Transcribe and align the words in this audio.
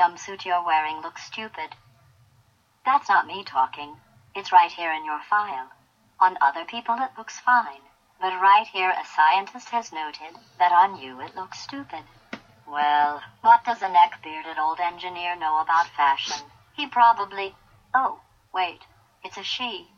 jumpsuit 0.00 0.46
you're 0.46 0.64
wearing 0.64 1.02
looks 1.02 1.26
stupid. 1.26 1.76
That's 2.86 3.10
not 3.10 3.26
me 3.26 3.44
talking. 3.44 3.96
It's 4.34 4.50
right 4.50 4.70
here 4.70 4.92
in 4.92 5.04
your 5.04 5.20
file. 5.28 5.68
On 6.18 6.38
other 6.40 6.64
people, 6.64 6.94
it 6.98 7.10
looks 7.18 7.38
fine. 7.40 7.82
But 8.18 8.40
right 8.40 8.66
here, 8.66 8.90
a 8.90 9.04
scientist 9.04 9.68
has 9.68 9.92
noted 9.92 10.40
that 10.58 10.72
on 10.72 10.98
you 10.98 11.20
it 11.20 11.36
looks 11.36 11.60
stupid. 11.60 12.04
Well, 12.66 13.20
what 13.42 13.62
does 13.64 13.82
a 13.82 13.92
neck-bearded 13.92 14.56
old 14.58 14.80
engineer 14.80 15.36
know 15.36 15.60
about 15.60 15.88
fashion? 15.94 16.46
He 16.72 16.86
probably. 16.86 17.54
Oh, 17.94 18.20
wait. 18.54 18.80
It's 19.22 19.36
a 19.36 19.42
she. 19.42 19.88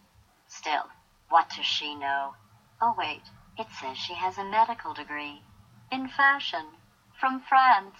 Still, 0.48 0.89
what 1.29 1.48
does 1.55 1.66
she 1.66 1.95
know? 1.95 2.34
Oh, 2.80 2.95
wait. 2.98 3.23
It 3.57 3.69
says 3.80 3.96
she 3.96 4.14
has 4.14 4.37
a 4.37 4.45
medical 4.45 4.95
degree. 4.95 5.43
In 5.93 6.09
fashion. 6.09 6.66
From 7.21 7.41
France. 7.48 7.98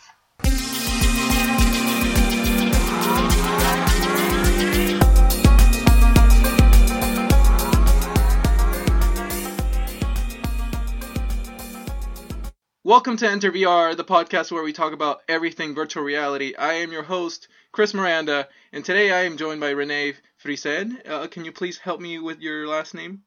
Welcome 12.85 13.17
to 13.19 13.31
Enter 13.31 13.53
VR, 13.53 13.97
the 13.97 14.03
podcast 14.03 14.51
where 14.51 14.65
we 14.65 14.73
talk 14.73 14.93
about 14.93 15.23
everything 15.29 15.73
virtual 15.73 16.03
reality. 16.03 16.57
I 16.57 16.73
am 16.73 16.91
your 16.91 17.05
host, 17.05 17.47
Chris 17.71 17.95
Miranda, 17.95 18.49
and 18.73 18.85
today 18.85 19.13
I 19.13 19.21
am 19.21 19.37
joined 19.37 19.61
by 19.61 19.71
Renee 19.71 20.15
Friesen. 20.43 20.99
Uh, 21.09 21.29
can 21.29 21.45
you 21.45 21.53
please 21.53 21.79
help 21.79 22.01
me 22.01 22.19
with 22.19 22.41
your 22.41 22.67
last 22.67 22.93
name? 22.93 23.23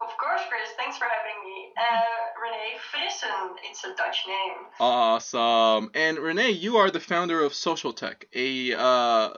Of 0.00 0.16
course, 0.16 0.40
Chris. 0.48 0.70
Thanks 0.78 0.96
for 0.96 1.04
having 1.04 1.44
me. 1.44 1.74
Uh, 1.76 2.40
Renee 2.42 2.78
Friesen. 2.90 3.56
It's 3.68 3.84
a 3.84 3.94
Dutch 3.94 4.24
name. 4.26 4.66
Awesome. 4.80 5.90
And 5.92 6.18
Renee, 6.18 6.52
you 6.52 6.78
are 6.78 6.90
the 6.90 6.98
founder 6.98 7.44
of 7.44 7.52
Social 7.52 7.92
Tech, 7.92 8.26
a 8.34 8.72
uh, 8.72 9.28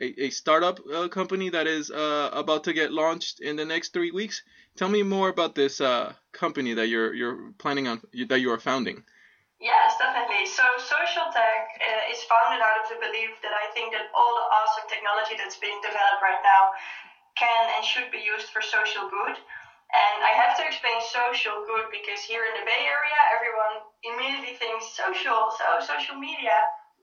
a, 0.00 0.24
a 0.24 0.30
startup 0.30 0.80
uh, 0.92 1.08
company 1.08 1.50
that 1.50 1.66
is 1.66 1.90
uh, 1.90 2.30
about 2.32 2.64
to 2.64 2.72
get 2.72 2.92
launched 2.92 3.40
in 3.40 3.56
the 3.56 3.64
next 3.64 3.92
three 3.92 4.10
weeks. 4.10 4.42
Tell 4.76 4.88
me 4.88 5.02
more 5.02 5.28
about 5.28 5.54
this 5.54 5.80
uh, 5.80 6.12
company 6.32 6.74
that 6.74 6.88
you're 6.88 7.14
you're 7.14 7.52
planning 7.58 7.88
on 7.88 8.00
that 8.28 8.40
you 8.40 8.50
are 8.52 8.60
founding. 8.60 9.02
Yes, 9.58 9.98
definitely. 9.98 10.46
So 10.46 10.62
social 10.78 11.26
tech 11.34 11.66
uh, 11.82 12.12
is 12.14 12.22
founded 12.30 12.62
out 12.62 12.78
of 12.78 12.94
the 12.94 12.98
belief 13.02 13.34
that 13.42 13.50
I 13.50 13.66
think 13.74 13.90
that 13.90 14.06
all 14.14 14.32
the 14.38 14.46
awesome 14.54 14.86
technology 14.86 15.34
that's 15.34 15.58
being 15.58 15.78
developed 15.82 16.22
right 16.22 16.38
now 16.46 16.70
can 17.34 17.62
and 17.74 17.82
should 17.82 18.10
be 18.14 18.22
used 18.22 18.54
for 18.54 18.62
social 18.62 19.10
good. 19.10 19.34
And 19.34 20.18
I 20.22 20.36
have 20.36 20.54
to 20.60 20.62
explain 20.62 21.00
social 21.00 21.64
good 21.66 21.90
because 21.90 22.22
here 22.22 22.46
in 22.46 22.54
the 22.60 22.64
Bay 22.68 22.86
Area, 22.86 23.20
everyone 23.34 23.74
immediately 24.04 24.54
thinks 24.60 24.94
social, 24.94 25.50
so 25.50 25.66
social 25.82 26.14
media. 26.20 26.54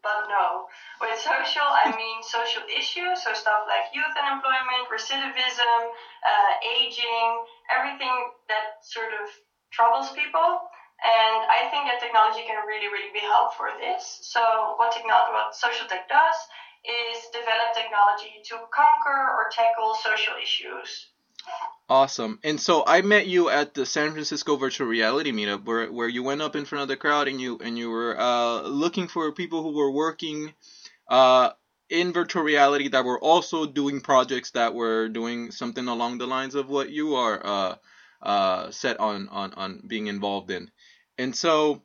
But 0.05 0.29
no, 0.29 0.69
with 1.01 1.17
social, 1.17 1.65
I 1.65 1.89
mean 1.97 2.21
social 2.21 2.61
issues, 2.69 3.25
so 3.25 3.33
stuff 3.33 3.65
like 3.65 3.89
youth 3.89 4.13
unemployment, 4.13 4.85
recidivism, 4.85 5.81
uh, 6.21 6.51
aging, 6.61 7.41
everything 7.73 8.13
that 8.45 8.85
sort 8.85 9.09
of 9.17 9.25
troubles 9.73 10.13
people. 10.13 10.61
And 11.01 11.49
I 11.49 11.67
think 11.73 11.89
that 11.89 11.97
technology 11.97 12.45
can 12.45 12.61
really, 12.69 12.85
really 12.85 13.09
be 13.17 13.25
helpful 13.25 13.65
for 13.65 13.69
this. 13.81 14.21
So 14.21 14.77
what 14.77 14.93
technology, 14.93 15.33
what 15.33 15.57
social 15.57 15.89
tech 15.89 16.07
does 16.07 16.37
is 16.85 17.25
develop 17.33 17.73
technology 17.73 18.45
to 18.45 18.61
conquer 18.69 19.33
or 19.33 19.49
tackle 19.49 19.97
social 19.97 20.37
issues. 20.37 21.09
Awesome. 21.87 22.39
And 22.43 22.59
so 22.59 22.83
I 22.85 23.01
met 23.01 23.27
you 23.27 23.49
at 23.49 23.73
the 23.75 23.85
San 23.85 24.11
Francisco 24.11 24.55
Virtual 24.55 24.87
Reality 24.87 25.31
Meetup, 25.31 25.65
where 25.65 25.91
where 25.91 26.07
you 26.07 26.23
went 26.23 26.41
up 26.41 26.55
in 26.55 26.65
front 26.65 26.81
of 26.83 26.87
the 26.87 26.97
crowd 26.97 27.27
and 27.27 27.39
you 27.39 27.59
and 27.59 27.77
you 27.77 27.89
were 27.91 28.19
uh, 28.19 28.61
looking 28.61 29.07
for 29.07 29.31
people 29.31 29.61
who 29.61 29.73
were 29.75 29.91
working 29.91 30.53
uh, 31.09 31.51
in 31.89 32.11
virtual 32.13 32.41
reality 32.43 32.87
that 32.89 33.05
were 33.05 33.19
also 33.19 33.67
doing 33.67 34.01
projects 34.01 34.51
that 34.51 34.73
were 34.73 35.09
doing 35.09 35.51
something 35.51 35.87
along 35.87 36.17
the 36.17 36.25
lines 36.27 36.55
of 36.55 36.69
what 36.69 36.89
you 36.89 37.15
are 37.15 37.45
uh, 37.45 37.75
uh, 38.23 38.71
set 38.71 38.99
on, 38.99 39.29
on 39.29 39.53
on 39.53 39.81
being 39.87 40.07
involved 40.07 40.49
in. 40.49 40.71
And 41.19 41.35
so, 41.35 41.83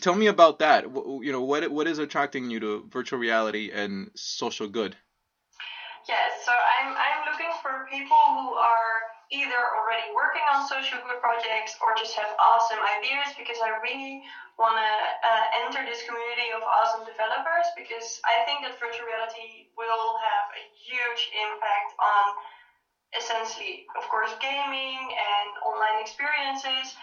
tell 0.00 0.14
me 0.14 0.26
about 0.28 0.60
that. 0.60 0.84
You 0.84 1.32
know, 1.32 1.42
what 1.42 1.70
what 1.70 1.86
is 1.86 1.98
attracting 1.98 2.50
you 2.50 2.60
to 2.60 2.88
virtual 2.90 3.18
reality 3.20 3.70
and 3.72 4.10
social 4.16 4.68
good? 4.68 4.96
Yes, 6.06 6.46
so 6.46 6.54
I'm 6.54 6.94
I'm 6.94 7.26
looking 7.26 7.50
for 7.58 7.82
people 7.90 8.22
who 8.38 8.54
are 8.54 8.94
either 9.34 9.58
already 9.74 10.06
working 10.14 10.46
on 10.54 10.62
social 10.62 11.02
good 11.02 11.18
projects 11.18 11.74
or 11.82 11.98
just 11.98 12.14
have 12.14 12.30
awesome 12.38 12.78
ideas 12.78 13.34
because 13.34 13.58
I 13.58 13.74
really 13.82 14.22
want 14.54 14.78
to 14.78 14.92
uh, 15.26 15.44
enter 15.66 15.82
this 15.82 16.06
community 16.06 16.54
of 16.54 16.62
awesome 16.62 17.02
developers 17.02 17.66
because 17.74 18.22
I 18.22 18.46
think 18.46 18.62
that 18.62 18.78
virtual 18.78 19.02
reality 19.02 19.66
will 19.74 20.14
have 20.22 20.46
a 20.54 20.62
huge 20.78 21.22
impact 21.34 21.90
on 21.98 22.26
essentially, 23.18 23.82
of 23.98 24.06
course, 24.06 24.30
gaming 24.38 25.02
and 25.10 25.48
online 25.66 25.98
experiences. 25.98 26.94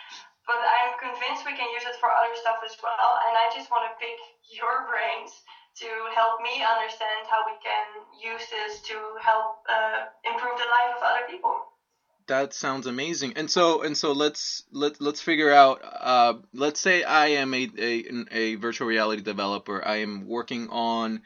But 0.48 0.64
I'm 0.64 0.96
convinced 1.00 1.44
we 1.44 1.60
can 1.60 1.68
use 1.76 1.84
it 1.84 2.00
for 2.00 2.08
other 2.08 2.36
stuff 2.40 2.64
as 2.64 2.76
well. 2.80 3.20
And 3.28 3.36
I 3.36 3.52
just 3.52 3.68
want 3.68 3.84
to 3.84 3.92
pick 4.00 4.16
your 4.56 4.88
brains 4.88 5.36
to 5.76 5.90
help 6.14 6.42
me 6.42 6.64
understand 6.64 7.28
how 7.30 7.44
we 7.46 7.58
can 7.64 7.86
use 8.22 8.48
this 8.50 8.82
to 8.82 8.96
help 9.22 9.64
uh, 9.70 10.06
improve 10.24 10.58
the 10.58 10.66
life 10.66 10.98
of 10.98 11.04
other 11.04 11.26
people. 11.30 11.66
That 12.28 12.54
sounds 12.54 12.88
amazing. 12.88 13.34
And 13.36 13.50
so 13.52 13.82
and 13.82 13.98
so 13.98 14.14
let's 14.14 14.64
let 14.72 15.02
let's 15.02 15.20
figure 15.20 15.52
out. 15.52 15.82
Uh, 15.84 16.36
let's 16.54 16.80
say 16.80 17.04
I 17.04 17.28
am 17.28 17.54
a, 17.54 17.70
a 17.78 18.04
a 18.32 18.56
virtual 18.56 18.88
reality 18.88 19.22
developer. 19.22 19.86
I 19.86 19.98
am 19.98 20.26
working 20.28 20.70
on 20.70 21.22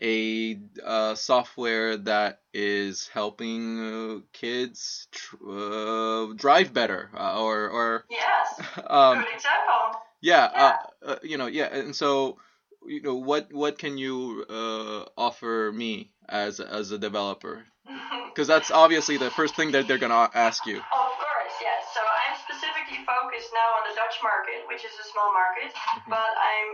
a 0.00 0.58
uh, 0.84 1.14
software 1.14 1.96
that 1.98 2.40
is 2.54 3.08
helping 3.08 3.80
uh, 3.80 4.20
kids 4.32 5.08
tr- 5.10 5.36
uh, 5.48 6.26
drive 6.34 6.72
better 6.72 7.10
uh, 7.16 7.40
or 7.42 7.68
or 7.68 8.04
yes 8.10 8.60
um, 8.86 9.18
good 9.18 9.34
example 9.34 10.00
yeah, 10.20 10.50
yeah. 10.54 10.76
Uh, 11.02 11.10
uh, 11.10 11.16
you 11.22 11.36
know 11.36 11.46
yeah 11.46 11.66
and 11.66 11.94
so 11.94 12.38
you 12.86 13.02
know 13.02 13.14
what 13.14 13.52
what 13.52 13.78
can 13.78 13.98
you 13.98 14.44
uh, 14.48 15.04
offer 15.16 15.72
me 15.74 16.10
as 16.28 16.60
as 16.60 16.90
a 16.90 16.98
developer 16.98 17.64
because 18.28 18.46
that's 18.46 18.70
obviously 18.70 19.16
the 19.16 19.30
first 19.30 19.56
thing 19.56 19.72
that 19.72 19.88
they're 19.88 19.98
gonna 19.98 20.30
ask 20.34 20.66
you 20.66 20.76
of 20.78 21.12
course 21.18 21.54
yes 21.60 21.82
so 21.94 22.00
i'm 22.00 22.36
specifically 22.38 23.02
focused 23.04 23.50
now 23.52 23.68
on 23.78 23.82
the 23.88 23.94
dutch 23.96 24.18
market 24.22 24.62
which 24.68 24.84
is 24.84 24.94
a 25.00 25.06
small 25.10 25.32
market 25.32 25.72
mm-hmm. 25.74 26.10
but 26.10 26.32
i'm 26.38 26.68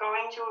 going 0.00 0.28
to 0.32 0.44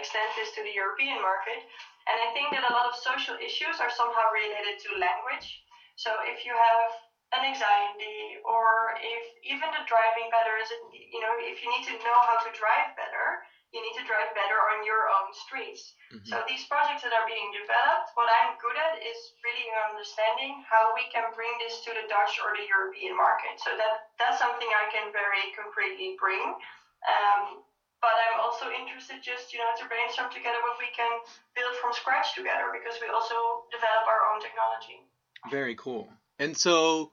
extend 0.00 0.28
this 0.36 0.56
to 0.56 0.64
the 0.64 0.72
European 0.72 1.20
market. 1.20 1.60
And 2.08 2.16
I 2.16 2.32
think 2.32 2.50
that 2.56 2.64
a 2.64 2.72
lot 2.72 2.88
of 2.88 2.96
social 2.96 3.36
issues 3.36 3.78
are 3.78 3.92
somehow 3.92 4.32
related 4.32 4.80
to 4.88 4.88
language. 4.96 5.60
So 6.00 6.10
if 6.24 6.48
you 6.48 6.56
have 6.56 6.90
an 7.36 7.46
anxiety 7.46 8.42
or 8.42 8.98
if 8.98 9.24
even 9.46 9.68
the 9.70 9.86
driving 9.86 10.26
better 10.34 10.58
is 10.58 10.66
you 10.90 11.22
know 11.22 11.30
if 11.38 11.62
you 11.62 11.70
need 11.70 11.86
to 11.86 11.94
know 12.02 12.18
how 12.26 12.42
to 12.42 12.50
drive 12.58 12.90
better 12.98 13.46
you 13.70 13.80
need 13.80 13.94
to 13.94 14.04
drive 14.06 14.30
better 14.34 14.58
on 14.74 14.82
your 14.82 15.06
own 15.06 15.30
streets 15.32 15.94
mm-hmm. 16.10 16.26
so 16.26 16.42
these 16.50 16.66
projects 16.66 17.06
that 17.06 17.14
are 17.14 17.26
being 17.26 17.50
developed 17.54 18.10
what 18.18 18.26
i'm 18.42 18.58
good 18.58 18.74
at 18.74 18.98
is 18.98 19.34
really 19.46 19.66
understanding 19.90 20.62
how 20.66 20.90
we 20.92 21.06
can 21.14 21.30
bring 21.32 21.50
this 21.62 21.82
to 21.86 21.94
the 21.94 22.04
dutch 22.10 22.38
or 22.42 22.54
the 22.58 22.66
european 22.66 23.14
market 23.14 23.56
so 23.62 23.74
that 23.78 24.10
that's 24.18 24.42
something 24.42 24.68
i 24.76 24.86
can 24.90 25.08
very 25.14 25.54
concretely 25.54 26.18
bring 26.18 26.58
um, 27.06 27.64
but 28.00 28.16
I'm 28.16 28.40
also 28.40 28.72
interested 28.72 29.20
just, 29.20 29.52
you 29.52 29.60
know, 29.60 29.68
to 29.76 29.84
brainstorm 29.84 30.32
together 30.32 30.56
what 30.64 30.80
we 30.80 30.88
can 30.96 31.20
build 31.52 31.76
from 31.84 31.92
scratch 31.92 32.32
together 32.32 32.72
because 32.72 32.96
we 32.96 33.12
also 33.12 33.68
develop 33.68 34.08
our 34.08 34.24
own 34.32 34.40
technology. 34.40 35.04
Very 35.52 35.76
cool. 35.76 36.08
And 36.40 36.56
so 36.56 37.12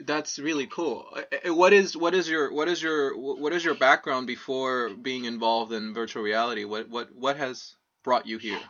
that's 0.00 0.38
really 0.38 0.66
cool. 0.66 1.06
Uh, 1.14 1.50
uh, 1.50 1.54
what 1.54 1.72
is 1.72 1.96
what 1.96 2.14
is 2.14 2.28
your 2.28 2.52
what 2.52 2.68
is 2.68 2.82
your 2.82 3.16
what 3.16 3.52
is 3.52 3.64
your 3.64 3.74
background 3.74 4.26
before 4.26 4.90
being 4.90 5.24
involved 5.24 5.72
in 5.72 5.94
virtual 5.94 6.22
reality? 6.22 6.64
What 6.64 6.88
what 6.88 7.08
what 7.14 7.36
has 7.36 7.74
brought 8.04 8.26
you 8.26 8.38
here? 8.38 8.60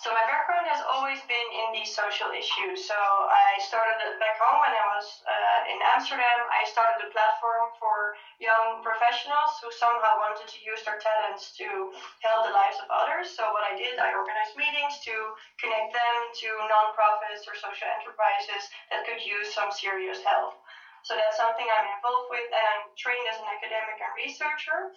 So 0.00 0.08
my 0.16 0.24
background 0.24 0.64
has 0.64 0.80
always 0.88 1.20
been 1.28 1.48
in 1.52 1.76
these 1.76 1.92
social 1.92 2.32
issues. 2.32 2.88
So 2.88 2.96
I 2.96 3.60
started 3.60 4.00
back 4.16 4.40
home 4.40 4.64
when 4.64 4.72
I 4.72 4.84
was 4.96 5.20
uh, 5.28 5.60
in 5.68 5.76
Amsterdam. 5.92 6.40
I 6.48 6.64
started 6.64 7.04
a 7.04 7.12
platform 7.12 7.68
for 7.76 8.16
young 8.40 8.80
professionals 8.80 9.60
who 9.60 9.68
somehow 9.68 10.16
wanted 10.16 10.48
to 10.48 10.58
use 10.64 10.80
their 10.88 10.96
talents 11.04 11.52
to 11.60 11.92
help 12.24 12.48
the 12.48 12.52
lives 12.56 12.80
of 12.80 12.88
others. 12.88 13.28
So 13.28 13.52
what 13.52 13.68
I 13.68 13.76
did, 13.76 14.00
I 14.00 14.16
organized 14.16 14.56
meetings 14.56 15.04
to 15.04 15.36
connect 15.60 15.92
them 15.92 16.16
to 16.32 16.48
nonprofits 16.72 17.44
or 17.44 17.52
social 17.52 17.92
enterprises 18.00 18.72
that 18.88 19.04
could 19.04 19.20
use 19.20 19.52
some 19.52 19.68
serious 19.68 20.24
help. 20.24 20.56
So 21.04 21.12
that's 21.12 21.36
something 21.36 21.64
I'm 21.64 21.88
involved 21.96 22.32
with, 22.32 22.48
and 22.48 22.64
I'm 22.72 22.88
trained 22.96 23.24
as 23.28 23.36
an 23.36 23.48
academic 23.52 24.00
and 24.00 24.12
researcher. 24.16 24.96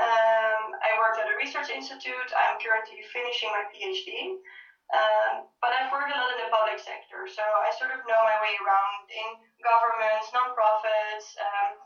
Um, 0.00 0.72
I 0.80 0.96
worked 0.96 1.20
at 1.20 1.28
a 1.28 1.36
research 1.36 1.68
institute. 1.68 2.30
I'm 2.32 2.56
currently 2.60 3.04
finishing 3.12 3.52
my 3.52 3.68
PhD. 3.68 4.40
Um, 4.92 5.48
but 5.64 5.72
I've 5.72 5.88
worked 5.88 6.12
a 6.12 6.16
lot 6.16 6.28
in 6.36 6.40
the 6.44 6.52
public 6.52 6.76
sector, 6.76 7.24
so 7.24 7.40
I 7.40 7.72
sort 7.80 7.96
of 7.96 8.04
know 8.04 8.20
my 8.28 8.36
way 8.44 8.52
around 8.60 9.08
in 9.08 9.40
governments, 9.64 10.28
nonprofits, 10.36 11.32
um, 11.40 11.80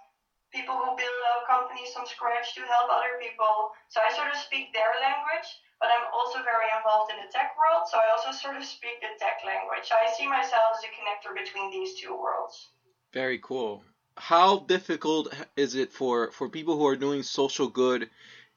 people 0.51 0.75
who 0.75 0.99
build 0.99 1.21
up 1.39 1.47
companies 1.47 1.95
from 1.95 2.03
scratch 2.03 2.59
to 2.59 2.67
help 2.67 2.91
other 2.91 3.15
people. 3.23 3.71
So 3.95 4.03
I 4.03 4.11
sort 4.11 4.35
of 4.35 4.39
speak 4.43 4.75
their 4.75 4.91
language, 4.99 5.49
but 5.79 5.95
I'm 5.95 6.11
also 6.11 6.43
very 6.43 6.67
involved 6.75 7.15
in 7.15 7.23
the 7.23 7.31
tech 7.31 7.55
world. 7.55 7.87
So 7.87 8.03
I 8.03 8.11
also 8.11 8.35
sort 8.35 8.59
of 8.59 8.67
speak 8.67 8.99
the 8.99 9.15
tech 9.23 9.39
language. 9.47 9.87
I 9.95 10.11
see 10.11 10.27
myself 10.27 10.75
as 10.75 10.83
a 10.83 10.91
connector 10.91 11.31
between 11.31 11.71
these 11.71 11.95
two 11.95 12.11
worlds. 12.11 12.75
Very 13.15 13.39
cool. 13.39 13.87
How 14.17 14.59
difficult 14.61 15.35
is 15.57 15.75
it 15.75 15.93
for, 15.93 16.31
for 16.33 16.49
people 16.49 16.77
who 16.77 16.87
are 16.87 16.97
doing 16.97 17.23
social 17.23 17.69
good 17.69 18.09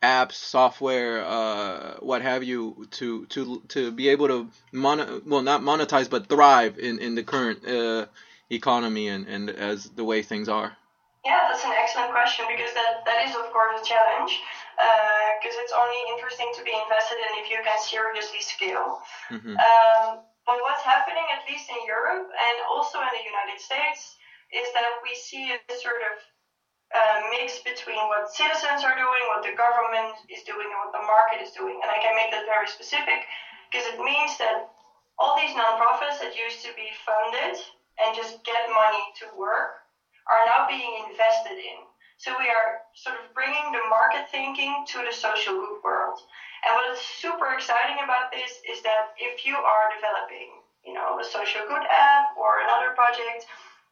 apps, 0.01 0.33
software, 0.33 1.25
uh, 1.25 1.97
what 1.99 2.21
have 2.21 2.43
you, 2.43 2.87
to 2.91 3.25
to 3.27 3.61
to 3.69 3.91
be 3.91 4.09
able 4.09 4.27
to 4.27 4.47
mon- 4.71 5.21
well 5.25 5.41
not 5.41 5.61
monetize 5.61 6.09
but 6.09 6.27
thrive 6.27 6.79
in 6.79 6.99
in 6.99 7.15
the 7.15 7.23
current 7.23 7.67
uh, 7.67 8.05
economy 8.49 9.09
and 9.09 9.27
and 9.27 9.49
as 9.49 9.89
the 9.89 10.03
way 10.03 10.21
things 10.21 10.47
are? 10.47 10.77
Yeah, 11.25 11.51
that's 11.51 11.65
an 11.65 11.75
excellent 11.75 12.11
question 12.11 12.47
because 12.47 12.71
that, 12.73 13.03
that 13.03 13.27
is, 13.27 13.35
of 13.35 13.51
course, 13.51 13.81
a 13.81 13.83
challenge. 13.83 14.39
Because 14.79 15.55
uh, 15.59 15.63
it's 15.67 15.75
only 15.75 15.99
interesting 16.15 16.47
to 16.55 16.63
be 16.63 16.71
invested 16.71 17.19
in 17.19 17.43
if 17.43 17.51
you 17.51 17.59
can 17.59 17.75
seriously 17.83 18.39
scale. 18.39 19.03
Mm-hmm. 19.27 19.59
Um, 19.59 20.23
but 20.47 20.63
what's 20.63 20.87
happening, 20.87 21.27
at 21.35 21.43
least 21.43 21.67
in 21.67 21.83
Europe 21.83 22.31
and 22.31 22.55
also 22.71 23.03
in 23.03 23.11
the 23.11 23.25
United 23.27 23.59
States, 23.59 24.15
is 24.53 24.67
that 24.73 25.01
we 25.05 25.13
see 25.13 25.53
a 25.53 25.59
sort 25.77 26.01
of 26.01 26.15
uh, 26.89 27.17
mix 27.29 27.61
between 27.61 28.01
what 28.09 28.33
citizens 28.33 28.81
are 28.81 28.97
doing, 28.97 29.23
what 29.29 29.45
the 29.45 29.53
government 29.53 30.17
is 30.25 30.41
doing, 30.41 30.65
and 30.65 30.79
what 30.81 30.93
the 30.93 31.05
market 31.05 31.37
is 31.41 31.53
doing. 31.53 31.77
And 31.81 31.89
I 31.89 32.01
can 32.01 32.17
make 32.17 32.33
that 32.33 32.49
very 32.49 32.65
specific 32.65 33.29
because 33.69 33.85
it 33.85 34.01
means 34.01 34.37
that 34.41 34.73
all 35.21 35.37
these 35.37 35.53
nonprofits 35.53 36.17
that 36.23 36.33
used 36.33 36.65
to 36.65 36.73
be 36.73 36.89
funded 37.05 37.61
and 38.01 38.15
just 38.15 38.41
get 38.41 38.71
money 38.73 39.03
to 39.21 39.29
work 39.37 39.85
are 40.31 40.43
now 40.49 40.65
being 40.65 41.05
invested 41.09 41.61
in. 41.61 41.85
So 42.17 42.35
we 42.35 42.49
are 42.49 42.83
sort 42.95 43.15
of 43.21 43.31
bringing 43.37 43.71
the 43.71 43.85
market 43.87 44.27
thinking 44.27 44.83
to 44.91 44.97
the 45.05 45.13
social 45.13 45.55
good 45.55 45.79
world. 45.83 46.19
And 46.65 46.75
what 46.75 46.91
is 46.91 46.99
super 46.99 47.55
exciting 47.55 48.03
about 48.03 48.31
this 48.31 48.59
is 48.67 48.83
that 48.83 49.15
if 49.15 49.45
you 49.45 49.55
are 49.55 49.85
developing, 49.95 50.51
you 50.83 50.91
know, 50.91 51.19
a 51.19 51.23
social 51.23 51.63
good 51.69 51.85
app 51.87 52.35
or 52.35 52.59
another 52.65 52.91
project, 52.91 53.47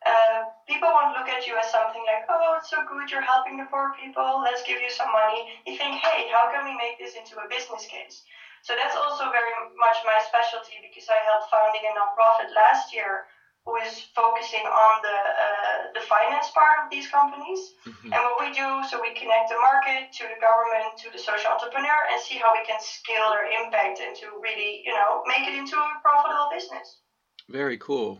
uh, 0.05 0.53
people 0.69 0.89
won't 0.93 1.17
look 1.17 1.25
at 1.25 1.47
you 1.47 1.57
as 1.57 1.71
something 1.73 2.03
like, 2.05 2.29
oh, 2.29 2.59
it's 2.61 2.69
so 2.69 2.85
good, 2.85 3.09
you're 3.09 3.25
helping 3.25 3.57
the 3.57 3.65
poor 3.71 3.97
people, 3.97 4.45
let's 4.45 4.61
give 4.67 4.77
you 4.77 4.91
some 4.93 5.09
money. 5.09 5.47
You 5.65 5.73
think, 5.73 5.97
hey, 5.97 6.29
how 6.29 6.53
can 6.53 6.67
we 6.67 6.77
make 6.77 7.01
this 7.01 7.17
into 7.17 7.41
a 7.41 7.49
business 7.49 7.89
case? 7.89 8.21
So 8.61 8.75
that's 8.77 8.95
also 8.95 9.31
very 9.31 9.53
much 9.79 9.97
my 10.05 10.19
specialty 10.27 10.77
because 10.83 11.07
I 11.09 11.17
helped 11.23 11.49
founding 11.49 11.81
a 11.87 11.93
nonprofit 11.97 12.53
last 12.53 12.93
year 12.93 13.25
who 13.67 13.75
is 13.83 13.99
focusing 14.15 14.63
on 14.63 14.93
the 15.03 15.17
uh, 15.17 15.79
the 15.91 16.03
finance 16.07 16.47
part 16.55 16.79
of 16.83 16.87
these 16.89 17.07
companies. 17.11 17.75
Mm-hmm. 17.83 18.15
And 18.15 18.19
what 18.23 18.39
we 18.39 18.55
do, 18.55 18.67
so 18.87 18.99
we 19.03 19.11
connect 19.11 19.51
the 19.51 19.59
market 19.59 20.15
to 20.19 20.23
the 20.23 20.39
government 20.39 20.95
to 21.03 21.11
the 21.11 21.19
social 21.19 21.51
entrepreneur 21.51 21.99
and 22.11 22.19
see 22.23 22.39
how 22.39 22.55
we 22.55 22.63
can 22.63 22.79
scale 22.79 23.27
their 23.35 23.51
impact 23.59 23.99
and 23.99 24.15
to 24.23 24.39
really, 24.39 24.83
you 24.87 24.95
know, 24.95 25.21
make 25.27 25.43
it 25.43 25.55
into 25.59 25.75
a 25.75 25.87
profitable 25.99 26.47
business. 26.51 27.03
Very 27.51 27.77
cool. 27.77 28.19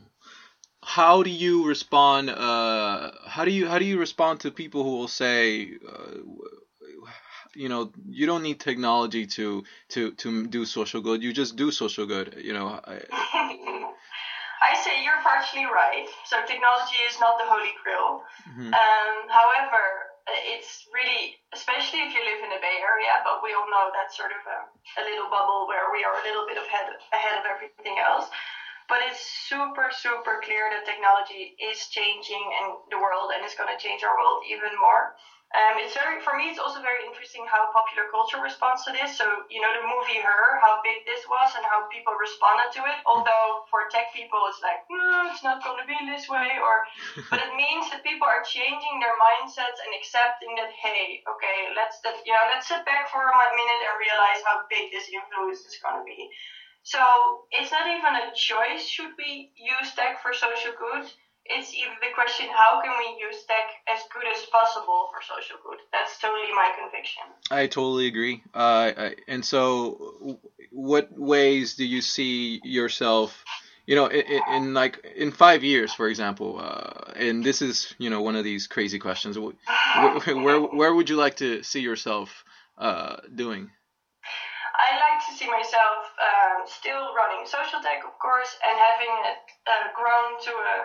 How 0.84 1.24
do 1.24 1.30
you 1.30 1.68
respond? 1.68 2.30
Uh, 2.30 3.12
how 3.26 3.46
do 3.46 3.52
you 3.52 3.68
how 3.68 3.80
do 3.80 3.86
you 3.86 4.00
respond 4.00 4.42
to 4.42 4.52
people 4.52 4.84
who 4.84 4.98
will 4.98 5.08
say, 5.08 5.72
uh, 5.88 6.18
you 7.56 7.70
know, 7.70 7.92
you 8.10 8.26
don't 8.26 8.44
need 8.44 8.60
technology 8.60 9.26
to 9.28 9.64
to 9.90 10.12
to 10.12 10.48
do 10.48 10.66
social 10.66 11.02
good. 11.02 11.24
You 11.24 11.34
just 11.34 11.56
do 11.56 11.72
social 11.72 12.06
good. 12.06 12.38
You 12.42 12.54
know. 12.54 12.80
I 12.86 13.02
say 14.88 15.04
you're 15.04 15.20
partially 15.24 15.66
right. 15.66 16.08
So 16.26 16.40
technology 16.48 17.00
is 17.10 17.20
not 17.20 17.36
the 17.38 17.48
holy 17.50 17.74
grail. 17.84 18.24
Mm-hmm. 18.48 18.72
Um, 18.72 19.14
however, 19.28 20.08
it's 20.28 20.88
really, 20.92 21.40
especially 21.52 22.04
if 22.04 22.12
you 22.12 22.22
live 22.24 22.44
in 22.44 22.52
the 22.52 22.60
Bay 22.60 22.80
Area, 22.84 23.24
but 23.24 23.40
we 23.44 23.56
all 23.56 23.68
know 23.72 23.92
that's 23.96 24.16
sort 24.16 24.32
of 24.32 24.44
a, 24.44 24.60
a 25.00 25.04
little 25.08 25.32
bubble 25.32 25.68
where 25.68 25.88
we 25.92 26.04
are 26.04 26.16
a 26.16 26.24
little 26.24 26.44
bit 26.48 26.60
ahead, 26.60 26.92
ahead 27.16 27.36
of 27.40 27.46
everything 27.48 27.96
else. 28.00 28.28
But 28.88 29.04
it's 29.04 29.20
super, 29.20 29.92
super 29.92 30.40
clear 30.44 30.72
that 30.72 30.88
technology 30.88 31.56
is 31.60 31.88
changing 31.92 32.40
and 32.64 32.80
the 32.90 32.98
world 32.98 33.32
and 33.36 33.44
it's 33.44 33.56
going 33.56 33.68
to 33.68 33.80
change 33.80 34.04
our 34.04 34.16
world 34.16 34.44
even 34.48 34.72
more. 34.80 35.16
Um, 35.56 35.80
it's 35.80 35.96
very 35.96 36.20
for 36.20 36.36
me. 36.36 36.52
It's 36.52 36.60
also 36.60 36.84
very 36.84 37.08
interesting 37.08 37.48
how 37.48 37.72
popular 37.72 38.12
culture 38.12 38.36
responds 38.44 38.84
to 38.84 38.92
this. 38.92 39.16
So 39.16 39.48
you 39.48 39.64
know 39.64 39.72
the 39.72 39.80
movie 39.80 40.20
Her, 40.20 40.60
how 40.60 40.84
big 40.84 41.08
this 41.08 41.24
was 41.24 41.56
and 41.56 41.64
how 41.64 41.88
people 41.88 42.12
responded 42.20 42.68
to 42.76 42.84
it. 42.84 43.00
Although 43.08 43.64
for 43.72 43.88
tech 43.88 44.12
people, 44.12 44.44
it's 44.52 44.60
like 44.60 44.84
no, 44.92 45.32
it's 45.32 45.48
not 45.48 45.64
going 45.64 45.80
to 45.80 45.88
be 45.88 45.96
this 46.04 46.28
way. 46.28 46.60
Or 46.60 46.84
but 47.32 47.40
it 47.40 47.56
means 47.56 47.88
that 47.96 48.04
people 48.04 48.28
are 48.28 48.44
changing 48.44 49.00
their 49.00 49.16
mindsets 49.16 49.80
and 49.80 49.96
accepting 49.96 50.52
that 50.60 50.68
hey, 50.76 51.24
okay, 51.24 51.72
let's 51.80 52.04
that 52.04 52.20
you 52.28 52.36
know 52.36 52.44
let's 52.52 52.68
sit 52.68 52.84
back 52.84 53.08
for 53.08 53.24
a 53.24 53.52
minute 53.56 53.82
and 53.88 53.96
realize 54.04 54.44
how 54.44 54.68
big 54.68 54.92
this 54.92 55.08
influence 55.08 55.64
is 55.64 55.80
going 55.80 55.96
to 55.96 56.04
be. 56.04 56.28
So 56.88 57.04
it's 57.52 57.72
not 57.72 57.86
even 57.88 58.16
a 58.16 58.32
choice. 58.34 58.88
Should 58.88 59.12
we 59.18 59.52
use 59.58 59.92
tech 59.94 60.22
for 60.24 60.32
social 60.34 60.72
good? 60.80 61.04
it's 61.50 61.74
even 61.74 61.94
the 62.02 62.14
question 62.14 62.48
how 62.48 62.82
can 62.82 62.92
we 62.98 63.20
use 63.20 63.44
tech 63.46 63.70
as 63.94 64.02
good 64.14 64.24
as 64.34 64.46
possible 64.48 65.10
for 65.12 65.22
social 65.22 65.58
good? 65.68 65.80
That's 65.92 66.20
totally 66.20 66.54
my 66.54 66.72
conviction. 66.80 67.24
I 67.52 67.68
totally 67.68 68.08
agree. 68.08 68.44
Uh, 68.54 69.12
and 69.28 69.44
so 69.46 70.40
what 70.72 71.10
ways 71.18 71.76
do 71.76 71.86
you 71.86 72.02
see 72.02 72.60
yourself 72.64 73.44
you 73.86 73.96
know 73.96 74.08
in, 74.08 74.42
in 74.52 74.74
like 74.74 75.06
in 75.16 75.32
five 75.32 75.64
years 75.64 75.94
for 75.94 76.10
example 76.10 76.60
uh, 76.60 77.14
and 77.16 77.44
this 77.44 77.62
is 77.62 77.96
you 77.98 78.10
know 78.10 78.22
one 78.22 78.36
of 78.36 78.44
these 78.44 78.68
crazy 78.68 79.00
questions. 79.00 79.38
Where, 79.40 79.54
where, 80.36 80.60
where 80.62 80.94
would 80.94 81.10
you 81.10 81.16
like 81.16 81.38
to 81.38 81.64
see 81.64 81.82
yourself 81.82 82.44
uh, 82.78 83.18
doing 83.34 83.72
like 85.18 85.26
to 85.26 85.34
see 85.34 85.50
myself 85.50 86.14
um, 86.22 86.62
still 86.70 87.10
running 87.18 87.42
social 87.50 87.82
tech, 87.82 88.06
of 88.06 88.14
course, 88.22 88.54
and 88.62 88.78
having 88.78 89.14
it 89.34 89.42
uh, 89.66 89.90
grown 89.98 90.38
to 90.46 90.54
a, 90.54 90.76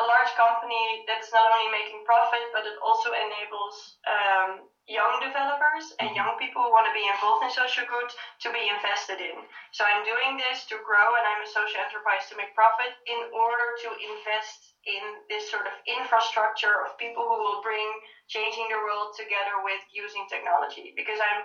a 0.00 0.04
large 0.08 0.32
company 0.40 1.04
that's 1.04 1.28
not 1.36 1.52
only 1.52 1.68
making 1.68 2.00
profit, 2.08 2.40
but 2.56 2.64
it 2.64 2.80
also 2.80 3.12
enables 3.12 4.00
um, 4.08 4.64
young 4.88 5.20
developers 5.20 5.92
and 6.00 6.16
young 6.16 6.40
people 6.40 6.64
who 6.64 6.72
want 6.72 6.88
to 6.88 6.96
be 6.96 7.04
involved 7.04 7.44
in 7.44 7.52
social 7.52 7.84
good 7.84 8.08
to 8.40 8.48
be 8.56 8.72
invested 8.72 9.20
in. 9.20 9.36
So 9.76 9.84
I'm 9.84 10.00
doing 10.00 10.40
this 10.40 10.64
to 10.72 10.80
grow, 10.80 11.20
and 11.20 11.24
I'm 11.28 11.44
a 11.44 11.50
social 11.52 11.84
enterprise 11.84 12.24
to 12.32 12.40
make 12.40 12.56
profit 12.56 12.96
in 13.04 13.20
order 13.36 13.68
to 13.84 13.88
invest 14.00 14.80
in 14.88 15.28
this 15.28 15.44
sort 15.52 15.68
of 15.68 15.76
infrastructure 15.84 16.88
of 16.88 16.96
people 16.96 17.20
who 17.20 17.36
will 17.36 17.60
bring 17.60 17.84
changing 18.32 18.64
the 18.72 18.80
world 18.80 19.12
together 19.12 19.60
with 19.60 19.84
using 19.92 20.24
technology. 20.32 20.96
Because 20.96 21.20
I'm 21.20 21.44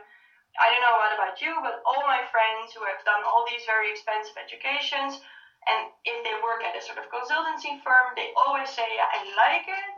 I 0.62 0.70
don't 0.70 0.82
know 0.86 0.98
what 1.02 1.14
about 1.14 1.42
you, 1.42 1.60
but 1.64 1.82
all 1.86 2.06
my 2.06 2.22
friends 2.30 2.74
who 2.74 2.86
have 2.86 3.02
done 3.06 3.26
all 3.26 3.46
these 3.50 3.66
very 3.66 3.90
expensive 3.90 4.38
educations, 4.38 5.18
and 5.66 5.90
if 6.06 6.24
they 6.24 6.36
work 6.44 6.62
at 6.64 6.78
a 6.78 6.82
sort 6.82 7.00
of 7.00 7.10
consultancy 7.10 7.80
firm, 7.82 8.14
they 8.16 8.30
always 8.38 8.70
say, 8.70 8.86
I 8.86 9.24
like 9.34 9.66
it, 9.66 9.92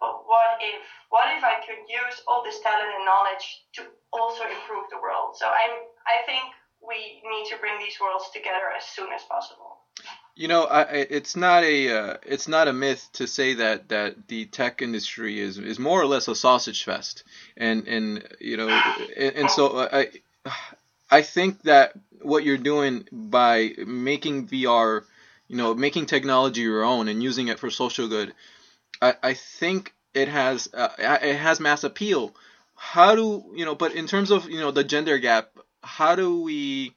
but 0.00 0.24
what 0.26 0.56
if? 0.60 0.80
What 1.10 1.28
if 1.36 1.44
I 1.44 1.60
could 1.60 1.84
use 1.86 2.22
all 2.26 2.42
this 2.42 2.58
talent 2.60 2.88
and 2.96 3.04
knowledge 3.04 3.62
to 3.74 3.84
also 4.12 4.44
improve 4.44 4.88
the 4.88 4.98
world? 4.98 5.36
So 5.36 5.46
I'm, 5.46 5.76
I 6.08 6.24
think 6.24 6.48
we 6.80 7.20
need 7.28 7.46
to 7.52 7.56
bring 7.60 7.78
these 7.78 8.00
worlds 8.00 8.30
together 8.32 8.72
as 8.74 8.84
soon 8.84 9.12
as 9.12 9.22
possible. 9.24 9.69
You 10.40 10.48
know, 10.48 10.64
I, 10.64 10.84
it's 10.84 11.36
not 11.36 11.64
a 11.64 11.94
uh, 11.94 12.16
it's 12.24 12.48
not 12.48 12.66
a 12.66 12.72
myth 12.72 13.10
to 13.12 13.26
say 13.26 13.52
that 13.56 13.90
that 13.90 14.26
the 14.26 14.46
tech 14.46 14.80
industry 14.80 15.38
is 15.38 15.58
is 15.58 15.78
more 15.78 16.00
or 16.00 16.06
less 16.06 16.28
a 16.28 16.34
sausage 16.34 16.82
fest, 16.82 17.24
and 17.58 17.86
and 17.86 18.26
you 18.40 18.56
know, 18.56 18.70
and, 18.70 19.36
and 19.36 19.50
so 19.50 19.86
I 19.92 20.08
I 21.10 21.20
think 21.20 21.60
that 21.64 21.92
what 22.22 22.42
you're 22.42 22.56
doing 22.56 23.06
by 23.12 23.74
making 23.86 24.48
VR, 24.48 25.04
you 25.46 25.58
know, 25.58 25.74
making 25.74 26.06
technology 26.06 26.62
your 26.62 26.84
own 26.84 27.08
and 27.08 27.22
using 27.22 27.48
it 27.48 27.58
for 27.58 27.68
social 27.68 28.08
good, 28.08 28.32
I 29.02 29.16
I 29.22 29.34
think 29.34 29.92
it 30.14 30.28
has 30.28 30.70
uh, 30.72 30.88
it 30.98 31.36
has 31.36 31.60
mass 31.60 31.84
appeal. 31.84 32.34
How 32.76 33.14
do 33.14 33.44
you 33.54 33.66
know? 33.66 33.74
But 33.74 33.92
in 33.92 34.06
terms 34.06 34.30
of 34.30 34.48
you 34.48 34.60
know 34.60 34.70
the 34.70 34.84
gender 34.84 35.18
gap, 35.18 35.50
how 35.82 36.16
do 36.16 36.40
we 36.40 36.94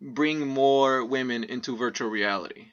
bring 0.00 0.46
more 0.46 1.04
women 1.04 1.44
into 1.44 1.76
virtual 1.76 2.08
reality? 2.08 2.72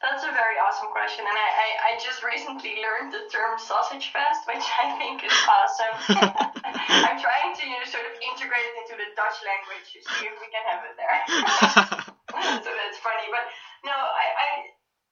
That's 0.00 0.24
a 0.24 0.32
very 0.32 0.56
awesome 0.56 0.88
question, 0.96 1.28
and 1.28 1.36
I, 1.36 1.48
I, 1.52 1.68
I 1.84 1.90
just 2.00 2.24
recently 2.24 2.80
learned 2.80 3.12
the 3.12 3.28
term 3.28 3.60
sausage 3.60 4.08
fest, 4.16 4.48
which 4.48 4.64
I 4.80 4.96
think 4.96 5.20
is 5.20 5.36
awesome. 5.44 5.94
I'm 7.04 7.20
trying 7.20 7.52
to 7.52 7.62
you 7.68 7.76
know 7.76 7.84
sort 7.84 8.08
of 8.08 8.16
integrate 8.16 8.64
it 8.64 8.74
into 8.80 8.96
the 8.96 9.12
Dutch 9.12 9.36
language 9.44 9.84
to 9.92 10.00
see 10.00 10.24
if 10.24 10.36
we 10.40 10.48
can 10.48 10.64
have 10.72 10.88
it 10.88 10.96
there. 10.96 11.16
so 12.64 12.70
that's 12.72 12.96
funny, 13.04 13.28
but 13.28 13.44
no, 13.84 13.92
I, 13.92 14.26
I 14.40 14.48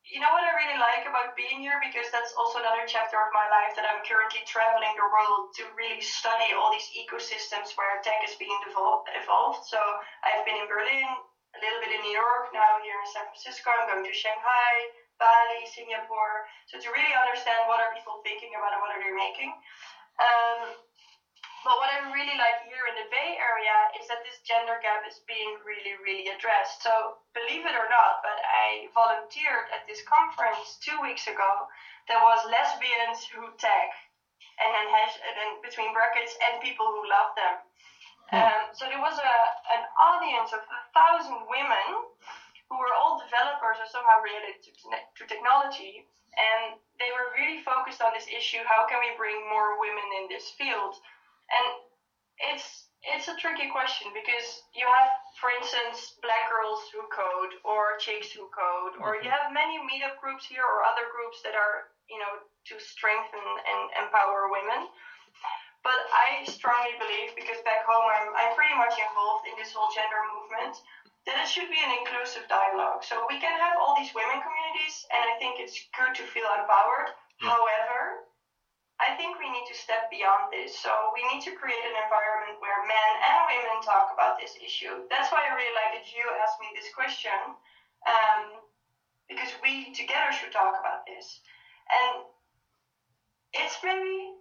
you 0.08 0.24
know 0.24 0.32
what 0.32 0.40
I 0.40 0.56
really 0.56 0.80
like 0.80 1.04
about 1.04 1.36
being 1.36 1.60
here 1.60 1.76
because 1.84 2.08
that's 2.08 2.32
also 2.32 2.64
another 2.64 2.88
chapter 2.88 3.20
of 3.20 3.28
my 3.36 3.44
life 3.52 3.76
that 3.76 3.84
I'm 3.84 4.00
currently 4.08 4.40
traveling 4.48 4.96
the 4.96 5.04
world 5.04 5.52
to 5.60 5.68
really 5.76 6.00
study 6.00 6.56
all 6.56 6.72
these 6.72 6.88
ecosystems 6.96 7.76
where 7.76 8.00
tech 8.00 8.24
is 8.24 8.32
being 8.40 8.56
evolved. 8.64 9.62
So 9.68 9.76
I've 10.24 10.48
been 10.48 10.56
in 10.56 10.64
Berlin, 10.64 11.08
a 11.52 11.58
little 11.60 11.80
bit 11.84 11.92
in 11.92 12.00
New 12.00 12.16
York, 12.16 12.48
now 12.56 12.80
here 12.80 12.96
in 12.96 13.08
San 13.12 13.28
Francisco. 13.28 13.68
I'm 13.68 13.84
going 13.84 14.00
to 14.00 14.14
Shanghai, 14.16 14.72
Bali, 15.20 15.68
Singapore. 15.68 16.48
So 16.72 16.80
to 16.80 16.88
really 16.88 17.12
understand 17.12 17.68
what 17.68 17.84
are 17.84 17.92
people 17.92 18.24
thinking 18.24 18.56
about 18.56 18.72
and 18.72 18.80
what 18.80 18.96
are 18.96 19.00
they 19.04 19.12
making. 19.12 19.52
Um, 20.24 20.87
but 21.66 21.74
what 21.78 21.90
I 21.90 22.10
really 22.14 22.38
like 22.38 22.62
here 22.66 22.86
in 22.86 22.94
the 22.94 23.08
Bay 23.10 23.34
Area 23.38 23.76
is 23.98 24.06
that 24.06 24.22
this 24.22 24.38
gender 24.46 24.78
gap 24.78 25.02
is 25.08 25.18
being 25.26 25.58
really, 25.66 25.98
really 26.02 26.30
addressed. 26.30 26.82
So 26.82 27.18
believe 27.34 27.66
it 27.66 27.74
or 27.74 27.88
not, 27.90 28.22
but 28.22 28.38
I 28.46 28.86
volunteered 28.94 29.66
at 29.74 29.82
this 29.90 30.02
conference 30.06 30.78
two 30.78 30.98
weeks 31.02 31.26
ago. 31.26 31.66
There 32.06 32.22
was 32.22 32.40
Lesbians 32.46 33.26
Who 33.34 33.50
Tech, 33.58 33.90
and 34.62 34.70
then 34.70 34.86
hash, 34.90 35.18
and 35.18 35.34
then 35.34 35.50
between 35.62 35.90
brackets, 35.94 36.34
and 36.46 36.62
people 36.62 36.86
who 36.86 37.02
love 37.10 37.34
them. 37.34 37.54
Um, 38.28 38.68
so 38.76 38.84
there 38.84 39.00
was 39.00 39.16
a 39.16 39.34
an 39.72 39.88
audience 39.96 40.52
of 40.52 40.60
a 40.60 40.80
thousand 40.92 41.48
women 41.48 41.88
who 42.68 42.76
were 42.76 42.92
all 42.92 43.16
developers 43.16 43.80
or 43.80 43.88
somehow 43.88 44.20
related 44.20 44.60
to, 44.60 44.70
to 45.16 45.22
technology, 45.24 46.04
and 46.36 46.76
they 47.00 47.08
were 47.08 47.32
really 47.32 47.64
focused 47.64 48.04
on 48.04 48.12
this 48.12 48.28
issue: 48.28 48.60
how 48.68 48.84
can 48.84 49.00
we 49.00 49.16
bring 49.16 49.48
more 49.48 49.80
women 49.80 50.04
in 50.20 50.28
this 50.28 50.52
field? 50.60 50.92
And 51.48 51.66
it's 52.52 52.88
it's 53.06 53.30
a 53.30 53.36
tricky 53.38 53.70
question 53.70 54.10
because 54.10 54.66
you 54.74 54.82
have, 54.84 55.10
for 55.38 55.54
instance, 55.54 56.18
black 56.18 56.50
girls 56.50 56.82
who 56.90 57.06
code 57.14 57.54
or 57.62 57.94
chicks 58.02 58.34
who 58.34 58.50
code, 58.50 58.98
or 58.98 59.16
you 59.22 59.30
mm-hmm. 59.30 59.38
have 59.38 59.54
many 59.54 59.78
meetup 59.86 60.18
groups 60.18 60.44
here 60.44 60.66
or 60.66 60.82
other 60.82 61.06
groups 61.14 61.38
that 61.46 61.54
are, 61.54 61.94
you 62.10 62.18
know, 62.18 62.42
to 62.68 62.74
strengthen 62.82 63.40
and 63.40 63.82
empower 64.02 64.50
women. 64.50 64.90
But 65.86 66.10
I 66.10 66.42
strongly 66.50 66.98
believe, 66.98 67.38
because 67.38 67.62
back 67.62 67.86
home 67.86 68.02
I'm, 68.02 68.34
I'm 68.34 68.52
pretty 68.58 68.74
much 68.74 68.98
involved 68.98 69.46
in 69.46 69.54
this 69.56 69.70
whole 69.70 69.88
gender 69.94 70.20
movement, 70.34 70.74
that 71.30 71.38
it 71.38 71.48
should 71.48 71.70
be 71.70 71.78
an 71.78 72.02
inclusive 72.02 72.50
dialogue. 72.50 73.06
So 73.06 73.24
we 73.30 73.38
can 73.38 73.54
have 73.54 73.78
all 73.78 73.94
these 73.94 74.10
women 74.10 74.42
communities, 74.42 75.06
and 75.14 75.22
I 75.22 75.38
think 75.38 75.62
it's 75.62 75.78
good 75.94 76.18
to 76.18 76.24
feel 76.34 76.50
empowered. 76.50 77.14
Yeah. 77.38 77.54
However, 77.54 78.26
I 78.98 79.14
think 79.14 79.38
we 79.38 79.46
need 79.46 79.66
to 79.70 79.76
step 79.78 80.10
beyond 80.10 80.50
this. 80.50 80.74
So 80.74 80.90
we 81.14 81.22
need 81.30 81.38
to 81.46 81.54
create 81.54 81.82
an 81.86 81.96
environment 82.02 82.58
where 82.58 82.82
men 82.82 83.12
and 83.22 83.40
women 83.46 83.78
talk 83.86 84.10
about 84.10 84.38
this 84.42 84.58
issue. 84.58 85.06
That's 85.06 85.30
why 85.30 85.46
I 85.46 85.54
really 85.54 85.74
like 85.78 86.02
that 86.02 86.10
you 86.10 86.26
asked 86.42 86.58
me 86.58 86.66
this 86.74 86.90
question, 86.90 87.38
um, 88.10 88.58
because 89.30 89.54
we 89.62 89.94
together 89.94 90.34
should 90.34 90.50
talk 90.50 90.74
about 90.82 91.06
this. 91.06 91.40
And 91.88 92.26
it's 93.54 93.78
maybe 93.86 94.34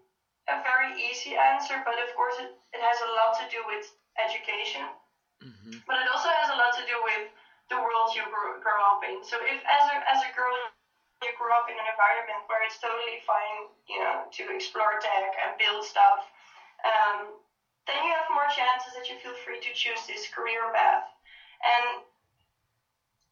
a 0.50 0.58
very 0.66 0.98
easy 1.06 1.38
answer, 1.38 1.86
but 1.86 2.02
of 2.02 2.10
course 2.18 2.42
it, 2.42 2.50
it 2.74 2.82
has 2.82 2.98
a 3.06 3.14
lot 3.14 3.38
to 3.38 3.46
do 3.54 3.62
with 3.70 3.86
education. 4.18 4.90
hmm 5.38 5.78
But 5.86 6.02
it 6.02 6.10
also 6.10 6.34
has 6.34 6.50
a 6.50 6.58
lot 6.58 6.74
to 6.82 6.84
do 6.90 6.98
with 7.06 7.30
the 7.70 7.78
world 7.78 8.16
you 8.16 8.24
grow, 8.32 8.58
grow 8.64 8.80
up 8.90 9.04
in. 9.06 9.22
So 9.22 9.38
if 9.44 9.60
as 9.62 9.84
a 9.92 9.96
as 10.10 10.20
a 10.24 10.32
girl 10.34 10.56
you 11.26 11.34
grew 11.34 11.50
up 11.54 11.66
in 11.66 11.74
an 11.74 11.88
environment 11.90 12.46
where 12.46 12.62
it's 12.66 12.78
totally 12.78 13.22
fine, 13.26 13.74
you 13.90 13.98
know, 13.98 14.30
to 14.30 14.44
explore 14.54 15.02
tech 15.02 15.34
and 15.42 15.58
build 15.58 15.82
stuff, 15.82 16.30
um, 16.86 17.34
then 17.90 17.98
you 18.06 18.12
have 18.14 18.30
more 18.30 18.46
chances 18.54 18.94
that 18.94 19.10
you 19.10 19.18
feel 19.24 19.34
free 19.42 19.58
to 19.58 19.72
choose 19.74 20.06
this 20.06 20.30
career 20.30 20.70
path. 20.76 21.10
And 21.64 22.06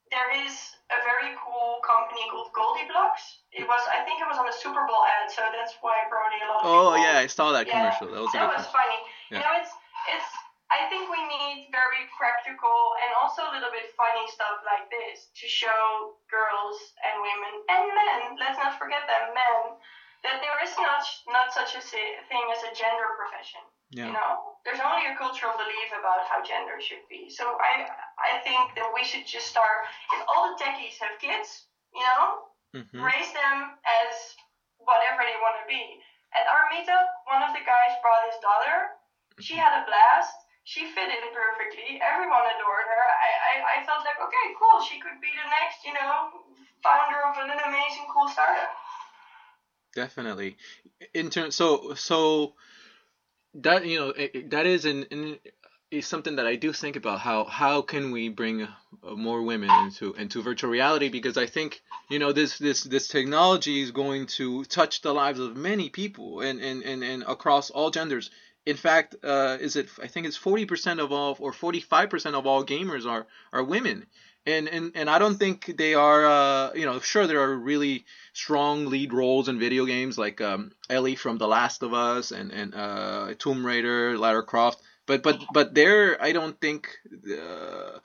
there 0.09 0.33
is 0.33 0.79
a 0.89 0.99
very 1.05 1.37
cool 1.37 1.81
company 1.85 2.25
called 2.31 2.49
GoldieBlox. 2.57 3.45
It 3.53 3.67
was, 3.67 3.81
I 3.89 4.01
think, 4.05 4.21
it 4.21 4.27
was 4.29 4.37
on 4.37 4.47
a 4.49 4.55
Super 4.55 4.85
Bowl 4.87 5.05
ad, 5.05 5.29
so 5.29 5.45
that's 5.53 5.77
why 5.81 6.09
probably 6.09 6.41
a 6.41 6.49
lot 6.49 6.61
of 6.61 6.69
Oh 6.69 6.93
people 6.93 7.05
yeah, 7.05 7.21
I 7.21 7.27
saw 7.27 7.51
that 7.53 7.67
Yeah, 7.67 7.93
commercial. 7.93 8.09
That 8.13 8.21
was 8.21 8.33
that 8.33 8.49
was 8.49 8.65
funny. 8.69 8.99
Yeah. 9.29 9.37
You 9.37 9.43
know, 9.45 9.53
it's 9.61 9.73
it's. 10.09 10.29
I 10.73 10.89
think 10.89 11.05
we 11.13 11.21
need 11.29 11.69
very 11.69 12.09
practical 12.17 12.97
and 13.05 13.13
also 13.21 13.45
a 13.45 13.51
little 13.53 13.69
bit 13.69 13.93
funny 13.93 14.25
stuff 14.33 14.65
like 14.65 14.89
this 14.89 15.29
to 15.37 15.45
show 15.45 16.17
girls 16.25 16.77
and 17.05 17.21
women 17.21 17.53
and 17.69 17.85
men. 17.93 18.19
Let's 18.41 18.57
not 18.57 18.81
forget 18.81 19.05
them, 19.05 19.29
men, 19.37 19.77
that 20.25 20.41
there 20.41 20.57
is 20.65 20.73
not 20.81 21.05
not 21.29 21.53
such 21.53 21.77
a 21.77 21.81
thing 21.85 22.45
as 22.49 22.65
a 22.65 22.73
gender 22.73 23.13
profession. 23.13 23.61
Yeah. 23.93 24.09
You 24.09 24.13
know, 24.17 24.57
there's 24.65 24.81
only 24.81 25.05
a 25.05 25.13
cultural 25.13 25.53
belief 25.53 25.89
about 25.93 26.25
how 26.25 26.41
gender 26.41 26.81
should 26.81 27.05
be. 27.05 27.29
So 27.29 27.45
I 27.61 27.85
I 28.17 28.41
think 28.41 28.73
that 28.73 28.89
we 28.89 29.05
should 29.05 29.29
just 29.29 29.45
start. 29.45 29.85
If 30.17 30.25
all 30.25 30.49
the 30.49 30.57
techies 30.57 30.97
have 30.97 31.21
kids, 31.21 31.69
you 31.93 32.01
know, 32.01 32.49
hmm 32.73 32.99
raise 33.05 33.31
them 33.37 33.77
as 33.85 34.33
whatever 34.81 35.21
they 35.21 35.37
want 35.45 35.61
to 35.61 35.65
be. 35.69 36.01
At 36.33 36.49
our 36.49 36.67
meetup, 36.73 37.07
one 37.29 37.45
of 37.45 37.53
the 37.53 37.63
guys 37.63 37.93
brought 38.01 38.25
his 38.27 38.41
daughter. 38.41 38.97
She 39.39 39.55
had 39.55 39.71
a 39.79 39.85
blast. 39.85 40.35
She 40.65 40.81
fit 40.91 41.09
in 41.09 41.23
perfectly. 41.31 42.01
Everyone 42.01 42.41
adored 42.41 42.87
her. 42.89 43.03
I, 43.05 43.29
I, 43.49 43.81
I 43.81 43.85
felt 43.85 44.03
like, 44.03 44.17
okay, 44.19 44.45
cool. 44.59 44.81
She 44.81 44.99
could 44.99 45.21
be 45.21 45.29
the 45.29 45.47
next, 45.47 45.85
you 45.85 45.93
know, 45.93 46.41
founder 46.81 47.21
of 47.21 47.37
an 47.37 47.51
amazing, 47.69 48.07
cool 48.11 48.27
startup. 48.27 48.73
Definitely. 49.93 50.57
In 51.13 51.29
terms, 51.29 51.55
so 51.55 51.93
so 51.93 52.55
that 53.55 53.85
you 53.85 53.99
know 53.99 54.09
it- 54.09 54.49
that 54.51 54.65
is 54.65 54.85
an, 54.85 55.05
an 55.11 55.39
is 55.91 56.07
something 56.07 56.35
that 56.37 56.47
I 56.47 56.55
do 56.55 56.73
think 56.73 56.95
about 56.95 57.19
how 57.19 57.45
how 57.45 57.81
can 57.81 58.11
we 58.11 58.27
bring 58.29 58.63
uh, 58.63 58.69
more 59.15 59.43
women 59.43 59.69
into 59.85 60.13
into 60.15 60.41
virtual 60.41 60.69
reality 60.71 61.09
because 61.09 61.37
I 61.37 61.45
think 61.45 61.81
you 62.09 62.19
know 62.19 62.31
this 62.33 62.57
this 62.57 62.83
this 62.83 63.07
technology 63.07 63.81
is 63.81 63.91
going 63.91 64.25
to 64.37 64.65
touch 64.65 65.01
the 65.01 65.13
lives 65.13 65.39
of 65.39 65.55
many 65.55 65.89
people 65.89 66.41
and 66.41 66.59
and 66.59 66.83
and, 66.83 67.03
and 67.03 67.23
across 67.23 67.69
all 67.69 67.91
genders. 67.91 68.31
In 68.65 68.77
fact, 68.77 69.15
uh, 69.23 69.57
is 69.59 69.75
it 69.75 69.89
I 70.01 70.07
think 70.07 70.25
it's 70.25 70.37
forty 70.37 70.65
percent 70.65 70.99
of 70.99 71.11
all 71.11 71.37
or 71.39 71.53
forty 71.53 71.79
five 71.79 72.09
percent 72.09 72.35
of 72.35 72.47
all 72.47 72.65
gamers 72.65 73.05
are 73.05 73.27
are 73.53 73.63
women. 73.63 74.05
And, 74.47 74.67
and 74.69 74.91
and 74.93 75.09
I 75.09 75.17
don't 75.17 75.37
think 75.37 75.75
they 75.75 75.95
are 75.95 76.25
uh, 76.25 76.73
you 76.73 76.85
know 76.85 76.99
sure 76.99 77.25
there 77.25 77.41
are 77.41 77.55
really 77.55 78.05
strong 78.33 78.87
lead 78.87 79.11
roles 79.11 79.49
in 79.49 79.57
video 79.57 79.85
games 79.85 80.17
like 80.17 80.39
um, 80.39 80.71
Ellie 80.87 81.15
from 81.15 81.39
The 81.39 81.47
Last 81.47 81.81
of 81.81 81.93
Us 81.93 82.31
and 82.31 82.51
and 82.51 82.75
uh, 82.75 83.33
Tomb 83.39 83.65
Raider, 83.65 84.17
Lara 84.17 84.43
Croft. 84.43 84.81
But 85.07 85.23
but 85.23 85.41
but 85.53 85.73
there, 85.73 86.21
I 86.21 86.31
don't 86.31 86.59
think. 86.59 86.89
Uh, 87.11 87.99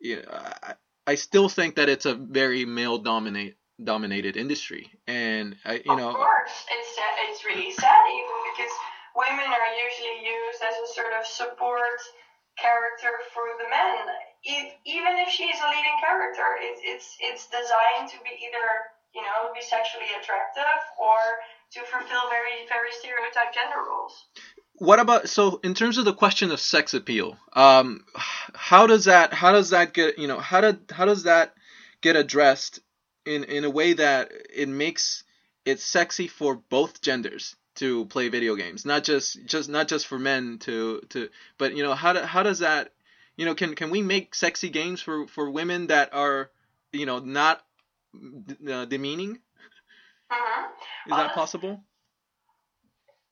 yeah, 0.00 0.22
I, 0.62 0.74
I 1.06 1.14
still 1.16 1.48
think 1.48 1.76
that 1.76 1.88
it's 1.88 2.06
a 2.06 2.14
very 2.14 2.64
male 2.64 2.98
dominate 2.98 3.56
dominated 3.82 4.36
industry, 4.36 4.90
and 5.06 5.56
I 5.64 5.74
you 5.84 5.92
of 5.92 5.98
know 5.98 6.12
course, 6.14 6.64
it's 6.70 6.98
it's 7.30 7.44
really 7.44 7.72
sad 7.72 8.04
even 8.10 8.43
women 9.14 9.48
are 9.48 9.70
usually 9.78 10.26
used 10.26 10.60
as 10.62 10.74
a 10.82 10.88
sort 10.92 11.14
of 11.14 11.26
support 11.26 11.98
character 12.58 13.10
for 13.34 13.46
the 13.58 13.66
men. 13.70 14.04
If, 14.44 14.74
even 14.84 15.18
if 15.18 15.30
she's 15.30 15.56
a 15.58 15.68
leading 15.70 15.98
character, 16.02 16.46
it's 16.60 16.80
it's 16.84 17.08
it's 17.18 17.44
designed 17.48 18.10
to 18.10 18.18
be 18.22 18.30
either 18.30 18.66
you 19.14 19.22
know 19.22 19.54
be 19.54 19.62
sexually 19.62 20.10
attractive 20.20 20.80
or 20.98 21.18
to 21.72 21.80
fulfill 21.90 22.28
very 22.28 22.66
very 22.68 22.90
stereotyped 22.92 23.54
gender 23.54 23.82
roles. 23.88 24.26
what 24.74 24.98
about 24.98 25.28
so 25.28 25.60
in 25.62 25.74
terms 25.74 25.98
of 25.98 26.04
the 26.04 26.12
question 26.12 26.50
of 26.50 26.60
sex 26.60 26.94
appeal 26.94 27.36
um 27.54 28.04
how 28.54 28.86
does 28.86 29.04
that 29.04 29.32
how 29.32 29.52
does 29.52 29.70
that 29.70 29.94
get 29.94 30.18
you 30.18 30.26
know 30.26 30.38
how 30.38 30.60
did 30.60 30.78
how 30.90 31.04
does 31.04 31.22
that 31.24 31.54
get 32.00 32.16
addressed 32.16 32.80
in 33.24 33.44
in 33.44 33.64
a 33.64 33.70
way 33.70 33.92
that 33.92 34.32
it 34.52 34.68
makes 34.68 35.22
it 35.64 35.80
sexy 35.80 36.26
for 36.26 36.56
both 36.56 37.00
genders 37.00 37.56
to 37.76 38.06
play 38.06 38.28
video 38.28 38.54
games. 38.54 38.84
Not 38.84 39.04
just 39.04 39.44
just 39.46 39.68
not 39.68 39.88
just 39.88 40.06
for 40.06 40.18
men 40.18 40.58
to 40.60 41.00
to 41.10 41.28
but 41.58 41.76
you 41.76 41.82
know 41.82 41.94
how 41.94 42.12
do, 42.12 42.20
how 42.20 42.42
does 42.42 42.60
that 42.60 42.92
you 43.36 43.44
know 43.44 43.54
can 43.54 43.74
can 43.74 43.90
we 43.90 44.02
make 44.02 44.34
sexy 44.34 44.68
games 44.68 45.00
for 45.00 45.26
for 45.26 45.50
women 45.50 45.88
that 45.88 46.14
are 46.14 46.50
you 46.92 47.06
know 47.06 47.18
not 47.18 47.64
uh, 48.14 48.84
demeaning? 48.86 49.38
Mm-hmm. 50.32 51.10
is 51.10 51.16
that 51.16 51.34
possible? 51.34 51.82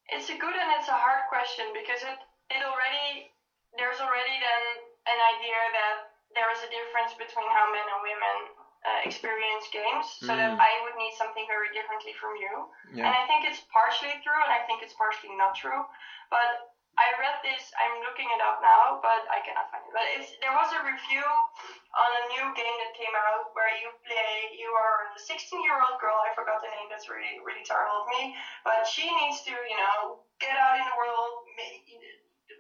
It's 0.09 0.29
a 0.29 0.37
good 0.37 0.55
and 0.55 0.71
it's 0.79 0.89
a 0.89 0.99
hard 0.99 1.25
question 1.31 1.67
because 1.73 2.03
it 2.03 2.19
it 2.51 2.63
already 2.63 3.33
there's 3.79 4.01
already 4.01 4.37
then 4.37 4.65
an 5.09 5.19
idea 5.39 5.61
that 5.73 6.13
there 6.37 6.49
is 6.53 6.61
a 6.65 6.71
difference 6.71 7.17
between 7.17 7.49
how 7.49 7.73
men 7.73 7.85
and 7.85 8.01
women 8.05 8.62
uh, 8.83 9.01
experience 9.07 9.71
games, 9.71 10.07
so 10.19 10.35
that 10.35 10.51
Mm. 10.53 10.59
I 10.59 10.73
would 10.83 10.97
need 10.99 11.15
something 11.15 11.47
very 11.47 11.71
differently 11.71 12.13
from 12.19 12.35
you. 12.37 12.67
And 13.07 13.15
I 13.15 13.27
think 13.31 13.45
it's 13.47 13.61
partially 13.71 14.15
true, 14.27 14.41
and 14.43 14.53
I 14.53 14.67
think 14.67 14.83
it's 14.83 14.95
partially 14.95 15.35
not 15.39 15.55
true. 15.55 15.87
But 16.31 16.75
I 16.99 17.09
read 17.17 17.41
this. 17.41 17.73
I'm 17.81 18.05
looking 18.05 18.29
it 18.37 18.41
up 18.45 18.61
now, 18.61 19.01
but 19.01 19.25
I 19.33 19.41
cannot 19.41 19.71
find 19.73 19.81
it. 19.87 19.95
But 19.97 20.07
it's, 20.13 20.29
there 20.45 20.53
was 20.53 20.69
a 20.77 20.81
review 20.85 21.25
on 21.25 22.11
a 22.21 22.25
new 22.37 22.47
game 22.53 22.77
that 22.85 22.93
came 22.93 23.15
out 23.17 23.55
where 23.57 23.71
you 23.81 23.89
play. 24.05 24.53
You 24.61 24.69
are 24.77 25.09
a 25.15 25.19
16 25.19 25.65
year 25.65 25.79
old 25.81 25.97
girl. 26.03 26.21
I 26.21 26.35
forgot 26.37 26.61
the 26.61 26.69
name. 26.69 26.93
That's 26.93 27.09
really 27.09 27.41
really 27.41 27.65
terrible 27.65 28.05
of 28.05 28.13
me. 28.13 28.37
But 28.67 28.85
she 28.85 29.09
needs 29.09 29.41
to, 29.49 29.55
you 29.57 29.79
know, 29.79 30.21
get 30.37 30.53
out 30.53 30.77
in 30.77 30.85
the 30.85 30.97
world, 31.01 31.33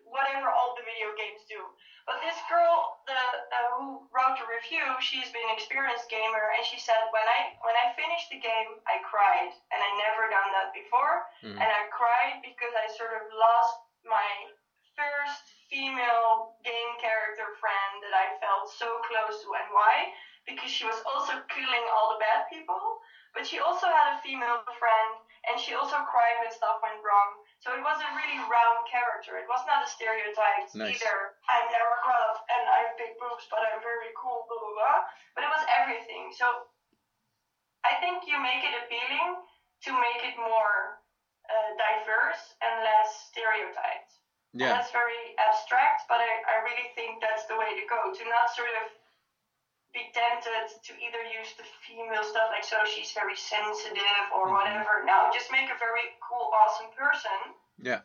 whatever 0.08 0.48
all 0.48 0.76
the 0.80 0.84
video 0.84 1.12
games 1.16 1.44
do. 1.48 1.60
But 2.06 2.18
this 2.18 2.38
girl, 2.50 2.98
the 3.06 3.14
uh, 3.14 3.68
who 3.78 4.02
wrote 4.10 4.34
the 4.38 4.46
review, 4.50 4.82
she's 4.98 5.30
been 5.30 5.46
an 5.46 5.54
experienced 5.54 6.10
gamer, 6.10 6.50
and 6.58 6.62
she 6.66 6.78
said 6.78 6.98
when 7.14 7.22
I 7.22 7.54
when 7.62 7.76
I 7.78 7.94
finished 7.94 8.28
the 8.30 8.42
game, 8.42 8.70
I 8.90 8.98
cried, 9.06 9.50
and 9.70 9.78
I 9.78 9.90
never 10.02 10.26
done 10.26 10.50
that 10.58 10.74
before, 10.74 11.22
Mm. 11.46 11.58
and 11.62 11.68
I 11.70 11.86
cried 11.94 12.42
because 12.42 12.74
I 12.74 12.86
sort 12.94 13.14
of 13.18 13.30
lost 13.34 13.74
my 14.02 14.30
first 14.98 15.44
female 15.70 16.52
game 16.66 16.92
character 17.00 17.54
friend 17.62 17.92
that 18.04 18.14
I 18.14 18.26
felt 18.42 18.68
so 18.68 19.00
close 19.08 19.40
to, 19.42 19.54
and 19.54 19.68
why? 19.72 20.12
Because 20.44 20.70
she 20.70 20.84
was 20.84 21.00
also 21.06 21.38
killing 21.48 21.86
all 21.94 22.12
the 22.12 22.20
bad 22.20 22.50
people, 22.50 22.98
but 23.32 23.46
she 23.46 23.58
also 23.58 23.86
had 23.86 24.12
a 24.12 24.20
female 24.20 24.60
friend, 24.78 25.10
and 25.50 25.58
she 25.58 25.74
also 25.74 25.98
cried 26.06 26.38
when 26.38 26.50
stuff 26.54 26.78
went 26.82 27.02
wrong. 27.02 27.30
So 27.58 27.74
it 27.74 27.82
was 27.82 27.98
a 27.98 28.10
really 28.14 28.38
round 28.46 28.86
character. 28.86 29.38
It 29.38 29.46
was 29.50 29.62
not 29.66 29.82
a 29.82 29.88
stereotype 29.90 30.70
Nice. 30.74 30.98
either. 30.98 31.34
I'm 31.50 31.66
Lara 31.70 31.98
Croft 32.02 32.46
and 32.46 32.62
I 32.70 32.78
have 32.86 32.94
big 32.98 33.18
boobs, 33.18 33.46
but 33.50 33.62
I'm 33.66 33.82
very 33.82 34.10
cool, 34.14 34.46
blah 34.46 34.58
blah 34.58 34.74
blah. 34.78 35.00
But 35.34 35.42
it 35.46 35.50
was 35.50 35.62
everything. 35.70 36.30
So 36.34 36.46
I 37.82 37.98
think 37.98 38.26
you 38.30 38.38
make 38.38 38.62
it 38.62 38.74
appealing 38.86 39.42
to 39.86 39.90
make 39.98 40.22
it 40.22 40.38
more 40.38 41.02
uh, 41.50 41.68
diverse 41.74 42.54
and 42.62 42.86
less 42.86 43.30
stereotyped. 43.30 44.22
And 44.54 44.62
Yeah. 44.62 44.78
That's 44.78 44.94
very 44.94 45.34
abstract, 45.42 46.06
but 46.06 46.22
I, 46.22 46.30
I 46.46 46.54
really 46.62 46.94
think 46.94 47.18
that's 47.18 47.50
the 47.50 47.58
way 47.58 47.74
to 47.74 47.84
go. 47.90 48.14
To 48.14 48.22
not 48.30 48.52
sort 48.54 48.70
of 48.78 48.94
be 49.92 50.08
tempted 50.14 50.72
to 50.84 50.92
either 50.96 51.22
use 51.38 51.52
the 51.56 51.64
female 51.86 52.24
stuff, 52.24 52.48
like 52.50 52.64
so 52.64 52.76
she's 52.86 53.12
very 53.12 53.36
sensitive 53.36 54.24
or 54.34 54.48
Mhm. 54.48 54.52
whatever. 54.52 55.04
No, 55.04 55.30
just 55.32 55.50
make 55.52 55.68
a 55.70 55.78
very 55.78 56.16
cool, 56.26 56.50
awesome 56.54 56.90
person, 56.96 57.54
Yeah. 57.78 58.00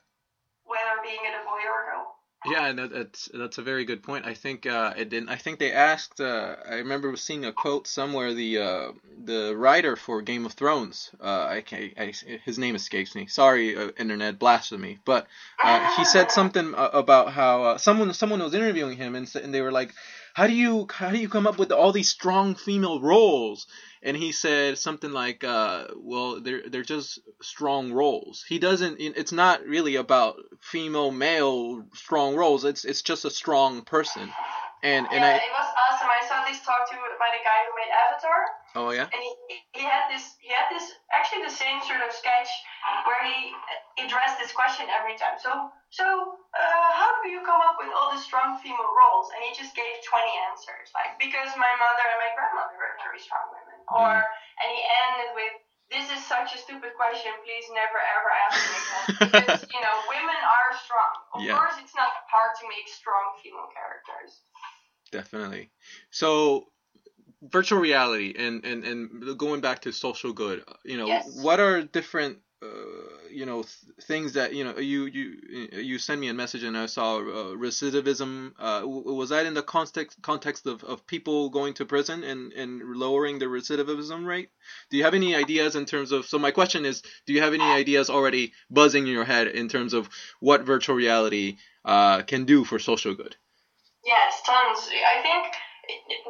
whether 0.64 1.02
being 1.02 1.24
it 1.24 1.34
a 1.34 1.44
boy 1.46 1.62
or 1.66 1.84
a 1.84 1.86
girl. 1.92 2.14
Yeah, 2.46 2.68
and 2.68 2.78
that, 2.80 2.92
that's 2.92 3.30
that's 3.34 3.58
a 3.58 3.64
very 3.64 3.84
good 3.84 4.04
point. 4.04 4.26
I 4.26 4.36
think 4.36 4.68
uh, 4.68 4.94
it 4.96 5.10
didn't. 5.10 5.30
I 5.30 5.38
think 5.38 5.58
they 5.58 5.72
asked. 5.74 6.22
Uh, 6.22 6.56
I 6.70 6.76
remember 6.76 7.16
seeing 7.18 7.46
a 7.46 7.52
quote 7.52 7.88
somewhere. 7.88 8.34
The 8.34 8.60
uh, 8.60 8.92
the 9.26 9.56
writer 9.58 9.96
for 9.96 10.22
Game 10.22 10.46
of 10.46 10.54
Thrones. 10.54 11.10
Uh, 11.20 11.48
I, 11.50 11.62
can't, 11.62 11.94
I 11.98 12.14
his 12.46 12.60
name 12.60 12.76
escapes 12.76 13.16
me. 13.16 13.26
Sorry, 13.26 13.76
uh, 13.76 13.90
internet 13.98 14.38
blasphemy. 14.38 15.00
But 15.04 15.28
uh, 15.62 15.96
he 15.98 16.06
said 16.06 16.32
something 16.40 16.76
about 16.78 17.34
how 17.34 17.64
uh, 17.64 17.78
someone 17.80 18.14
someone 18.14 18.40
was 18.42 18.54
interviewing 18.54 18.98
him 18.98 19.16
and, 19.16 19.30
and 19.36 19.52
they 19.52 19.62
were 19.62 19.72
like, 19.72 19.94
"How 20.38 20.46
do 20.46 20.54
you 20.54 20.86
how 20.94 21.10
do 21.10 21.18
you 21.18 21.30
come 21.30 21.48
up 21.48 21.58
with 21.58 21.72
all 21.72 21.92
these 21.92 22.10
strong 22.10 22.54
female 22.54 23.02
roles?" 23.02 23.66
And 24.04 24.16
he 24.16 24.32
said 24.32 24.78
something 24.78 25.12
like, 25.12 25.44
uh, 25.44 25.88
"Well, 25.98 26.40
they're 26.40 26.62
they're 26.70 26.84
just 26.84 27.18
strong 27.42 27.92
roles. 27.92 28.46
He 28.48 28.60
doesn't. 28.60 28.98
It's 29.00 29.32
not 29.32 29.66
really 29.66 29.96
about 29.96 30.36
female 30.62 31.10
male 31.10 31.84
strong 31.96 32.36
roles. 32.36 32.66
It's 32.66 32.86
it's 32.86 33.02
just 33.02 33.26
a 33.26 33.32
strong 33.32 33.82
person." 33.82 34.32
And 34.84 35.08
and 35.10 35.22
yeah, 35.26 35.42
I 35.42 35.42
it 35.42 35.54
was 35.58 35.70
awesome. 35.90 36.08
I 36.08 36.22
saw 36.30 36.46
this 36.46 36.62
talk 36.62 36.86
to 36.86 36.96
by 37.18 37.30
the 37.34 37.42
guy 37.42 37.60
who 37.66 37.72
made 37.82 37.92
Avatar. 38.06 38.40
oh 38.76 38.92
yeah 38.94 39.10
and 39.10 39.22
he, 39.26 39.34
he 39.74 39.84
had 39.84 40.06
this 40.06 40.38
he 40.38 40.54
had 40.54 40.70
this 40.70 40.86
actually 41.10 41.42
the 41.50 41.56
same 41.64 41.82
sort 41.82 42.06
of 42.06 42.14
sketch 42.14 42.50
where 43.10 43.26
he 43.26 43.58
addressed 44.06 44.38
this 44.38 44.54
question 44.54 44.86
every 44.94 45.18
time. 45.18 45.42
So 45.42 45.74
so 45.90 46.38
uh, 46.58 46.90
how 46.98 47.22
do 47.22 47.30
you 47.30 47.42
come 47.46 47.62
up 47.62 47.78
with 47.78 47.94
all 47.94 48.10
the 48.12 48.20
strong 48.22 48.58
female 48.60 48.92
roles? 48.98 49.30
And 49.34 49.40
he 49.46 49.54
just 49.54 49.78
gave 49.78 49.94
20 50.06 50.26
answers 50.52 50.90
like 50.98 51.16
because 51.22 51.54
my 51.56 51.70
mother 51.78 52.06
and 52.10 52.20
my 52.22 52.32
grandmother 52.34 52.76
were 52.78 52.94
very 53.00 53.22
strong 53.22 53.46
women, 53.54 53.78
or 53.94 54.12
and 54.18 54.68
he 54.74 54.82
ended 55.08 55.32
with. 55.38 55.56
This 55.88 56.12
is 56.12 56.20
such 56.20 56.52
a 56.52 56.60
stupid 56.60 56.92
question. 57.00 57.32
Please 57.48 57.64
never 57.72 57.96
ever 57.96 58.30
ask 58.44 58.60
me 58.60 58.76
again. 58.76 59.08
Because 59.32 59.64
you 59.72 59.80
know, 59.80 59.96
women 60.12 60.36
are 60.36 60.72
strong. 60.84 61.14
Of 61.32 61.40
Yeah. 61.48 61.56
course, 61.56 61.80
it's 61.80 61.96
not 61.96 62.12
hard 62.28 62.52
to 62.60 62.68
make 62.68 62.92
strong 62.92 63.40
female 63.40 63.72
characters. 63.72 64.44
definitely. 65.12 65.72
So 66.12 66.68
virtual 67.42 67.80
reality 67.80 68.34
and, 68.38 68.66
and, 68.66 68.84
and 68.84 69.38
going 69.38 69.62
back 69.62 69.82
to 69.84 69.92
social 69.92 70.34
good, 70.34 70.64
you 70.84 70.98
know, 70.98 71.08
Yes. 71.08 71.28
what 71.44 71.60
are 71.60 71.84
different, 71.84 72.40
uh, 72.62 72.68
you 73.32 73.46
know, 73.46 73.64
th- 73.64 73.96
things 74.04 74.34
that, 74.34 74.54
you 74.54 74.64
know, 74.64 74.78
you, 74.78 75.06
you, 75.06 75.38
you 75.72 76.00
send 76.00 76.22
me 76.22 76.28
a 76.30 76.34
message 76.34 76.64
and 76.64 76.78
I 76.78 76.86
saw 76.86 77.18
uh, 77.18 77.56
recidivism. 77.56 78.54
Uh, 78.60 78.82
was 78.86 79.30
that 79.30 79.46
in 79.46 79.54
the 79.54 79.64
context, 79.64 80.22
context 80.22 80.66
of, 80.66 80.84
of 80.84 81.06
people 81.08 81.50
going 81.50 81.74
to 81.76 81.86
prison 81.86 82.24
and, 82.24 82.54
and 82.54 82.82
lowering 82.96 83.40
the 83.40 83.46
recidivism 83.46 84.26
rate? 84.26 84.50
Do 84.90 84.98
you 84.98 85.04
have 85.04 85.14
any 85.14 85.36
ideas 85.36 85.76
in 85.76 85.86
terms 85.86 86.12
of, 86.12 86.26
so 86.26 86.40
my 86.40 86.52
question 86.52 86.86
is, 86.86 87.04
do 87.26 87.34
you 87.34 87.42
have 87.42 87.54
any 87.54 87.64
ideas 87.64 88.10
already 88.10 88.54
buzzing 88.70 89.08
in 89.08 89.14
your 89.14 89.26
head 89.26 89.48
in 89.48 89.70
terms 89.70 89.94
of 89.94 90.10
what 90.40 90.64
virtual 90.64 90.96
reality, 90.96 91.58
uh, 91.86 92.22
can 92.24 92.46
do 92.46 92.64
for 92.64 92.80
social 92.80 93.16
good? 93.16 93.36
Yes, 94.06 94.42
tons. 94.46 94.90
I 94.90 95.22
think 95.22 95.54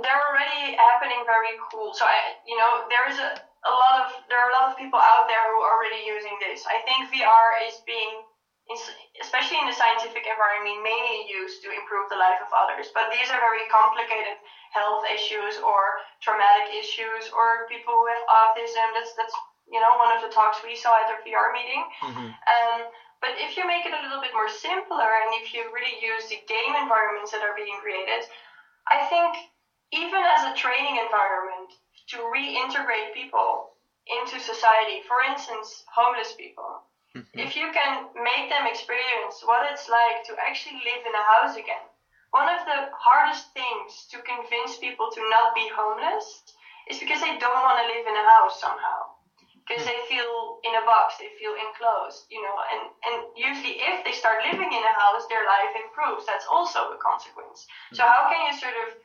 they're 0.01 0.21
already 0.29 0.75
happening 0.77 1.23
very 1.25 1.57
cool. 1.71 1.93
So 1.93 2.05
I, 2.05 2.37
you 2.47 2.57
know, 2.57 2.83
there 2.89 3.09
is 3.11 3.17
a, 3.19 3.41
a 3.65 3.73
lot 3.73 4.05
of 4.05 4.07
there 4.29 4.37
are 4.37 4.49
a 4.51 4.55
lot 4.61 4.69
of 4.69 4.77
people 4.77 4.99
out 5.01 5.25
there 5.25 5.41
who 5.49 5.59
are 5.65 5.73
already 5.79 6.05
using 6.05 6.35
this. 6.43 6.67
I 6.69 6.83
think 6.85 7.09
VR 7.09 7.49
is 7.65 7.81
being, 7.89 8.21
especially 9.23 9.57
in 9.57 9.67
the 9.67 9.73
scientific 9.73 10.29
environment, 10.29 10.85
mainly 10.85 11.25
used 11.25 11.65
to 11.65 11.73
improve 11.73 12.11
the 12.13 12.19
life 12.19 12.37
of 12.43 12.53
others. 12.53 12.93
But 12.93 13.09
these 13.09 13.27
are 13.33 13.41
very 13.41 13.65
complicated 13.73 14.37
health 14.75 15.07
issues 15.09 15.57
or 15.63 16.03
traumatic 16.21 16.75
issues 16.75 17.33
or 17.33 17.65
people 17.71 17.97
with 18.05 18.21
autism. 18.29 18.93
That's 18.93 19.17
that's 19.17 19.33
you 19.65 19.81
know 19.81 19.97
one 19.97 20.13
of 20.13 20.21
the 20.21 20.29
talks 20.29 20.61
we 20.61 20.77
saw 20.77 20.93
at 21.01 21.09
our 21.09 21.21
VR 21.25 21.49
meeting. 21.55 21.81
Mm-hmm. 22.05 22.29
Um, 22.29 22.79
but 23.17 23.33
if 23.41 23.57
you 23.57 23.65
make 23.65 23.81
it 23.89 23.97
a 23.97 24.01
little 24.05 24.21
bit 24.21 24.37
more 24.37 24.45
simpler 24.45 25.09
and 25.25 25.33
if 25.41 25.49
you 25.49 25.65
really 25.73 25.97
use 25.97 26.29
the 26.29 26.37
game 26.45 26.77
environments 26.77 27.33
that 27.33 27.41
are 27.41 27.57
being 27.57 27.73
created, 27.81 28.29
I 28.93 29.09
think 29.09 29.33
even 29.89 30.21
as 30.21 30.45
a 30.45 30.53
training 30.53 31.01
environment 31.01 31.73
to 32.09 32.17
reintegrate 32.17 33.13
people 33.13 33.73
into 34.07 34.39
society, 34.39 35.01
for 35.07 35.21
instance, 35.21 35.83
homeless 35.93 36.33
people, 36.33 36.87
Mm-hmm. 37.17 37.39
if 37.39 37.57
you 37.57 37.73
can 37.73 38.13
make 38.13 38.45
them 38.45 38.69
experience 38.69 39.41
what 39.41 39.65
it's 39.71 39.89
like 39.89 40.21
to 40.29 40.37
actually 40.37 40.77
live 40.85 41.01
in 41.01 41.15
a 41.17 41.25
house 41.33 41.57
again. 41.57 41.81
One 42.29 42.45
of 42.45 42.61
the 42.69 42.93
hardest 42.93 43.49
things 43.57 44.05
to 44.13 44.21
convince 44.21 44.77
people 44.77 45.09
to 45.09 45.21
not 45.33 45.55
be 45.57 45.65
homeless 45.73 46.45
is 46.85 47.01
because 47.01 47.17
they 47.25 47.41
don't 47.41 47.63
want 47.65 47.81
to 47.81 47.89
live 47.89 48.05
in 48.05 48.13
a 48.13 48.27
house 48.37 48.61
somehow. 48.61 49.17
Because 49.65 49.83
they 49.83 49.99
feel 50.07 50.61
in 50.63 50.77
a 50.77 50.85
box, 50.85 51.17
they 51.19 51.33
feel 51.41 51.51
enclosed, 51.57 52.29
you 52.29 52.39
know, 52.39 52.55
and, 52.71 52.81
and 53.03 53.17
usually 53.35 53.83
if 53.83 54.05
they 54.05 54.15
start 54.15 54.45
living 54.45 54.71
in 54.71 54.83
a 54.83 54.95
house, 54.95 55.25
their 55.27 55.43
life 55.43 55.73
improves. 55.75 56.23
That's 56.23 56.47
also 56.47 56.95
a 56.95 56.99
consequence. 57.01 57.65
So 57.91 58.03
how 58.03 58.29
can 58.31 58.45
you 58.47 58.53
sort 58.55 58.77
of 58.87 58.95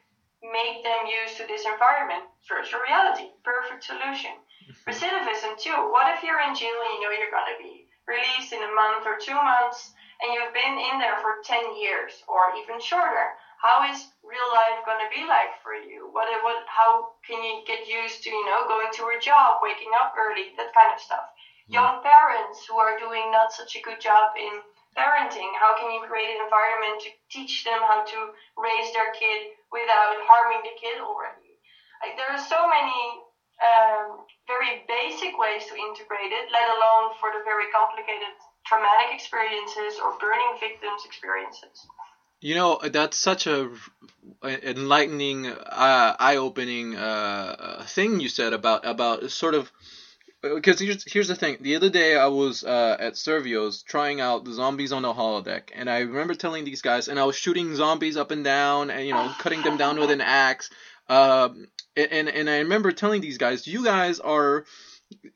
make 0.42 0.82
them 0.82 1.06
used 1.06 1.38
to 1.38 1.46
this 1.46 1.62
environment? 1.62 2.26
Virtual 2.50 2.82
reality, 2.82 3.30
perfect 3.46 3.86
solution. 3.86 4.34
Mm-hmm. 4.34 4.90
Recidivism 4.90 5.54
too. 5.58 5.78
What 5.94 6.10
if 6.14 6.26
you're 6.26 6.42
in 6.42 6.54
jail 6.54 6.74
and 6.74 6.92
you 6.98 7.00
know 7.02 7.14
you're 7.14 7.30
gonna 7.30 7.58
be 7.58 7.86
released 8.10 8.50
in 8.50 8.62
a 8.62 8.74
month 8.74 9.06
or 9.06 9.18
two 9.18 9.38
months 9.38 9.94
and 10.22 10.34
you've 10.34 10.54
been 10.54 10.76
in 10.78 10.98
there 10.98 11.18
for 11.22 11.42
10 11.46 11.78
years 11.78 12.22
or 12.26 12.54
even 12.58 12.82
shorter? 12.82 13.38
How 13.62 13.86
is 13.86 14.10
real 14.26 14.48
life 14.50 14.82
gonna 14.82 15.06
be 15.14 15.22
like 15.22 15.54
for 15.62 15.78
you? 15.78 16.10
What, 16.10 16.26
what, 16.42 16.66
how 16.66 17.14
can 17.22 17.38
you 17.42 17.62
get 17.62 17.86
used 17.86 18.26
to, 18.26 18.30
you 18.30 18.44
know, 18.46 18.66
going 18.66 18.90
to 18.98 19.14
a 19.14 19.22
job, 19.22 19.62
waking 19.62 19.94
up 19.94 20.18
early, 20.18 20.50
that 20.58 20.74
kind 20.74 20.90
of 20.90 20.98
stuff? 20.98 21.30
Mm-hmm. 21.70 21.78
Young 21.78 22.02
parents 22.02 22.66
who 22.66 22.74
are 22.82 22.98
doing 22.98 23.30
not 23.30 23.54
such 23.54 23.78
a 23.78 23.82
good 23.86 24.02
job 24.02 24.34
in 24.34 24.66
parenting, 24.98 25.48
how 25.56 25.78
can 25.78 25.90
you 25.94 26.02
create 26.04 26.36
an 26.36 26.44
environment 26.44 27.00
to 27.00 27.08
teach 27.30 27.64
them 27.64 27.80
how 27.80 28.04
to 28.04 28.18
raise 28.58 28.92
their 28.92 29.12
kid 29.16 29.56
without 29.72 30.20
harming 30.28 30.62
the 30.62 30.76
kid 30.78 31.00
already? 31.00 31.58
Like 32.04 32.16
there 32.20 32.30
are 32.30 32.40
so 32.40 32.68
many 32.68 33.00
um, 33.62 34.26
very 34.46 34.82
basic 34.88 35.38
ways 35.38 35.66
to 35.70 35.74
integrate 35.74 36.32
it, 36.32 36.50
let 36.52 36.68
alone 36.68 37.14
for 37.20 37.30
the 37.30 37.42
very 37.44 37.70
complicated 37.70 38.34
traumatic 38.66 39.14
experiences 39.14 40.00
or 40.02 40.18
burning 40.18 40.58
victims 40.60 41.02
experiences. 41.06 41.86
You 42.40 42.56
know, 42.56 42.80
that's 42.82 43.16
such 43.16 43.46
a 43.46 43.70
enlightening, 44.42 45.46
uh, 45.46 46.16
eye-opening 46.18 46.96
uh, 46.96 47.84
thing 47.86 48.18
you 48.18 48.28
said 48.28 48.52
about 48.52 48.84
about 48.84 49.30
sort 49.30 49.54
of 49.54 49.70
because 50.42 50.80
here's 50.80 51.10
here's 51.10 51.28
the 51.28 51.36
thing. 51.36 51.58
The 51.60 51.76
other 51.76 51.90
day 51.90 52.16
I 52.16 52.26
was 52.26 52.64
uh, 52.64 52.96
at 52.98 53.14
Survios 53.14 53.84
trying 53.84 54.20
out 54.20 54.44
the 54.44 54.52
zombies 54.52 54.92
on 54.92 55.02
the 55.02 55.12
holodeck, 55.12 55.70
and 55.74 55.88
I 55.88 56.00
remember 56.00 56.34
telling 56.34 56.64
these 56.64 56.82
guys, 56.82 57.08
and 57.08 57.18
I 57.18 57.24
was 57.24 57.36
shooting 57.36 57.74
zombies 57.76 58.16
up 58.16 58.30
and 58.30 58.44
down, 58.44 58.90
and 58.90 59.06
you 59.06 59.12
know, 59.12 59.32
cutting 59.38 59.62
them 59.62 59.76
down 59.76 59.98
with 59.98 60.10
an 60.10 60.20
axe. 60.20 60.70
Um, 61.08 61.68
and 61.96 62.28
and 62.28 62.50
I 62.50 62.58
remember 62.58 62.92
telling 62.92 63.20
these 63.20 63.38
guys, 63.38 63.66
you 63.66 63.84
guys 63.84 64.18
are 64.18 64.64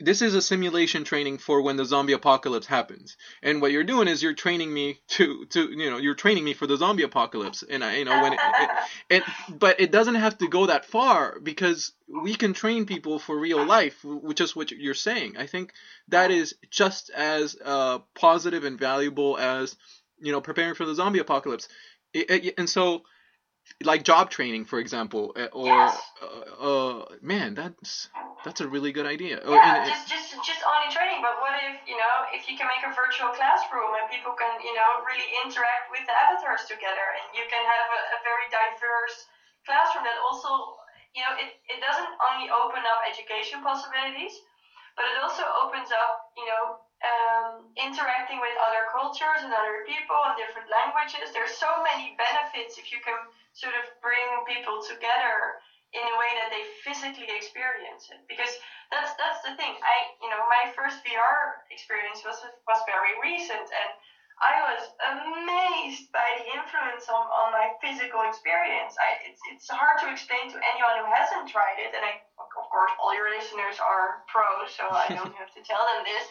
this 0.01 0.23
is 0.23 0.35
a 0.35 0.43
simulation 0.43 1.05
training 1.05 1.39
for 1.39 1.63
when 1.63 1.77
the 1.77 1.85
zombie 1.85 2.13
apocalypse 2.13 2.67
happens. 2.67 3.17
And 3.43 3.61
what 3.61 3.73
you're 3.73 3.85
doing 3.85 4.09
is 4.09 4.23
you're 4.23 4.35
training 4.35 4.73
me 4.73 5.01
to 5.09 5.47
to 5.47 5.71
you 5.71 5.91
know 5.91 5.99
you're 5.99 6.15
training 6.15 6.45
me 6.45 6.55
for 6.55 6.67
the 6.67 6.77
zombie 6.77 7.03
apocalypse. 7.03 7.63
And 7.69 7.85
I 7.85 7.97
you 7.97 8.05
know 8.05 8.23
when 8.23 8.33
it, 8.35 8.41
it, 8.41 8.71
it 9.11 9.23
but 9.49 9.81
it 9.81 9.93
doesn't 9.93 10.17
have 10.17 10.39
to 10.39 10.49
go 10.49 10.67
that 10.67 10.85
far 10.85 11.39
because 11.41 11.93
we 12.09 12.35
can 12.35 12.53
train 12.53 12.87
people 12.87 13.19
for 13.19 13.39
real 13.39 13.65
life, 13.65 14.05
which 14.05 14.41
is 14.41 14.55
what 14.55 14.71
you're 14.71 14.95
saying. 14.95 15.37
I 15.37 15.47
think 15.47 15.73
that 16.09 16.31
is 16.31 16.55
just 16.71 17.11
as 17.11 17.57
uh, 17.65 17.99
positive 18.15 18.65
and 18.65 18.79
valuable 18.79 19.39
as 19.39 19.77
you 20.21 20.33
know 20.33 20.41
preparing 20.41 20.75
for 20.75 20.87
the 20.87 20.95
zombie 20.95 21.19
apocalypse. 21.21 21.69
It, 22.13 22.55
and 22.57 22.69
so 22.69 23.03
like 23.83 24.03
job 24.05 24.31
training, 24.31 24.65
for 24.65 24.79
example, 24.79 25.33
uh, 25.37 25.49
or 25.53 25.67
Yes. 25.67 26.01
uh, 26.23 26.63
uh, 26.69 27.05
man, 27.23 27.55
that's 27.55 28.09
that's 28.45 28.61
a 28.63 28.69
really 28.69 28.93
good 28.93 29.07
idea. 29.07 29.43
Oh, 29.43 29.55
Yeah, 29.55 29.83
and- 29.83 29.91
just 29.91 30.07
just 30.09 30.29
just 30.47 30.63
only 30.63 30.89
training. 30.95 31.21
But 31.21 31.41
what 31.43 31.59
if 31.59 31.83
you 31.91 31.97
know 31.99 32.15
if 32.33 32.49
you 32.49 32.57
can 32.57 32.69
make 32.71 32.85
a 32.87 32.93
virtual 32.95 33.31
classroom 33.35 33.91
and 33.99 34.07
people 34.09 34.33
can 34.39 34.53
you 34.63 34.75
know 34.79 35.03
really 35.03 35.27
interact 35.45 35.91
with 35.91 36.07
the 36.07 36.15
avatars 36.15 36.65
together, 36.71 37.07
and 37.19 37.27
you 37.35 37.45
can 37.51 37.63
have 37.65 37.89
a, 37.99 38.01
a 38.17 38.19
very 38.23 38.47
diverse 38.55 39.27
classroom 39.67 40.05
that 40.07 40.19
also 40.23 40.79
you 41.15 41.23
know 41.27 41.35
it, 41.43 41.59
it 41.67 41.83
doesn't 41.83 42.13
only 42.31 42.47
open 42.51 42.83
up 42.87 43.03
education 43.03 43.63
possibilities, 43.67 44.35
but 44.95 45.05
it 45.11 45.19
also 45.19 45.43
opens 45.67 45.91
up 45.91 46.31
you 46.39 46.47
know 46.47 46.86
um, 47.05 47.69
interacting 47.77 48.41
with 48.41 48.57
other 48.65 48.89
cultures 48.89 49.45
and 49.45 49.53
other 49.53 49.85
people 49.85 50.17
and 50.25 50.37
different 50.41 50.69
languages. 50.73 51.33
There's 51.37 51.53
so 51.53 51.69
many 51.85 52.17
benefits 52.17 52.81
if 52.81 52.89
you 52.89 53.05
can 53.05 53.17
sort 53.53 53.77
of 53.77 53.85
bring 54.01 54.25
people 54.49 54.81
together 54.81 55.61
in 55.93 56.03
a 56.03 56.17
way 56.17 56.31
that 56.41 56.49
they 56.49 56.65
physically 56.83 57.29
experience 57.37 58.09
it. 58.09 58.25
Because 58.27 58.57
that's 58.91 59.13
that's 59.19 59.43
the 59.43 59.55
thing. 59.59 59.77
I 59.83 59.97
you 60.23 60.31
know 60.31 60.41
my 60.49 60.71
first 60.73 61.03
vr 61.03 61.61
experience 61.71 62.23
was 62.25 62.39
was 62.67 62.81
very 62.87 63.19
recent 63.19 63.67
and 63.67 63.91
i 64.37 64.55
was 64.69 64.93
amazed 65.01 66.13
by 66.13 66.29
the 66.39 66.47
influence 66.55 67.09
on, 67.09 67.25
on 67.25 67.51
my 67.51 67.73
physical 67.83 68.23
experience. 68.29 68.95
I 69.01 69.27
it's, 69.27 69.41
it's 69.51 69.69
hard 69.71 69.99
to 70.05 70.13
explain 70.13 70.53
to 70.55 70.59
anyone 70.61 71.03
who 71.03 71.09
hasn't 71.11 71.51
tried 71.51 71.83
it 71.83 71.95
and 71.95 72.05
i 72.05 72.21
of 72.39 72.67
course 72.71 72.93
all 73.01 73.15
your 73.15 73.31
listeners 73.35 73.83
are 73.83 74.23
pros 74.31 74.71
so 74.71 74.87
i 74.91 75.11
don't 75.11 75.35
have 75.41 75.51
to 75.57 75.63
tell 75.67 75.83
them 75.83 76.07
this 76.07 76.27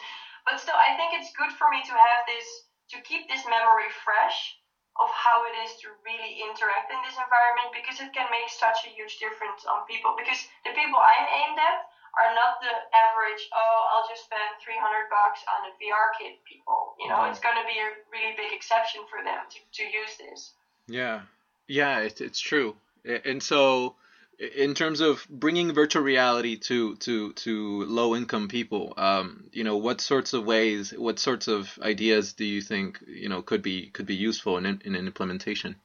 but 0.46 0.56
still 0.62 0.78
i 0.78 0.94
think 0.96 1.12
it's 1.18 1.34
good 1.34 1.52
for 1.58 1.68
me 1.68 1.82
to 1.84 1.92
have 1.92 2.22
this 2.30 2.46
to 2.94 3.02
keep 3.02 3.26
this 3.28 3.42
memory 3.50 3.90
fresh 4.06 4.56
of 4.96 5.12
how 5.12 5.44
it 5.44 5.52
is 5.66 5.76
to 5.82 5.92
really 6.08 6.40
interact 6.40 6.88
in 6.88 6.96
this 7.04 7.18
environment 7.20 7.68
because 7.76 8.00
it 8.00 8.08
can 8.16 8.24
make 8.32 8.48
such 8.48 8.88
a 8.88 8.90
huge 8.94 9.20
difference 9.20 9.66
on 9.68 9.84
people 9.84 10.16
because 10.16 10.40
the 10.64 10.72
people 10.72 10.96
I'm 10.96 11.28
aimed 11.28 11.60
at 11.60 11.84
are 12.16 12.32
not 12.32 12.64
the 12.64 12.72
average 12.96 13.44
oh 13.52 13.78
I'll 13.92 14.08
just 14.08 14.24
spend 14.24 14.48
300 14.64 15.12
bucks 15.12 15.44
on 15.52 15.68
a 15.68 15.72
VR 15.76 16.16
kit 16.16 16.40
people 16.48 16.96
you 16.96 17.12
know 17.12 17.28
Mhm. 17.28 17.34
it's 17.34 17.44
going 17.44 17.60
to 17.60 17.66
be 17.68 17.76
a 17.76 17.92
really 18.08 18.32
big 18.40 18.56
exception 18.56 19.04
for 19.12 19.20
them 19.20 19.44
to, 19.52 19.58
to 19.60 19.84
use 19.84 20.16
this 20.16 20.56
Yeah, 20.88 21.28
yeah, 21.68 22.00
it's 22.06 22.22
it's 22.22 22.40
true. 22.40 22.76
And 23.04 23.42
so, 23.42 23.96
in 24.38 24.74
terms 24.74 25.00
of 25.00 25.26
bringing 25.28 25.72
virtual 25.72 26.02
reality 26.02 26.56
to 26.58 26.96
to 26.96 27.32
to 27.32 27.84
low 27.84 28.14
income 28.14 28.48
people, 28.48 28.94
um, 28.96 29.48
you 29.52 29.64
know, 29.64 29.76
what 29.76 30.00
sorts 30.00 30.32
of 30.32 30.44
ways, 30.44 30.92
what 30.92 31.18
sorts 31.18 31.48
of 31.48 31.78
ideas 31.82 32.32
do 32.34 32.44
you 32.44 32.60
think 32.60 33.02
you 33.06 33.28
know 33.28 33.42
could 33.42 33.62
be 33.62 33.90
could 33.90 34.06
be 34.06 34.16
useful 34.16 34.58
in 34.58 34.66
in 34.66 34.94
an 34.94 35.06
implementation? 35.06 35.76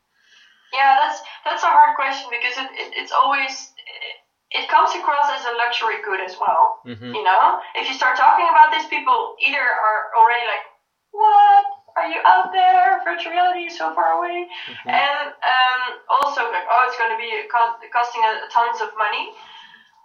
yeah 0.73 0.95
that's 1.01 1.19
that's 1.43 1.63
a 1.63 1.67
hard 1.67 1.97
question 1.97 2.29
because 2.31 2.57
it, 2.57 2.71
it, 2.79 2.93
it's 2.95 3.11
always 3.11 3.73
it, 3.75 4.63
it 4.63 4.69
comes 4.69 4.91
across 4.95 5.27
as 5.27 5.43
a 5.43 5.57
luxury 5.57 5.99
good 6.05 6.21
as 6.21 6.37
well 6.39 6.71
Mm-hmm. 6.85 7.13
You 7.13 7.23
know, 7.23 7.59
if 7.75 7.87
you 7.87 7.93
start 7.93 8.17
talking 8.17 8.47
about 8.49 8.71
this, 8.71 8.87
people 8.89 9.35
either 9.45 9.61
are 9.61 10.01
already 10.17 10.45
like, 10.49 10.65
"What? 11.11 11.65
Are 11.97 12.07
you 12.07 12.19
out 12.25 12.51
there? 12.51 13.01
Virtual 13.03 13.31
reality 13.31 13.67
is 13.67 13.77
so 13.77 13.93
far 13.93 14.17
away," 14.19 14.47
and 14.87 15.27
um, 15.31 15.81
also 16.09 16.47
like, 16.51 16.65
"Oh, 16.69 16.81
it's 16.87 16.97
going 16.97 17.11
to 17.11 17.19
be 17.19 17.31
costing 17.49 18.21
a, 18.23 18.47
tons 18.51 18.81
of 18.81 18.91
money." 18.97 19.33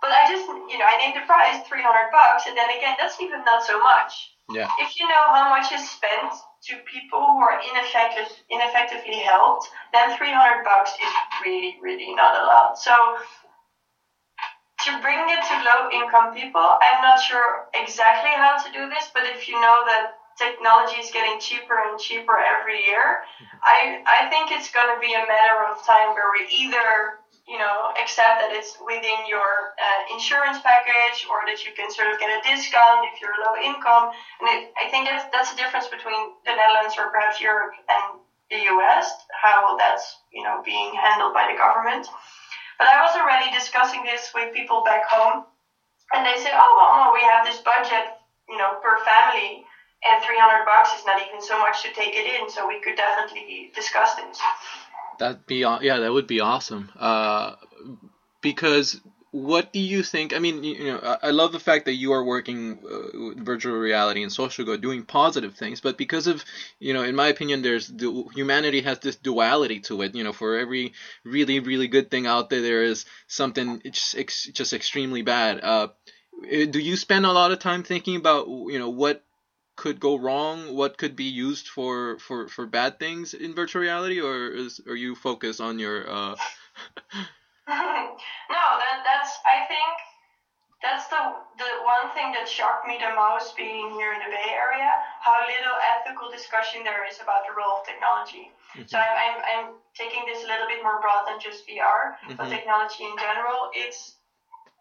But 0.01 0.12
I 0.12 0.29
just, 0.29 0.46
you 0.46 0.77
know, 0.77 0.85
I 0.85 1.01
named 1.01 1.16
the 1.16 1.25
price 1.25 1.66
300 1.66 2.12
bucks, 2.12 2.44
and 2.46 2.57
then 2.57 2.68
again, 2.70 2.96
that's 3.01 3.20
even 3.20 3.42
not 3.44 3.64
so 3.64 3.81
much. 3.81 4.37
Yeah. 4.53 4.70
If 4.79 5.01
you 5.01 5.09
know 5.09 5.25
how 5.35 5.51
much 5.51 5.72
is 5.72 5.83
spent 5.88 6.31
to 6.70 6.77
people 6.87 7.18
who 7.18 7.38
are 7.40 7.59
ineffective, 7.59 8.31
ineffectively 8.51 9.18
helped, 9.18 9.68
then 9.92 10.16
300 10.16 10.62
bucks 10.62 10.92
is 10.92 11.12
really, 11.42 11.79
really 11.83 12.14
not 12.14 12.37
a 12.37 12.44
lot. 12.46 12.79
So 12.79 12.94
to 14.87 14.90
bring 15.03 15.18
it 15.18 15.42
to 15.42 15.55
low 15.66 15.90
income 15.90 16.35
people, 16.35 16.62
I'm 16.62 17.03
not 17.03 17.20
sure 17.20 17.66
exactly 17.75 18.31
how 18.31 18.62
to 18.62 18.68
do 18.70 18.88
this, 18.88 19.11
but 19.12 19.25
if 19.25 19.49
you 19.49 19.59
know 19.61 19.83
that 19.87 20.14
technology 20.38 20.96
is 20.96 21.11
getting 21.11 21.38
cheaper 21.40 21.77
and 21.88 21.99
cheaper 21.99 22.38
every 22.38 22.85
year, 22.85 23.25
I, 23.64 24.01
I 24.07 24.29
think 24.29 24.53
it's 24.53 24.70
going 24.70 24.88
to 24.92 25.01
be 25.01 25.12
a 25.12 25.25
matter 25.27 25.64
of 25.68 25.85
time 25.85 26.12
where 26.14 26.31
we 26.33 26.46
either, 26.53 27.20
you 27.49 27.59
know, 27.59 27.90
accept 28.01 28.40
that 28.40 28.53
it's 28.53 28.77
within 28.85 29.27
your 29.27 29.75
uh, 29.81 30.14
insurance 30.14 30.61
package 30.61 31.27
or 31.29 31.44
that 31.49 31.64
you 31.64 31.72
can 31.72 31.90
sort 31.90 32.12
of 32.12 32.18
get 32.20 32.31
a 32.31 32.40
discount 32.44 33.09
if 33.12 33.20
you're 33.20 33.35
low 33.42 33.57
income. 33.59 34.12
And 34.40 34.46
it, 34.49 34.72
I 34.77 34.88
think 34.88 35.09
that's, 35.09 35.25
that's 35.33 35.51
the 35.51 35.57
difference 35.57 35.88
between 35.88 36.33
the 36.44 36.55
Netherlands 36.55 36.94
or 36.96 37.11
perhaps 37.11 37.40
Europe 37.40 37.72
and 37.88 38.20
the 38.51 38.62
US, 38.77 39.11
how 39.42 39.77
that's, 39.77 40.22
you 40.33 40.42
know, 40.42 40.62
being 40.64 40.94
handled 40.94 41.35
by 41.35 41.51
the 41.51 41.59
government. 41.59 42.07
But 42.79 42.88
I 42.88 43.01
was 43.01 43.16
already 43.16 43.51
discussing 43.51 44.05
this 44.05 44.31
with 44.35 44.53
people 44.53 44.85
back 44.85 45.09
home, 45.09 45.42
and 46.12 46.25
they 46.25 46.37
say, 46.37 46.53
"Oh, 46.53 46.72
well, 46.77 46.92
no, 46.94 47.12
we 47.12 47.22
have 47.25 47.44
this 47.44 47.59
budget, 47.61 48.12
you 48.49 48.57
know, 48.57 48.79
per 48.83 48.99
family, 49.03 49.64
and 50.05 50.23
300 50.23 50.65
bucks 50.65 50.91
is 50.99 51.07
not 51.07 51.21
even 51.27 51.41
so 51.41 51.59
much 51.59 51.83
to 51.83 51.93
take 51.93 52.15
it 52.15 52.41
in, 52.41 52.51
so 52.51 52.67
we 52.67 52.81
could 52.81 52.97
definitely 52.97 53.71
discuss 53.75 54.15
this." 54.17 54.41
That'd 55.19 55.47
be 55.47 55.57
yeah, 55.57 55.99
that 55.99 56.13
would 56.13 56.27
be 56.27 56.41
awesome. 56.41 56.91
Uh, 56.99 57.57
because 58.43 59.01
what 59.37 59.73
do 59.73 59.81
you 59.81 60.03
think? 60.03 60.35
I 60.35 60.39
mean, 60.39 60.65
you, 60.65 60.93
know, 60.93 61.19
I, 61.23 61.31
love 61.31 61.53
the 61.53 61.61
fact 61.61 61.85
that 61.85 61.95
you 61.95 62.13
are 62.13 62.25
working 62.25 62.79
uh, 62.79 63.19
with 63.29 63.45
virtual 63.45 63.77
reality 63.77 64.23
and 64.23 64.33
social 64.33 64.65
good, 64.65 64.81
doing 64.81 65.05
positive 65.05 65.55
things. 65.55 65.81
But 65.81 65.99
because 65.99 66.27
of 66.27 66.43
you 66.79 66.95
know, 66.95 67.03
in 67.03 67.15
my 67.15 67.29
opinion, 67.29 67.63
there's 67.63 67.87
du- 67.87 68.29
humanity 68.35 68.81
has 68.83 69.01
this 69.01 69.17
duality 69.17 69.81
to 69.81 70.03
it. 70.03 70.15
You 70.15 70.25
know, 70.25 70.33
for 70.33 70.57
every 70.57 70.95
really 71.25 71.61
really 71.61 71.89
good 71.89 72.11
thing 72.11 72.27
out 72.27 72.49
there, 72.51 72.63
there 72.63 72.83
is 72.83 73.05
something 73.27 73.83
just 73.85 74.17
ex- 74.17 74.47
just 74.47 74.73
extremely 74.73 75.23
bad. 75.23 75.63
Uh, 75.63 75.89
eh, 76.49 76.67
do 76.67 76.79
you 76.79 76.97
spend 76.97 77.27
a 77.27 77.33
lot 77.33 77.53
of 77.53 77.59
time 77.59 77.83
thinking 77.83 78.17
about 78.17 78.47
you 78.49 78.79
know 78.79 78.91
what 78.91 79.23
could 79.77 80.01
go 80.01 80.17
wrong, 80.17 80.75
what 80.75 80.97
could 80.99 81.15
be 81.17 81.25
used 81.25 81.69
for 81.69 82.19
for 82.19 82.49
for 82.49 82.67
bad 82.67 82.99
things 82.99 83.35
in 83.35 83.55
virtual 83.55 83.83
reality, 83.83 84.21
or 84.21 84.49
is 84.49 84.81
are 84.89 84.97
you 84.97 85.15
focused 85.15 85.61
on 85.61 85.79
your 85.79 86.09
uh? 86.09 86.35
no, 87.69 88.67
that, 88.83 89.03
that's 89.05 89.39
I 89.45 89.67
think 89.69 89.93
that's 90.83 91.09
the 91.09 91.35
the 91.59 91.71
one 91.85 92.12
thing 92.15 92.33
that 92.33 92.49
shocked 92.49 92.87
me 92.87 92.99
the 93.01 93.15
most 93.15 93.57
being 93.57 93.91
here 93.93 94.12
in 94.12 94.21
the 94.21 94.31
Bay 94.31 94.51
Area, 94.53 94.91
how 95.21 95.41
little 95.47 95.77
ethical 95.97 96.31
discussion 96.31 96.85
there 96.85 97.09
is 97.09 97.21
about 97.21 97.45
the 97.49 97.55
role 97.57 97.81
of 97.81 97.87
technology. 97.87 98.51
So 98.85 98.99
I'm, 98.99 99.17
I'm, 99.17 99.37
I'm 99.49 99.67
taking 99.97 100.21
this 100.27 100.45
a 100.45 100.47
little 100.47 100.69
bit 100.69 100.83
more 100.83 101.01
broad 101.01 101.25
than 101.27 101.41
just 101.41 101.67
VR, 101.67 102.19
but 102.37 102.47
Mhm. 102.47 102.51
technology 102.51 103.05
in 103.05 103.17
general. 103.17 103.71
It's 103.73 104.17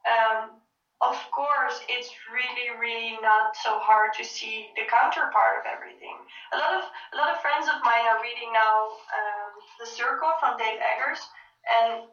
um, 0.03 0.59
of 1.09 1.17
course 1.31 1.81
it's 1.87 2.09
really 2.31 2.73
really 2.77 3.17
not 3.21 3.55
so 3.55 3.77
hard 3.79 4.13
to 4.17 4.23
see 4.23 4.69
the 4.75 4.85
counterpart 4.89 5.61
of 5.61 5.65
everything. 5.69 6.15
A 6.53 6.57
lot 6.57 6.73
of 6.73 6.83
a 7.13 7.15
lot 7.15 7.29
of 7.29 7.41
friends 7.41 7.67
of 7.69 7.81
mine 7.83 8.05
are 8.09 8.21
reading 8.21 8.51
now 8.53 8.97
um, 9.13 9.49
The 9.79 9.87
Circle 9.87 10.33
from 10.39 10.57
Dave 10.57 10.79
Eggers, 10.81 11.21
and 11.65 12.09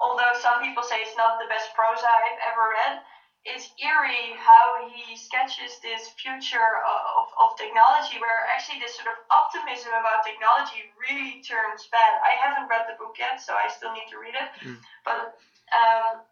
although 0.00 0.32
some 0.38 0.62
people 0.62 0.82
say 0.82 1.02
it's 1.02 1.16
not 1.16 1.38
the 1.42 1.48
best 1.50 1.74
prose 1.74 2.00
I've 2.00 2.40
ever 2.48 2.70
read, 2.70 3.02
it's 3.44 3.70
eerie 3.78 4.34
how 4.36 4.76
he 4.90 5.16
sketches 5.16 5.78
this 5.80 6.10
future 6.18 6.82
of, 6.84 7.30
of 7.38 7.56
technology 7.56 8.18
where 8.18 8.44
actually 8.50 8.82
this 8.82 8.98
sort 8.98 9.08
of 9.08 9.18
optimism 9.30 9.94
about 9.94 10.26
technology 10.26 10.90
really 10.98 11.40
turns 11.40 11.86
bad. 11.88 12.18
I 12.20 12.34
haven't 12.36 12.68
read 12.68 12.84
the 12.90 12.98
book 12.98 13.16
yet, 13.16 13.40
so 13.40 13.54
I 13.54 13.70
still 13.70 13.94
need 13.94 14.10
to 14.10 14.18
read 14.18 14.34
it. 14.34 14.48
Mm. 14.60 14.78
But 15.06 15.38
um, 15.72 16.26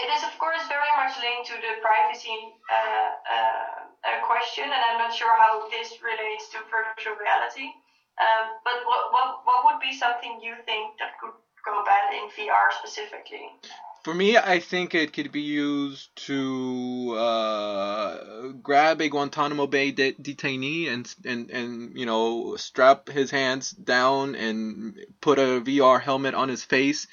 it 0.00 0.08
is, 0.08 0.22
of 0.24 0.34
course, 0.38 0.62
very 0.68 0.92
much 0.96 1.16
linked 1.20 1.50
to 1.50 1.56
the 1.60 1.80
privacy 1.82 2.36
uh, 2.70 3.10
uh, 3.28 3.82
uh, 4.04 4.26
question, 4.26 4.64
and 4.64 4.82
I'm 4.90 4.98
not 4.98 5.14
sure 5.14 5.32
how 5.36 5.68
this 5.68 5.98
relates 6.02 6.48
to 6.52 6.58
virtual 6.70 7.16
reality. 7.16 7.68
Um, 8.20 8.60
but 8.64 8.84
what, 8.84 9.12
what, 9.12 9.42
what 9.44 9.64
would 9.64 9.80
be 9.80 9.92
something 9.92 10.40
you 10.42 10.54
think 10.66 10.98
that 10.98 11.18
could 11.20 11.32
go 11.64 11.84
bad 11.84 12.12
in 12.12 12.28
VR 12.30 12.72
specifically? 12.72 13.48
For 14.04 14.12
me, 14.12 14.36
I 14.36 14.58
think 14.58 14.94
it 14.94 15.12
could 15.12 15.30
be 15.30 15.42
used 15.42 16.14
to 16.26 17.14
uh, 17.16 18.48
grab 18.60 19.00
a 19.00 19.08
Guantanamo 19.08 19.68
Bay 19.68 19.92
de- 19.92 20.14
detainee 20.14 20.88
and 20.88 21.14
and 21.24 21.50
and 21.52 21.96
you 21.96 22.04
know 22.04 22.56
strap 22.56 23.08
his 23.08 23.30
hands 23.30 23.70
down 23.70 24.34
and 24.34 24.98
put 25.20 25.38
a 25.38 25.60
VR 25.60 26.00
helmet 26.02 26.34
on 26.34 26.48
his 26.48 26.64
face 26.64 27.06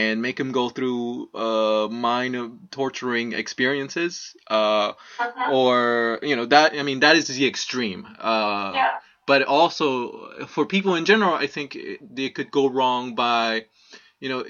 and 0.00 0.20
make 0.20 0.38
him 0.42 0.50
go 0.52 0.68
through 0.76 1.30
uh, 1.46 1.86
mind 1.88 2.34
torturing 2.70 3.32
experiences. 3.32 4.14
Uh, 4.58 4.92
Mhm. 5.18 5.48
or 5.58 6.18
you 6.30 6.36
know 6.36 6.46
that 6.54 6.68
I 6.80 6.82
mean 6.88 7.00
that 7.00 7.16
is 7.16 7.26
the 7.28 7.46
extreme. 7.46 8.00
Uh, 8.32 8.72
yeah. 8.74 8.92
but 9.26 9.40
also 9.58 10.46
for 10.54 10.66
people 10.66 10.96
in 11.00 11.04
general, 11.12 11.34
I 11.44 11.46
think 11.46 11.68
it- 11.76 12.00
they 12.16 12.28
could 12.36 12.50
go 12.50 12.64
wrong 12.76 13.14
by, 13.14 13.64
you 14.22 14.28
know, 14.28 14.44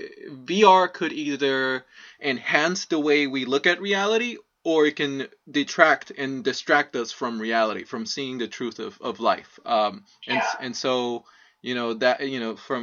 VR 0.51 0.89
could 0.99 1.13
either 1.13 1.85
enhance 2.21 2.81
the 2.87 2.99
way 2.99 3.27
we 3.37 3.45
look 3.45 3.67
at 3.73 3.81
reality, 3.91 4.33
or 4.65 4.79
it 4.87 4.97
can 4.97 5.29
detract 5.61 6.07
and 6.23 6.43
distract 6.51 6.97
us 7.03 7.13
from 7.13 7.33
reality, 7.49 7.85
from 7.85 8.05
seeing 8.07 8.39
the 8.39 8.49
truth 8.59 8.79
of, 8.87 8.93
of 9.01 9.21
life. 9.21 9.51
Um, 9.65 9.93
and 10.27 10.39
Yeah. 10.43 10.57
and 10.65 10.75
so 10.85 11.25
you 11.69 11.75
know 11.79 11.89
that 12.03 12.17
you 12.35 12.41
know 12.41 12.57
from 12.57 12.83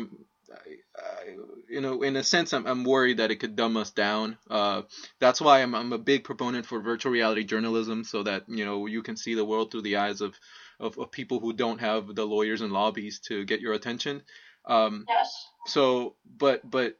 I, 0.53 1.35
you 1.69 1.81
know, 1.81 2.01
in 2.01 2.15
a 2.15 2.23
sense, 2.23 2.53
I'm, 2.53 2.65
I'm 2.65 2.83
worried 2.83 3.17
that 3.17 3.31
it 3.31 3.37
could 3.37 3.55
dumb 3.55 3.77
us 3.77 3.91
down. 3.91 4.37
Uh, 4.49 4.83
that's 5.19 5.41
why 5.41 5.61
I'm, 5.61 5.73
I'm 5.75 5.93
a 5.93 5.97
big 5.97 6.23
proponent 6.23 6.65
for 6.65 6.79
virtual 6.81 7.11
reality 7.11 7.43
journalism, 7.43 8.03
so 8.03 8.23
that 8.23 8.43
you 8.47 8.65
know 8.65 8.85
you 8.87 9.01
can 9.01 9.17
see 9.17 9.35
the 9.35 9.45
world 9.45 9.71
through 9.71 9.83
the 9.83 9.97
eyes 9.97 10.21
of, 10.21 10.35
of, 10.79 10.97
of 10.97 11.11
people 11.11 11.39
who 11.39 11.53
don't 11.53 11.79
have 11.79 12.13
the 12.13 12.25
lawyers 12.25 12.61
and 12.61 12.71
lobbies 12.73 13.19
to 13.27 13.45
get 13.45 13.61
your 13.61 13.73
attention. 13.73 14.23
Um, 14.65 15.05
Yes. 15.07 15.47
so, 15.67 16.15
but 16.25 16.69
but 16.69 16.97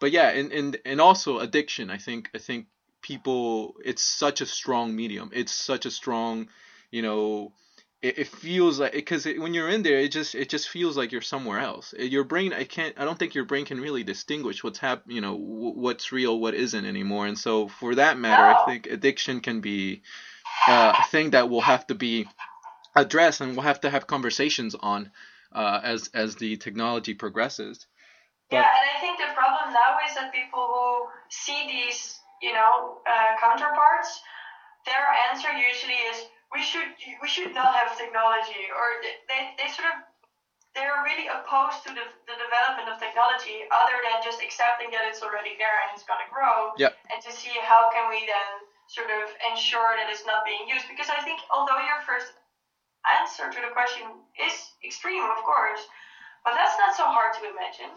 but 0.00 0.10
yeah, 0.10 0.30
and 0.30 0.52
and 0.52 0.78
and 0.84 1.00
also 1.00 1.38
addiction. 1.38 1.90
I 1.90 1.98
think 1.98 2.30
I 2.34 2.38
think 2.38 2.66
people. 3.02 3.76
It's 3.84 4.02
such 4.02 4.40
a 4.40 4.46
strong 4.46 4.94
medium. 4.94 5.30
It's 5.32 5.52
such 5.52 5.86
a 5.86 5.90
strong, 5.90 6.48
you 6.90 7.02
know 7.02 7.52
it, 8.02 8.18
it 8.18 8.28
feels 8.28 8.80
like 8.80 8.92
because 8.92 9.24
when 9.26 9.54
you're 9.54 9.68
in 9.68 9.82
there 9.82 9.98
it 9.98 10.10
just 10.12 10.34
it 10.34 10.48
just 10.48 10.68
feels 10.68 10.96
like 10.96 11.12
you're 11.12 11.20
somewhere 11.20 11.58
else. 11.58 11.94
Your 11.98 12.24
brain 12.24 12.52
i 12.52 12.64
can't 12.64 12.94
i 12.98 13.04
don't 13.04 13.18
think 13.18 13.34
your 13.34 13.44
brain 13.44 13.64
can 13.64 13.80
really 13.80 14.04
distinguish 14.04 14.62
what's 14.64 14.78
hap 14.78 15.02
you 15.06 15.20
know 15.20 15.32
w- 15.36 15.74
what's 15.78 16.12
real 16.12 16.38
what 16.38 16.54
isn't 16.54 16.84
anymore. 16.84 17.26
And 17.26 17.38
so 17.38 17.68
for 17.68 17.94
that 17.96 18.18
matter 18.18 18.42
i 18.42 18.64
think 18.64 18.86
addiction 18.86 19.40
can 19.40 19.60
be 19.60 20.02
uh, 20.68 20.92
a 20.98 21.04
thing 21.08 21.30
that 21.30 21.48
will 21.48 21.60
have 21.62 21.86
to 21.88 21.94
be 21.94 22.26
addressed 22.96 23.40
and 23.40 23.52
we'll 23.56 23.62
have 23.64 23.80
to 23.80 23.90
have 23.90 24.06
conversations 24.06 24.74
on 24.74 25.10
uh, 25.52 25.80
as 25.82 26.10
as 26.14 26.36
the 26.36 26.56
technology 26.56 27.14
progresses. 27.14 27.86
Yeah, 28.50 28.60
and 28.60 28.96
I 28.96 29.00
think 29.00 29.18
the 29.18 29.32
problem 29.34 29.72
now 29.72 29.96
is 30.08 30.14
that 30.16 30.32
people 30.32 30.66
who 30.66 31.06
see 31.28 31.66
these, 31.68 32.18
you 32.42 32.52
know, 32.52 32.98
uh, 33.08 33.36
counterparts, 33.40 34.20
their 34.86 35.06
answer 35.30 35.52
usually 35.52 35.94
is 36.10 36.24
we 36.52 36.62
should 36.62 36.90
we 37.22 37.28
should 37.28 37.54
not 37.54 37.74
have 37.74 37.94
technology, 37.96 38.66
or 38.74 38.86
they, 39.30 39.54
they 39.58 39.70
sort 39.70 39.86
of 39.94 40.02
they're 40.74 41.02
really 41.02 41.26
opposed 41.26 41.82
to 41.82 41.90
the, 41.90 42.06
the 42.30 42.36
development 42.38 42.86
of 42.86 43.02
technology, 43.02 43.66
other 43.74 43.98
than 44.06 44.22
just 44.22 44.38
accepting 44.38 44.86
that 44.94 45.02
it's 45.10 45.18
already 45.18 45.58
there 45.58 45.74
and 45.82 45.90
it's 45.98 46.06
going 46.06 46.22
to 46.22 46.30
grow, 46.30 46.70
Yep. 46.78 46.94
and 47.10 47.18
to 47.26 47.30
see 47.34 47.50
how 47.66 47.90
can 47.90 48.06
we 48.06 48.22
then 48.22 48.50
sort 48.86 49.10
of 49.10 49.26
ensure 49.50 49.98
that 49.98 50.06
it's 50.06 50.22
not 50.26 50.46
being 50.46 50.70
used. 50.70 50.86
Because 50.86 51.10
I 51.10 51.18
think 51.26 51.42
although 51.50 51.78
your 51.82 51.98
first 52.06 52.38
answer 53.18 53.50
to 53.50 53.58
the 53.58 53.74
question 53.74 54.06
is 54.38 54.54
extreme, 54.86 55.26
of 55.26 55.42
course, 55.42 55.90
but 56.46 56.54
that's 56.54 56.78
not 56.78 56.94
so 56.94 57.06
hard 57.10 57.34
to 57.42 57.50
imagine. 57.50 57.90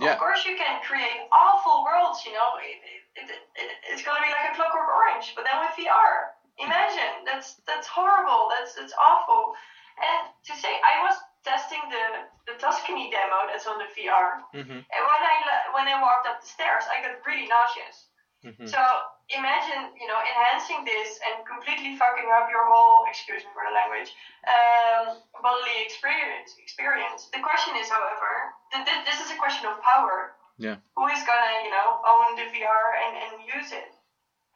Yeah. 0.00 0.16
Of 0.16 0.24
course, 0.24 0.48
you 0.48 0.56
can 0.56 0.80
create 0.80 1.28
awful 1.28 1.84
worlds. 1.84 2.24
You 2.24 2.32
know, 2.32 2.56
it, 2.56 2.80
it, 3.20 3.28
it, 3.28 3.68
it's 3.92 4.00
gonna 4.00 4.24
be 4.24 4.32
like 4.32 4.48
a 4.48 4.56
Clockwork 4.56 4.88
Orange, 4.88 5.36
but 5.36 5.44
then 5.44 5.60
with 5.60 5.76
VR. 5.76 6.32
Imagine 6.62 7.26
that's 7.26 7.58
that's 7.66 7.86
horrible. 7.86 8.48
That's 8.54 8.74
that's 8.74 8.94
awful. 8.94 9.54
And 9.98 10.30
to 10.46 10.52
say, 10.56 10.72
I 10.82 11.02
was 11.04 11.18
testing 11.44 11.82
the 11.90 12.26
the 12.46 12.54
Tuscany 12.58 13.10
demo 13.10 13.50
that's 13.50 13.66
on 13.66 13.78
the 13.78 13.90
VR, 13.92 14.42
mm-hmm. 14.54 14.78
and 14.80 15.02
when 15.02 15.22
I 15.22 15.36
when 15.74 15.86
I 15.90 16.00
walked 16.00 16.26
up 16.26 16.40
the 16.40 16.48
stairs, 16.48 16.86
I 16.86 17.02
got 17.02 17.18
really 17.26 17.46
nauseous. 17.50 18.12
Mm-hmm. 18.42 18.66
So 18.66 18.82
imagine, 19.30 19.94
you 19.94 20.10
know, 20.10 20.18
enhancing 20.18 20.82
this 20.82 21.18
and 21.22 21.46
completely 21.46 21.94
fucking 21.94 22.26
up 22.34 22.50
your 22.50 22.66
whole, 22.66 23.06
excuse 23.06 23.46
me 23.46 23.50
for 23.54 23.62
the 23.62 23.70
language, 23.70 24.10
um, 24.50 25.22
bodily 25.38 25.78
experience. 25.86 26.58
Experience. 26.58 27.30
The 27.30 27.38
question 27.38 27.78
is, 27.78 27.86
however, 27.86 28.50
th- 28.74 28.82
th- 28.82 29.02
this 29.06 29.22
is 29.22 29.30
a 29.30 29.38
question 29.38 29.70
of 29.70 29.78
power. 29.86 30.34
Yeah. 30.58 30.82
Who 30.98 31.06
is 31.06 31.22
gonna, 31.22 31.54
you 31.62 31.70
know, 31.70 32.02
own 32.02 32.34
the 32.34 32.50
VR 32.50 32.86
and, 33.06 33.12
and 33.14 33.32
use 33.46 33.70
it? 33.70 33.94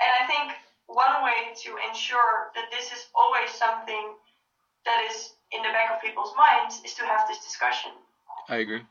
And 0.02 0.10
I 0.18 0.26
think 0.26 0.58
one 0.86 1.24
way 1.24 1.54
to 1.64 1.76
ensure 1.88 2.50
that 2.54 2.70
this 2.70 2.92
is 2.92 3.06
always 3.14 3.50
something 3.50 4.14
that 4.84 5.04
is 5.10 5.32
in 5.52 5.62
the 5.62 5.68
back 5.68 5.90
of 5.94 6.00
people's 6.00 6.32
minds 6.36 6.80
is 6.84 6.94
to 6.94 7.04
have 7.04 7.28
this 7.28 7.38
discussion. 7.44 7.92
I 8.48 8.56
agree. 8.56 8.82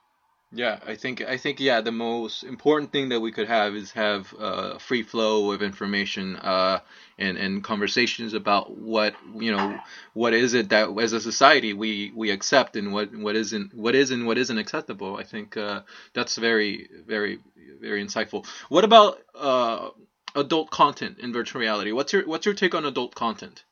Yeah, 0.52 0.80
I 0.86 0.96
think 0.96 1.22
I 1.22 1.38
think 1.38 1.60
yeah, 1.60 1.82
the 1.82 1.92
most 1.92 2.44
important 2.44 2.92
thing 2.92 3.10
that 3.10 3.20
we 3.20 3.32
could 3.32 3.48
have 3.48 3.76
is 3.76 3.92
have 3.92 4.34
a 4.40 4.80
free 4.80 5.04
flow 5.04 5.52
of 5.52 5.62
information 5.62 6.38
uh, 6.38 6.80
and 7.18 7.38
and 7.38 7.64
conversations 7.64 8.34
about 8.34 8.78
what 8.78 9.16
you 9.36 9.52
know 9.52 9.78
what 10.14 10.34
is 10.34 10.54
it 10.54 10.70
that 10.70 10.98
as 10.98 11.12
a 11.14 11.20
society 11.20 11.74
we 11.74 12.14
we 12.16 12.30
accept 12.30 12.78
and 12.78 12.94
what 12.94 13.14
what 13.16 13.36
isn't 13.36 13.74
what 13.74 13.96
is 13.96 14.12
and 14.12 14.26
what 14.28 14.38
isn't 14.38 14.58
acceptable. 14.58 15.18
I 15.18 15.24
think 15.24 15.58
uh, 15.58 15.82
that's 16.14 16.38
very 16.38 16.88
very 17.06 17.40
very 17.82 18.06
insightful. 18.06 18.46
What 18.70 18.86
about 18.86 19.18
uh, 19.34 19.90
adult 20.36 20.70
content 20.70 21.20
in 21.20 21.34
virtual 21.34 21.62
reality? 21.62 21.92
What's 21.92 22.14
your 22.14 22.26
what's 22.28 22.46
your 22.46 22.56
take 22.56 22.76
on 22.76 22.86
adult 22.86 23.16
content? 23.16 23.64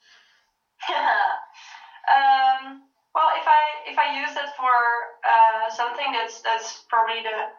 um, 0.90 2.82
well, 3.14 3.30
if 3.36 3.48
I 3.48 3.62
if 3.86 3.98
I 4.00 4.20
use 4.20 4.34
that 4.34 4.56
for 4.58 4.74
uh, 5.28 5.70
something 5.70 6.12
that's 6.12 6.42
that's 6.42 6.86
probably 6.90 7.22
the 7.22 7.52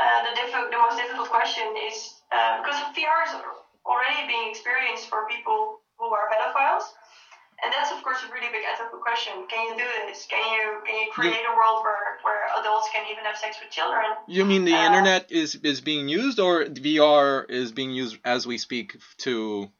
uh, 0.00 0.22
the 0.24 0.40
diffi- 0.40 0.70
the 0.70 0.78
most 0.78 0.96
difficult 0.96 1.28
question 1.28 1.64
is 1.76 2.22
uh, 2.32 2.62
because 2.62 2.80
VR 2.96 3.26
is 3.28 3.34
already 3.84 4.26
being 4.26 4.48
experienced 4.48 5.08
for 5.08 5.26
people 5.28 5.80
who 5.98 6.06
are 6.06 6.30
pedophiles, 6.32 6.84
and 7.62 7.72
that's 7.72 7.92
of 7.92 8.02
course 8.02 8.18
a 8.26 8.32
really 8.32 8.50
big 8.50 8.64
ethical 8.66 8.98
question. 8.98 9.32
Can 9.48 9.60
you 9.68 9.74
do 9.78 9.88
this? 10.06 10.26
Can 10.26 10.42
you 10.52 10.82
can 10.86 10.96
you 11.02 11.08
create 11.12 11.46
a 11.48 11.54
world 11.54 11.82
where 11.84 12.18
where 12.22 12.42
adults 12.58 12.88
can 12.92 13.04
even 13.10 13.24
have 13.24 13.36
sex 13.36 13.56
with 13.62 13.70
children? 13.70 14.04
You 14.26 14.44
mean 14.44 14.64
the 14.64 14.74
Uh, 14.74 14.86
internet 14.86 15.30
is 15.30 15.54
is 15.54 15.80
being 15.80 16.08
used 16.08 16.38
or 16.40 16.64
VR 16.64 17.44
is 17.48 17.72
being 17.72 17.92
used 17.92 18.18
as 18.24 18.46
we 18.46 18.58
speak 18.58 18.96
to 19.24 19.70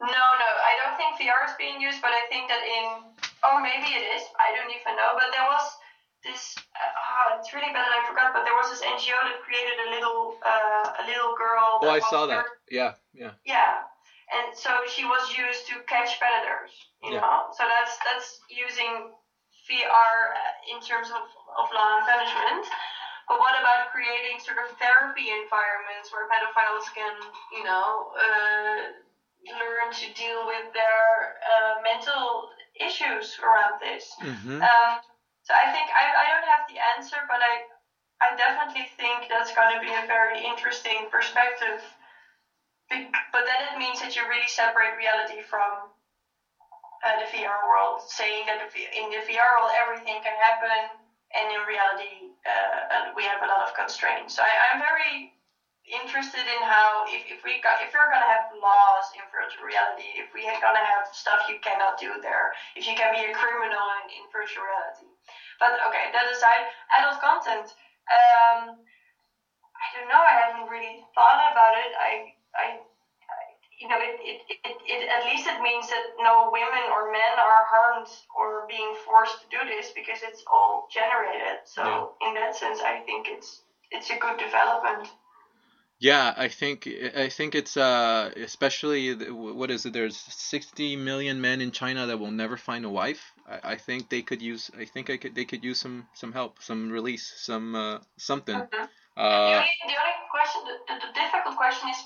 No, 0.00 0.26
no, 0.42 0.50
I 0.70 0.72
don't 0.80 0.96
think 1.00 1.16
VR 1.16 1.48
is 1.48 1.56
being 1.56 1.80
used, 1.80 2.00
but 2.04 2.12
I 2.12 2.22
think 2.28 2.44
that 2.52 2.60
in, 2.76 2.86
oh 3.48 3.56
maybe 3.68 3.88
it 3.98 4.04
is, 4.14 4.22
I 4.36 4.52
don't 4.54 4.68
even 4.68 4.92
know, 5.00 5.16
but 5.16 5.32
there 5.32 5.48
was 5.48 5.64
this, 6.22 6.42
uh, 6.76 7.00
ah, 7.00 7.38
it's 7.40 7.54
really 7.54 7.72
bad 7.72 7.88
that 7.88 7.96
I 7.96 8.02
forgot, 8.04 8.34
but 8.36 8.44
there 8.44 8.56
was 8.60 8.68
this 8.68 8.82
NGO 8.84 9.16
that 9.28 9.40
created 9.46 9.76
a 9.86 9.88
little, 9.96 10.36
uh, 10.44 11.00
a 11.00 11.04
little 11.08 11.32
girl. 11.40 11.80
Oh, 11.80 11.88
I 11.88 12.00
saw 12.12 12.26
that. 12.26 12.44
Yeah, 12.68 12.92
yeah. 13.14 13.32
Yeah, 13.46 13.88
and 14.34 14.56
so 14.56 14.70
she 14.90 15.04
was 15.04 15.36
used 15.36 15.66
to 15.68 15.80
catch 15.86 16.18
predators, 16.18 16.72
you 17.02 17.14
Yeah. 17.14 17.20
know, 17.20 17.46
so 17.52 17.64
that's, 17.66 17.96
that's 18.02 18.40
using 18.50 19.12
VR 19.68 20.34
in 20.70 20.80
terms 20.80 21.10
of, 21.10 21.22
of 21.58 21.66
law 21.74 21.98
and 21.98 22.06
punishment. 22.06 22.66
But 23.28 23.40
what 23.40 23.58
about 23.58 23.90
creating 23.90 24.38
sort 24.38 24.58
of 24.62 24.70
therapy 24.78 25.30
environments 25.34 26.12
where 26.14 26.30
pedophiles 26.30 26.86
can, 26.94 27.14
you 27.52 27.64
know, 27.64 28.14
uh, 28.14 28.94
learn 29.58 29.90
to 29.92 30.06
deal 30.14 30.46
with 30.46 30.70
their 30.72 31.34
uh, 31.42 31.82
mental 31.82 32.50
issues 32.78 33.38
around 33.42 33.80
this? 33.82 34.14
Mm-hmm. 34.22 34.62
Um, 34.62 34.92
so 35.42 35.54
I 35.54 35.70
think 35.74 35.90
I, 35.90 36.04
I 36.22 36.24
don't 36.30 36.46
have 36.46 36.66
the 36.70 36.78
answer, 36.98 37.18
but 37.26 37.42
I 37.42 37.66
I 38.22 38.34
definitely 38.36 38.88
think 38.96 39.28
that's 39.28 39.52
going 39.54 39.74
to 39.74 39.80
be 39.80 39.92
a 39.92 40.06
very 40.06 40.42
interesting 40.42 41.06
perspective. 41.10 41.82
But 42.90 43.44
then 43.44 43.60
it 43.72 43.78
means 43.78 44.00
that 44.00 44.14
you 44.14 44.22
really 44.28 44.46
separate 44.46 44.94
reality 44.96 45.42
from 45.42 45.90
uh, 47.04 47.16
the 47.18 47.26
VR 47.34 47.66
world, 47.66 48.00
saying 48.06 48.46
that 48.46 48.62
in 48.72 49.10
the 49.10 49.20
VR 49.26 49.58
world 49.58 49.74
everything 49.74 50.22
can 50.22 50.36
happen, 50.38 50.94
and 51.34 51.46
in 51.50 51.60
reality 51.66 52.30
uh, 52.46 52.78
uh, 52.90 53.04
we 53.14 53.26
have 53.26 53.42
a 53.42 53.48
lot 53.50 53.66
of 53.66 53.74
constraints. 53.74 54.38
So 54.38 54.42
I, 54.42 54.72
I'm 54.72 54.78
very 54.78 55.34
interested 55.86 56.42
in 56.42 56.60
how 56.66 57.06
if, 57.06 57.22
if 57.30 57.42
we 57.46 57.62
got, 57.62 57.78
if 57.82 57.94
we're 57.94 58.10
gonna 58.10 58.26
have 58.26 58.50
laws 58.58 59.06
in 59.14 59.22
virtual 59.30 59.66
reality, 59.66 60.18
if 60.18 60.30
we're 60.34 60.46
gonna 60.58 60.82
have 60.82 61.06
stuff 61.10 61.46
you 61.46 61.58
cannot 61.62 61.98
do 61.98 62.18
there, 62.22 62.54
if 62.74 62.86
you 62.86 62.94
can 62.94 63.14
be 63.14 63.22
a 63.22 63.34
criminal 63.34 63.86
in, 64.02 64.22
in 64.22 64.24
virtual 64.30 64.66
reality. 64.66 65.06
But 65.58 65.78
okay, 65.90 66.10
that 66.14 66.26
aside, 66.30 66.70
adult 66.98 67.18
content. 67.22 67.66
Um, 68.06 68.78
I 69.76 69.86
don't 69.94 70.08
know. 70.08 70.22
I 70.22 70.34
haven't 70.46 70.70
really 70.70 71.02
thought 71.14 71.52
about 71.52 71.74
it. 71.74 71.92
I, 71.98 72.35
I, 72.58 72.80
you 73.80 73.88
know, 73.88 73.98
it, 74.00 74.16
it, 74.24 74.40
it, 74.48 74.76
it, 74.88 75.08
at 75.08 75.24
least 75.26 75.46
it 75.46 75.60
means 75.60 75.86
that 75.88 76.04
no 76.18 76.48
women 76.50 76.84
or 76.92 77.12
men 77.12 77.34
are 77.38 77.64
harmed 77.68 78.08
or 78.36 78.66
being 78.68 78.94
forced 79.04 79.42
to 79.42 79.46
do 79.50 79.58
this 79.68 79.92
because 79.94 80.20
it's 80.22 80.42
all 80.50 80.88
generated. 80.92 81.60
So 81.64 82.14
in 82.26 82.34
that 82.34 82.56
sense, 82.56 82.80
I 82.80 83.00
think 83.04 83.28
it's 83.28 83.60
it's 83.90 84.10
a 84.10 84.16
good 84.18 84.38
development. 84.38 85.08
Yeah, 85.98 86.34
I 86.36 86.48
think 86.48 86.88
I 87.16 87.28
think 87.28 87.54
it's 87.54 87.76
uh 87.76 88.30
especially 88.36 89.14
what 89.30 89.70
is 89.70 89.86
it? 89.86 89.92
There's 89.92 90.16
60 90.16 90.96
million 90.96 91.40
men 91.40 91.60
in 91.60 91.70
China 91.70 92.06
that 92.06 92.18
will 92.18 92.30
never 92.32 92.56
find 92.56 92.84
a 92.84 92.90
wife. 92.90 93.32
I, 93.48 93.72
I 93.72 93.76
think 93.76 94.10
they 94.10 94.22
could 94.22 94.42
use. 94.42 94.70
I 94.78 94.84
think 94.84 95.08
I 95.08 95.16
could. 95.16 95.34
They 95.34 95.44
could 95.44 95.64
use 95.64 95.80
some 95.80 96.06
some 96.14 96.32
help, 96.32 96.62
some 96.62 96.90
release, 96.90 97.32
some 97.36 97.74
uh, 97.74 97.98
something. 98.16 98.58
the, 98.58 98.88
Uh, 99.16 99.64
only, 99.64 99.64
the 99.88 99.96
only 99.96 100.16
question, 100.30 100.60
the, 100.68 100.76
the, 100.88 101.06
the 101.06 101.12
difficult 101.16 101.56
question 101.56 101.88
is, 101.88 101.96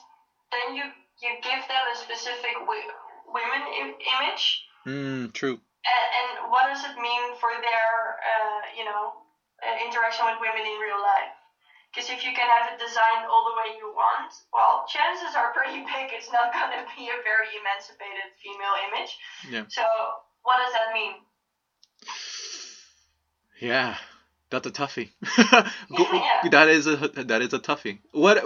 then 0.53 0.77
you 0.77 0.85
you 1.21 1.31
give 1.43 1.63
them 1.69 1.85
a 1.93 1.97
specific 1.97 2.55
wi- 2.65 2.93
women 3.29 3.63
Im- 3.79 4.01
image, 4.01 4.45
mm, 4.87 5.33
true. 5.33 5.61
and, 5.85 6.07
and 6.21 6.51
what 6.51 6.67
does 6.73 6.83
it 6.85 6.97
mean 6.97 7.37
for 7.37 7.53
their, 7.61 7.91
uh, 8.25 8.61
you 8.73 8.85
know, 8.89 9.21
uh, 9.61 9.77
interaction 9.85 10.25
with 10.27 10.41
women 10.41 10.65
in 10.65 10.77
real 10.81 10.97
life? 10.99 11.37
Because 11.93 12.09
if 12.09 12.25
you 12.25 12.33
can 12.33 12.49
have 12.49 12.73
it 12.73 12.79
designed 12.81 13.29
all 13.29 13.45
the 13.53 13.57
way 13.61 13.77
you 13.77 13.93
want, 13.93 14.33
well, 14.55 14.87
chances 14.89 15.37
are 15.37 15.53
pretty 15.53 15.85
big 15.93 16.09
it's 16.17 16.33
not 16.33 16.55
going 16.57 16.73
to 16.73 16.87
be 16.97 17.13
a 17.13 17.19
very 17.21 17.51
emancipated 17.61 18.33
female 18.41 18.77
image. 18.89 19.13
Yeah. 19.45 19.65
So 19.69 19.85
what 20.43 20.57
does 20.65 20.73
that 20.73 20.95
mean? 20.97 21.21
Yeah, 23.61 23.97
That's 24.51 24.67
a 24.67 24.71
toughie. 24.71 25.11
Yeah. 25.91 26.49
That 26.51 26.69
is 26.69 26.87
a 26.87 26.97
that 26.97 27.43
is 27.43 27.53
a 27.53 27.59
toughie. 27.59 27.99
What 28.13 28.43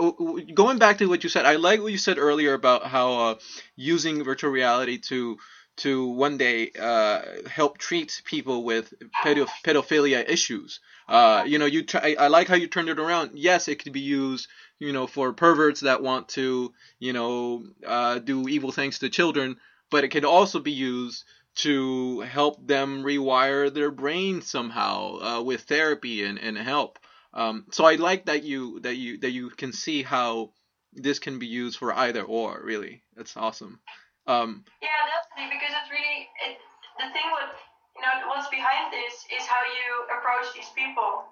going 0.55 0.79
back 0.79 0.99
to 0.99 1.07
what 1.07 1.23
you 1.25 1.31
said, 1.31 1.47
I 1.47 1.57
like 1.57 1.81
what 1.81 1.93
you 1.93 1.99
said 1.99 2.19
earlier 2.19 2.55
about 2.55 2.85
how 2.87 3.13
uh, 3.13 3.35
using 3.77 4.25
virtual 4.25 4.51
reality 4.51 4.99
to 5.09 5.39
to 5.77 6.07
one 6.07 6.39
day 6.39 6.71
uh, 6.79 7.23
help 7.49 7.79
treat 7.79 8.23
people 8.25 8.65
with 8.65 8.93
pedo- 9.25 9.49
pedophilia 9.65 10.29
issues. 10.29 10.81
Uh, 11.09 11.45
you 11.47 11.59
know, 11.59 11.67
you 11.67 11.85
I 11.95 12.29
like 12.29 12.49
how 12.49 12.55
you 12.57 12.69
turned 12.69 12.89
it 12.89 12.99
around. 13.01 13.33
Yes, 13.35 13.69
it 13.69 13.83
could 13.83 13.93
be 13.93 14.01
used, 14.01 14.49
you 14.79 14.93
know, 14.93 15.07
for 15.07 15.33
perverts 15.33 15.81
that 15.81 16.03
want 16.03 16.29
to, 16.31 16.73
you 16.99 17.13
know, 17.13 17.65
uh, 17.87 18.19
do 18.19 18.49
evil 18.49 18.73
things 18.73 18.99
to 19.01 19.09
children, 19.09 19.57
but 19.91 20.05
it 20.05 20.09
can 20.09 20.25
also 20.25 20.61
be 20.61 20.73
used 20.73 21.25
to 21.57 22.21
help 22.21 22.67
them 22.67 23.05
rewire 23.05 23.73
their 23.73 23.91
brain 23.91 24.43
somehow 24.43 25.19
uh, 25.21 25.43
with 25.43 25.63
therapy 25.63 26.25
and, 26.25 26.39
and 26.39 26.59
help. 26.59 26.99
Um, 27.33 27.67
so 27.71 27.85
I 27.85 27.97
like 27.97 28.27
that 28.27 28.45
you 28.45 28.81
that 28.81 28.97
you 28.97 29.19
that 29.19 29.31
you 29.31 29.51
can 29.51 29.73
see 29.73 30.03
how 30.03 30.53
this 30.93 31.19
can 31.19 31.39
be 31.39 31.47
used 31.47 31.79
for 31.79 31.93
either 31.93 32.23
or. 32.23 32.61
Really, 32.63 33.03
that's 33.17 33.37
awesome. 33.37 33.81
Um, 34.27 34.65
Yeah, 34.81 34.89
definitely, 35.11 35.59
because 35.59 35.75
it's 35.75 35.91
really 35.91 36.29
it, 36.47 36.59
the 36.99 37.13
thing. 37.13 37.27
What 37.31 37.51
you 37.97 38.03
know, 38.03 38.29
what's 38.29 38.49
behind 38.49 38.93
this 38.93 39.27
is 39.31 39.47
how 39.47 39.63
you 39.63 40.19
approach 40.19 40.55
these 40.55 40.71
people. 40.75 41.25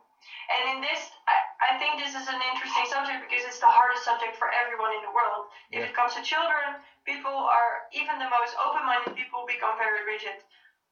And 0.52 0.62
in 0.74 0.78
this, 0.82 1.10
I, 1.26 1.36
I 1.74 1.78
think 1.78 1.98
this 1.98 2.14
is 2.14 2.26
an 2.28 2.40
interesting 2.52 2.86
subject 2.90 3.24
because 3.26 3.46
it's 3.46 3.62
the 3.62 3.70
hardest 3.70 4.04
subject 4.04 4.36
for 4.36 4.50
everyone 4.52 4.92
in 4.94 5.02
the 5.02 5.12
world. 5.14 5.48
If 5.72 5.88
it 5.88 5.94
comes 5.96 6.12
to 6.18 6.22
children, 6.22 6.82
people 7.08 7.32
are 7.32 7.88
even 7.96 8.20
the 8.20 8.28
most 8.28 8.52
open-minded 8.60 9.16
people 9.16 9.48
become 9.48 9.80
very 9.80 10.04
rigid. 10.04 10.42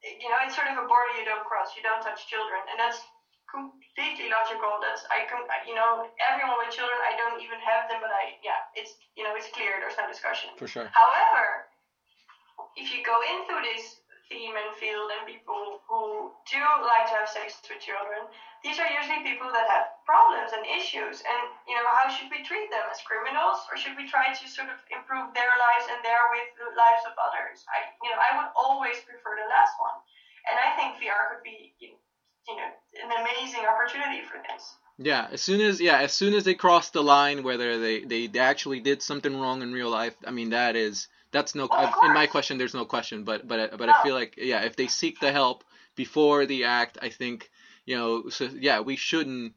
You 0.01 0.33
know, 0.33 0.41
it's 0.47 0.57
sort 0.57 0.73
of 0.73 0.81
a 0.81 0.87
border 0.89 1.13
you 1.21 1.29
don't 1.29 1.45
cross. 1.45 1.77
You 1.77 1.85
don't 1.85 2.01
touch 2.01 2.25
children, 2.27 2.65
and 2.73 2.81
that's 2.81 3.05
completely 3.51 4.31
logical. 4.33 4.81
That's 4.81 5.05
I 5.13 5.27
can 5.29 5.45
you 5.67 5.77
know 5.77 6.07
everyone 6.23 6.57
with 6.63 6.73
children. 6.73 6.97
I 7.05 7.19
don't 7.19 7.43
even 7.43 7.61
have 7.61 7.91
them, 7.91 8.01
but 8.01 8.09
I 8.09 8.41
yeah, 8.41 8.65
it's 8.73 8.97
you 9.19 9.27
know 9.27 9.37
it's 9.37 9.51
clear. 9.53 9.77
There's 9.83 9.99
no 9.99 10.09
discussion. 10.09 10.57
for 10.57 10.71
sure. 10.71 10.89
However, 10.95 11.69
if 12.79 12.89
you 12.95 13.05
go 13.05 13.21
into 13.27 13.55
this 13.61 14.01
theme 14.31 14.55
and 14.55 14.71
field 14.79 15.11
and 15.11 15.27
people 15.27 15.83
who 15.91 16.31
do 16.47 16.63
like 16.87 17.11
to 17.11 17.19
have 17.19 17.29
sex 17.29 17.59
with 17.67 17.83
children, 17.83 18.31
these 18.61 18.77
are 18.77 18.89
usually 18.89 19.25
people 19.25 19.49
that 19.49 19.67
have 19.69 19.97
problems 20.05 20.53
and 20.53 20.65
issues. 20.69 21.25
And 21.25 21.41
you 21.65 21.75
know, 21.77 21.87
how 21.89 22.13
should 22.13 22.29
we 22.29 22.45
treat 22.45 22.69
them 22.69 22.85
as 22.93 23.01
criminals, 23.03 23.65
or 23.73 23.81
should 23.81 23.97
we 23.97 24.05
try 24.05 24.33
to 24.33 24.45
sort 24.49 24.69
of 24.69 24.79
improve 24.93 25.33
their 25.33 25.53
lives 25.57 25.89
and 25.89 26.01
therewith 26.05 26.49
the 26.61 26.77
lives 26.77 27.05
of 27.09 27.17
others? 27.17 27.65
I 27.73 27.93
you 28.05 28.13
know, 28.13 28.21
I 28.21 28.37
would 28.37 28.51
always 28.53 29.01
prefer 29.05 29.41
the 29.41 29.49
last 29.49 29.77
one. 29.81 29.97
And 30.49 30.57
I 30.57 30.77
think 30.77 31.01
VR 31.01 31.33
could 31.33 31.45
be 31.45 31.73
you 31.81 32.57
know 32.57 32.69
an 33.05 33.13
amazing 33.13 33.65
opportunity 33.65 34.23
for 34.25 34.43
this. 34.45 34.77
Yeah, 34.99 35.29
as 35.33 35.41
soon 35.41 35.61
as 35.61 35.81
yeah, 35.81 35.99
as 35.99 36.13
soon 36.13 36.35
as 36.35 36.45
they 36.45 36.55
cross 36.55 36.91
the 36.91 37.03
line, 37.03 37.43
whether 37.43 37.79
they 37.79 38.05
they 38.05 38.29
actually 38.39 38.81
did 38.81 39.03
something 39.03 39.39
wrong 39.39 39.63
in 39.63 39.73
real 39.73 39.91
life, 39.91 40.15
I 40.27 40.31
mean 40.31 40.51
that 40.51 40.77
is 40.77 41.09
that's 41.33 41.55
no 41.55 41.69
Well, 41.71 41.95
in 42.03 42.13
my 42.13 42.27
question. 42.27 42.59
There's 42.59 42.75
no 42.75 42.85
question, 42.85 43.25
but 43.25 43.47
but 43.47 43.79
but 43.79 43.89
I 43.89 44.03
feel 44.03 44.15
like 44.15 44.35
yeah, 44.37 44.63
if 44.63 44.77
they 44.77 44.89
seek 44.89 45.21
the 45.21 45.33
help 45.33 45.65
before 45.97 46.47
the 46.47 46.65
act, 46.65 46.99
I 47.01 47.09
think 47.09 47.50
you 47.87 47.97
know 47.97 48.29
so 48.29 48.45
yeah, 48.45 48.81
we 48.81 48.97
shouldn't. 48.97 49.55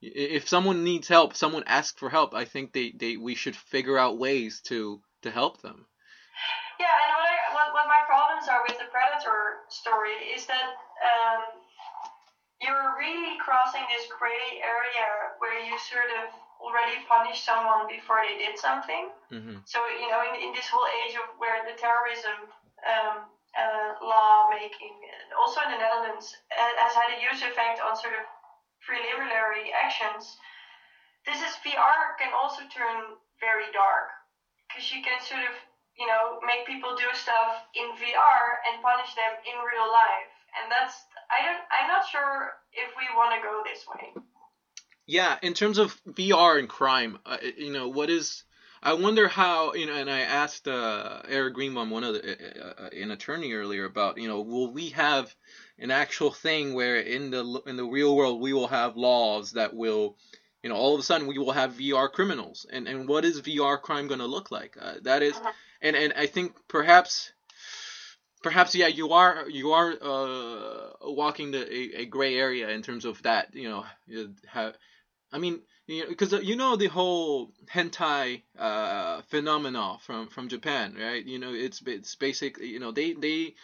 If 0.00 0.48
someone 0.48 0.82
needs 0.82 1.06
help, 1.06 1.36
someone 1.36 1.62
asks 1.66 1.98
for 1.98 2.10
help. 2.10 2.34
I 2.34 2.44
think 2.44 2.72
they, 2.72 2.90
they 2.90 3.16
we 3.16 3.34
should 3.36 3.54
figure 3.54 3.98
out 3.98 4.18
ways 4.18 4.60
to 4.66 5.00
to 5.22 5.30
help 5.30 5.62
them. 5.62 5.86
Yeah, 6.80 6.90
and 6.90 7.14
what, 7.14 7.30
I, 7.30 7.38
what, 7.54 7.68
what 7.74 7.86
my 7.86 8.02
problems 8.10 8.48
are 8.50 8.62
with 8.66 8.78
the 8.78 8.90
Predator 8.90 9.62
story 9.70 10.34
is 10.34 10.46
that 10.46 10.74
um, 10.98 11.62
you're 12.58 12.98
really 12.98 13.38
crossing 13.38 13.82
this 13.86 14.10
gray 14.10 14.58
area 14.58 15.06
where 15.38 15.62
you 15.62 15.78
sort 15.78 16.10
of 16.22 16.34
already 16.62 16.98
punish 17.10 17.42
someone 17.42 17.90
before 17.90 18.22
they 18.22 18.38
did 18.38 18.54
something. 18.58 19.10
hmm 19.30 19.62
So, 19.66 19.82
you 19.98 20.10
know, 20.10 20.22
in, 20.22 20.38
in 20.38 20.50
this 20.54 20.70
whole 20.70 20.86
age 21.02 21.18
of 21.18 21.26
where 21.38 21.62
the 21.66 21.74
terrorism 21.74 22.50
um, 22.86 23.26
uh, 23.56 23.92
also 25.38 25.60
in 25.66 25.70
the 25.72 25.80
Netherlands, 25.80 26.36
has 26.50 26.94
had 26.94 27.12
a 27.12 27.18
huge 27.20 27.42
effect 27.44 27.80
on 27.82 27.96
sort 27.96 28.14
of 28.14 28.24
preliminary 28.86 29.70
actions, 29.72 30.36
this 31.26 31.38
is 31.38 31.54
VR 31.62 32.18
can 32.18 32.34
also 32.34 32.62
turn 32.70 33.18
very 33.38 33.70
dark 33.70 34.10
because 34.66 34.90
you 34.90 35.02
can 35.02 35.18
sort 35.22 35.46
of, 35.46 35.54
you 35.98 36.06
know, 36.06 36.42
make 36.46 36.66
people 36.66 36.96
do 36.96 37.06
stuff 37.14 37.62
in 37.74 37.86
VR 37.94 38.42
and 38.70 38.82
punish 38.82 39.14
them 39.14 39.32
in 39.46 39.56
real 39.62 39.86
life. 39.86 40.32
And 40.58 40.70
that's, 40.70 41.06
I 41.30 41.46
don't, 41.46 41.62
I'm 41.70 41.88
not 41.88 42.06
sure 42.08 42.58
if 42.72 42.90
we 42.98 43.06
want 43.14 43.34
to 43.34 43.40
go 43.40 43.62
this 43.62 43.86
way. 43.86 44.22
Yeah, 45.06 45.38
in 45.42 45.54
terms 45.54 45.78
of 45.78 45.98
VR 46.06 46.58
and 46.58 46.68
crime, 46.68 47.18
uh, 47.26 47.38
you 47.42 47.72
know, 47.72 47.88
what 47.88 48.10
is? 48.10 48.44
I 48.82 48.94
wonder 48.94 49.28
how 49.28 49.74
you 49.74 49.86
know. 49.86 49.94
And 49.94 50.10
I 50.10 50.20
asked 50.20 50.66
uh, 50.66 51.22
Eric 51.28 51.54
Greenbaum, 51.54 51.90
one 51.90 52.02
of 52.02 52.14
the 52.14 52.32
uh, 52.32 52.84
uh, 52.84 52.88
an 52.88 53.12
attorney 53.12 53.52
earlier, 53.52 53.84
about 53.84 54.18
you 54.18 54.26
know, 54.26 54.40
will 54.40 54.72
we 54.72 54.88
have 54.90 55.34
an 55.78 55.90
actual 55.92 56.32
thing 56.32 56.74
where 56.74 56.96
in 56.96 57.30
the 57.30 57.62
in 57.66 57.76
the 57.76 57.84
real 57.84 58.16
world 58.16 58.40
we 58.40 58.52
will 58.52 58.66
have 58.66 58.96
laws 58.96 59.52
that 59.52 59.74
will, 59.74 60.16
you 60.62 60.68
know, 60.68 60.74
all 60.76 60.94
of 60.94 61.00
a 61.00 61.04
sudden 61.04 61.28
we 61.28 61.38
will 61.38 61.52
have 61.52 61.74
VR 61.74 62.10
criminals, 62.10 62.66
and 62.72 62.88
and 62.88 63.08
what 63.08 63.24
is 63.24 63.40
VR 63.40 63.80
crime 63.80 64.08
going 64.08 64.20
to 64.20 64.26
look 64.26 64.50
like? 64.50 64.76
Uh, 64.80 64.94
that 65.02 65.22
is, 65.22 65.40
and 65.80 65.94
and 65.94 66.12
I 66.16 66.26
think 66.26 66.54
perhaps. 66.68 67.32
Perhaps 68.42 68.74
yeah, 68.74 68.88
you 68.88 69.12
are 69.12 69.48
you 69.48 69.70
are 69.70 69.92
uh, 70.02 70.90
walking 71.02 71.52
the 71.52 71.62
a, 71.72 72.00
a 72.02 72.06
gray 72.06 72.36
area 72.36 72.70
in 72.70 72.82
terms 72.82 73.04
of 73.04 73.22
that. 73.22 73.54
You 73.54 73.68
know, 73.68 73.84
have, 74.48 74.74
I 75.30 75.38
mean, 75.38 75.60
you 75.86 76.02
know, 76.04 76.08
because 76.10 76.32
you 76.44 76.56
know 76.56 76.76
the 76.76 76.88
whole 76.88 77.52
hentai 77.72 78.42
uh, 78.58 79.22
phenomena 79.22 79.98
from 80.02 80.28
from 80.28 80.48
Japan, 80.48 80.96
right? 81.00 81.24
You 81.24 81.38
know, 81.38 81.52
it's 81.54 81.82
it's 81.86 82.14
basic. 82.16 82.58
You 82.58 82.80
know, 82.80 82.92
they 82.92 83.14
they 83.14 83.54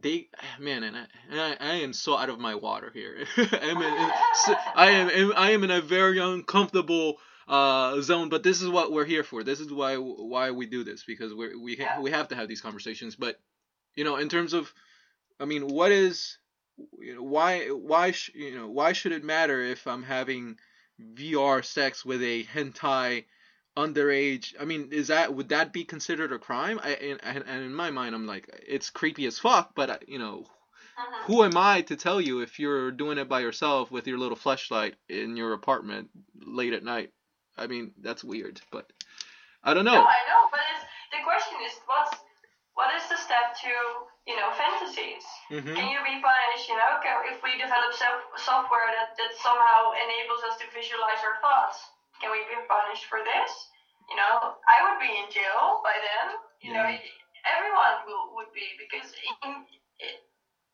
they 0.00 0.28
man, 0.60 0.82
and 0.84 0.96
I, 0.96 1.06
and 1.30 1.40
I, 1.40 1.56
I 1.60 1.74
am 1.76 1.92
so 1.92 2.16
out 2.18 2.30
of 2.30 2.40
my 2.40 2.54
water 2.56 2.90
here. 2.94 3.26
I'm 3.36 3.82
in, 3.82 4.12
so- 4.46 4.56
I 4.76 4.90
am 4.92 5.32
I 5.36 5.50
am 5.52 5.64
in 5.64 5.70
a 5.70 5.80
very 5.80 6.18
uncomfortable 6.18 7.18
uh 7.48 8.00
zone 8.02 8.28
but 8.28 8.42
this 8.42 8.62
is 8.62 8.68
what 8.68 8.92
we're 8.92 9.04
here 9.04 9.24
for 9.24 9.42
this 9.44 9.60
is 9.60 9.72
why 9.72 9.96
why 9.96 10.50
we 10.52 10.66
do 10.66 10.84
this 10.84 11.04
because 11.04 11.34
we're 11.34 11.58
we 11.60 11.76
ha- 11.76 12.00
we 12.00 12.10
have 12.10 12.28
to 12.28 12.36
have 12.36 12.48
these 12.48 12.60
conversations 12.62 13.16
but 13.16 13.40
you 13.96 14.04
know 14.04 14.16
in 14.16 14.28
terms 14.28 14.54
of 14.54 14.72
i 15.40 15.44
mean 15.44 15.68
what 15.68 15.92
is 15.92 16.38
you 17.00 17.14
know 17.16 17.22
why 17.22 17.68
why 17.68 18.12
sh- 18.12 18.30
you 18.34 18.56
know 18.56 18.68
why 18.68 18.92
should 18.92 19.12
it 19.12 19.24
matter 19.24 19.62
if 19.62 19.86
i'm 19.86 20.02
having 20.02 20.56
vr 21.00 21.64
sex 21.64 22.04
with 22.04 22.22
a 22.22 22.44
hentai 22.44 23.24
underage 23.76 24.54
i 24.60 24.64
mean 24.64 24.90
is 24.92 25.08
that 25.08 25.34
would 25.34 25.48
that 25.48 25.72
be 25.72 25.84
considered 25.84 26.32
a 26.32 26.38
crime 26.38 26.78
i 26.82 26.90
and, 26.90 27.20
and 27.24 27.62
in 27.64 27.74
my 27.74 27.90
mind 27.90 28.14
i'm 28.14 28.26
like 28.26 28.48
it's 28.66 28.90
creepy 28.90 29.26
as 29.26 29.38
fuck 29.38 29.74
but 29.74 29.90
uh, 29.90 29.98
you 30.06 30.18
know 30.18 30.46
Mhm. 30.96 31.24
who 31.26 31.42
am 31.42 31.56
I 31.56 31.82
to 31.82 31.96
tell 31.96 32.20
you 32.20 32.40
if 32.40 32.60
you're 32.60 32.92
doing 32.92 33.18
it 33.18 33.28
by 33.28 33.40
yourself 33.40 33.90
with 33.90 34.06
your 34.06 34.16
little 34.16 34.36
flashlight 34.36 34.94
in 35.08 35.36
your 35.36 35.52
apartment 35.52 36.08
late 36.46 36.72
at 36.72 36.84
night? 36.84 37.10
I 37.56 37.66
mean, 37.66 37.92
that's 38.00 38.22
weird, 38.22 38.60
but 38.70 38.92
I 39.64 39.74
don't 39.74 39.84
know. 39.84 39.94
No, 39.94 40.06
I 40.06 40.22
know, 40.28 40.48
but 40.52 40.60
it's, 40.72 40.84
the 41.10 41.18
question 41.24 41.58
is, 41.66 41.72
what's 41.86 42.16
what 42.74 42.94
is 42.94 43.08
the 43.08 43.16
step 43.16 43.56
to 43.62 43.70
you 44.26 44.36
know 44.36 44.50
fantasies? 44.56 45.24
hmm 45.48 45.74
Can 45.76 45.88
you 45.92 46.00
be 46.04 46.16
punished? 46.20 46.66
You 46.68 46.76
know, 46.80 47.00
can, 47.04 47.28
if 47.28 47.42
we 47.44 47.56
develop 47.60 47.92
sof- 47.92 48.32
software 48.40 48.88
that 48.92 49.16
that 49.20 49.32
somehow 49.36 49.92
enables 49.96 50.40
us 50.48 50.56
to 50.60 50.66
visualize 50.72 51.20
our 51.24 51.40
thoughts, 51.44 51.80
can 52.20 52.32
we 52.32 52.40
be 52.48 52.56
punished 52.68 53.04
for 53.08 53.20
this? 53.24 53.52
You 54.08 54.16
know, 54.16 54.56
I 54.68 54.76
would 54.84 55.00
be 55.00 55.08
in 55.08 55.28
jail 55.32 55.80
by 55.84 55.96
then. 55.96 56.36
You 56.60 56.72
know, 56.76 56.84
everyone 57.48 57.94
will 58.08 58.36
would 58.36 58.52
be 58.52 58.64
because 58.80 59.12
in, 59.44 59.64
it, 60.00 60.24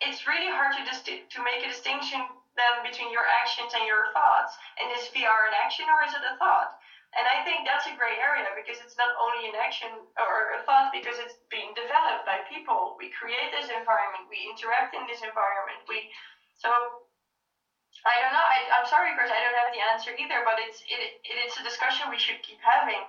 it's 0.02 0.26
really 0.26 0.50
hard 0.50 0.74
to 0.78 0.82
dis- 0.86 1.06
to 1.06 1.38
make 1.42 1.62
a 1.62 1.70
distinction 1.70 2.22
then 2.58 2.82
between 2.82 3.14
your 3.14 3.24
actions 3.42 3.70
and 3.78 3.86
your 3.86 4.10
thoughts. 4.10 4.58
And 4.82 4.90
is 4.98 5.06
VR 5.14 5.46
an 5.50 5.54
action 5.54 5.86
or 5.86 6.02
is 6.02 6.12
it 6.14 6.22
a 6.26 6.34
thought? 6.42 6.79
And 7.18 7.26
I 7.26 7.42
think 7.42 7.66
that's 7.66 7.90
a 7.90 7.94
gray 7.98 8.14
area 8.22 8.46
because 8.54 8.78
it's 8.78 8.94
not 8.94 9.10
only 9.18 9.50
an 9.50 9.58
action 9.58 9.90
or 10.14 10.54
a 10.54 10.62
thought 10.62 10.94
because 10.94 11.18
it's 11.18 11.42
being 11.50 11.74
developed 11.74 12.22
by 12.22 12.46
people. 12.46 12.94
We 13.02 13.10
create 13.10 13.50
this 13.50 13.66
environment, 13.66 14.30
we 14.30 14.46
interact 14.46 14.94
in 14.94 15.02
this 15.10 15.18
environment. 15.26 15.82
We 15.90 16.06
so 16.62 16.70
I 18.06 18.22
don't 18.22 18.32
know. 18.32 18.46
I, 18.46 18.80
I'm 18.80 18.86
sorry, 18.88 19.10
Chris. 19.16 19.30
I 19.30 19.42
don't 19.42 19.56
have 19.58 19.72
the 19.74 19.82
answer 19.92 20.10
either. 20.16 20.42
But 20.44 20.54
it's 20.58 20.80
it, 20.82 21.20
it 21.24 21.36
it's 21.46 21.58
a 21.58 21.64
discussion 21.64 22.08
we 22.10 22.18
should 22.18 22.42
keep 22.42 22.58
having. 22.62 23.02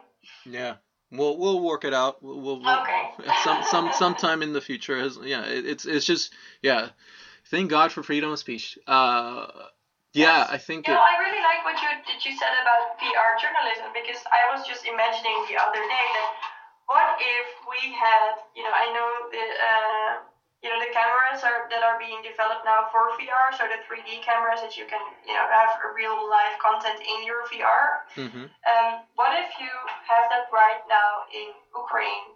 Yeah, 0.46 0.76
we'll 1.12 1.38
we'll 1.38 1.62
work 1.62 1.86
it 1.86 1.94
out. 1.94 2.22
We'll, 2.22 2.60
we'll, 2.60 2.82
Okay. 2.82 3.12
some 3.44 3.64
some 3.64 3.92
sometime 3.94 4.42
in 4.42 4.54
the 4.54 4.62
future. 4.62 4.98
Yeah, 5.24 5.46
it, 5.46 5.66
it's 5.66 5.86
it's 5.86 6.06
just 6.06 6.34
yeah. 6.62 6.90
Thank 7.50 7.70
God 7.70 7.92
for 7.92 8.04
freedom 8.04 8.32
of 8.32 8.40
speech. 8.40 8.78
Uh, 8.88 9.48
yeah, 10.14 10.48
I 10.50 10.58
think 10.58 10.88
You 10.88 10.94
it. 10.94 10.98
know, 10.98 11.04
I 11.04 11.16
really 11.24 11.40
like 11.40 11.64
what 11.64 11.80
you 11.80 11.88
that 11.88 12.20
you 12.26 12.32
said 12.36 12.54
about 12.60 13.00
VR 13.00 13.40
journalism 13.40 13.96
because 13.96 14.20
I 14.28 14.52
was 14.52 14.68
just 14.68 14.84
imagining 14.84 15.38
the 15.48 15.56
other 15.56 15.80
day 15.80 16.06
that 16.18 16.30
what 16.92 17.16
if 17.20 17.48
we 17.72 17.96
had, 17.96 18.44
you 18.52 18.68
know, 18.68 18.74
I 18.76 18.92
know 18.92 19.10
the 19.32 19.46
uh, 19.46 20.12
you 20.60 20.68
know 20.68 20.78
the 20.84 20.92
cameras 20.92 21.42
are 21.48 21.72
that 21.72 21.82
are 21.82 21.96
being 21.96 22.20
developed 22.22 22.68
now 22.68 22.92
for 22.92 23.16
VR, 23.16 23.56
so 23.56 23.66
the 23.72 23.80
3D 23.88 24.20
cameras 24.22 24.60
that 24.60 24.76
you 24.76 24.84
can 24.86 25.02
you 25.24 25.32
know 25.32 25.48
have 25.48 25.80
a 25.80 25.96
real 25.96 26.28
live 26.28 26.60
content 26.60 27.00
in 27.00 27.24
your 27.24 27.48
VR. 27.48 28.04
Mm-hmm. 28.20 28.46
Um, 28.52 28.92
what 29.16 29.32
if 29.40 29.56
you 29.64 29.72
have 30.12 30.28
that 30.28 30.52
right 30.52 30.84
now 30.92 31.24
in 31.32 31.56
Ukraine 31.72 32.36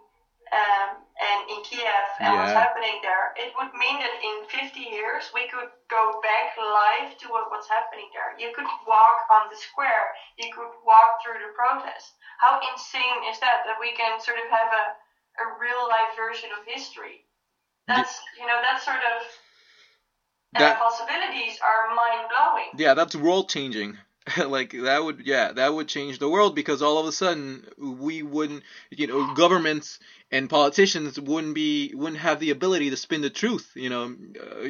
um, 0.54 1.02
and 1.16 1.40
in 1.50 1.60
Kiev 1.64 2.06
and 2.20 2.38
what's 2.38 2.54
happening 2.54 3.02
there? 3.02 3.34
It 3.40 3.56
would 3.58 3.74
mean 3.74 3.98
that 3.98 4.16
in 4.22 4.46
50 4.46 4.78
years 4.80 5.32
we 5.34 5.48
could 5.48 5.72
go 5.90 6.20
back 6.22 6.54
live 6.60 7.18
to 7.18 7.26
what, 7.32 7.50
what's 7.50 7.70
happening 7.70 8.10
there. 8.14 8.38
You 8.38 8.54
could 8.54 8.68
walk 8.86 9.26
on 9.32 9.50
the 9.50 9.58
square. 9.58 10.14
You 10.38 10.52
could 10.54 10.70
walk 10.86 11.24
through 11.24 11.40
the 11.42 11.56
protest. 11.56 12.14
How 12.38 12.60
insane 12.62 13.26
is 13.32 13.40
that? 13.40 13.64
That 13.66 13.80
we 13.80 13.96
can 13.96 14.20
sort 14.20 14.38
of 14.38 14.48
have 14.52 14.70
a, 14.70 14.86
a 15.42 15.46
real 15.58 15.88
life 15.88 16.14
version 16.20 16.50
of 16.54 16.62
history. 16.68 17.24
That's 17.88 18.20
you 18.40 18.46
know 18.46 18.60
that 18.62 18.82
sort 18.82 18.98
of 18.98 19.22
uh, 20.56 20.60
That- 20.60 20.80
possibilities 20.80 21.60
are 21.64 21.96
mind 21.96 22.28
blowing. 22.30 22.70
Yeah, 22.78 22.94
that's 22.94 23.16
world 23.16 23.50
changing. 23.50 23.98
like 24.48 24.72
that 24.72 25.04
would 25.04 25.22
yeah, 25.26 25.52
that 25.52 25.74
would 25.74 25.88
change 25.88 26.20
the 26.20 26.30
world 26.30 26.56
because 26.56 26.82
all 26.82 26.98
of 26.98 27.08
a 27.08 27.12
sudden 27.12 27.66
we 27.78 28.24
wouldn't 28.24 28.64
you 28.90 29.08
know, 29.08 29.34
governments 29.36 30.00
and 30.32 30.50
politicians 30.50 31.20
wouldn't 31.20 31.54
be 31.54 31.94
wouldn't 31.94 32.22
have 32.22 32.40
the 32.40 32.50
ability 32.50 32.90
to 32.90 32.98
spin 32.98 33.22
the 33.22 33.30
truth, 33.30 33.72
you 33.76 33.90
know 33.90 34.16
uh, 34.42 34.70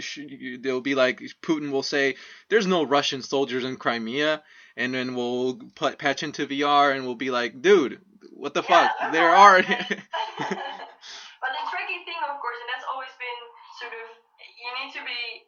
they'll 0.59 0.81
be 0.81 0.95
like 0.95 1.21
Putin 1.41 1.71
will 1.71 1.83
say 1.83 2.15
there's 2.49 2.67
no 2.67 2.83
Russian 2.83 3.21
soldiers 3.21 3.63
in 3.63 3.77
Crimea 3.77 4.43
and 4.77 4.93
then 4.93 5.15
we'll 5.15 5.59
put, 5.75 5.97
patch 5.97 6.23
into 6.23 6.47
VR 6.47 6.93
and 6.95 7.05
we'll 7.05 7.15
be 7.15 7.31
like, 7.31 7.61
dude, 7.61 7.99
what 8.35 8.53
the 8.53 8.63
fuck? 8.63 8.91
Yeah, 8.99 9.11
There 9.11 9.29
are 9.29 9.57
but 9.63 9.67
the 9.71 11.63
tricky 11.71 11.99
thing, 12.03 12.19
of 12.27 12.35
course, 12.43 12.59
and 12.59 12.69
that's 12.75 12.87
always 12.91 13.13
been 13.15 13.39
sort 13.79 13.95
of, 13.95 14.05
you 14.43 14.69
need 14.83 14.91
to 14.99 15.03
be 15.07 15.47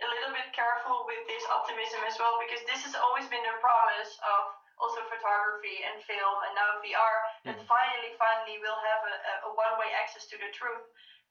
a 0.00 0.08
little 0.08 0.32
bit 0.36 0.52
careful 0.52 1.04
with 1.08 1.24
this 1.28 1.44
optimism 1.80 2.04
as 2.04 2.16
well, 2.20 2.36
because 2.44 2.60
this 2.68 2.84
has 2.84 2.92
always 2.92 3.24
been 3.32 3.40
the 3.40 3.56
promise 3.64 4.12
of 4.20 4.52
also 4.76 5.00
photography 5.08 5.80
and 5.84 6.00
film 6.04 6.36
and 6.44 6.52
now 6.56 6.76
VR, 6.84 7.16
that 7.44 7.56
Mhm. 7.56 7.66
finally, 7.68 8.12
finally 8.16 8.58
we'll 8.60 8.80
have 8.80 9.02
a, 9.04 9.48
a, 9.48 9.52
one-way 9.52 9.92
access 9.92 10.26
to 10.28 10.36
the 10.36 10.48
truth. 10.52 10.84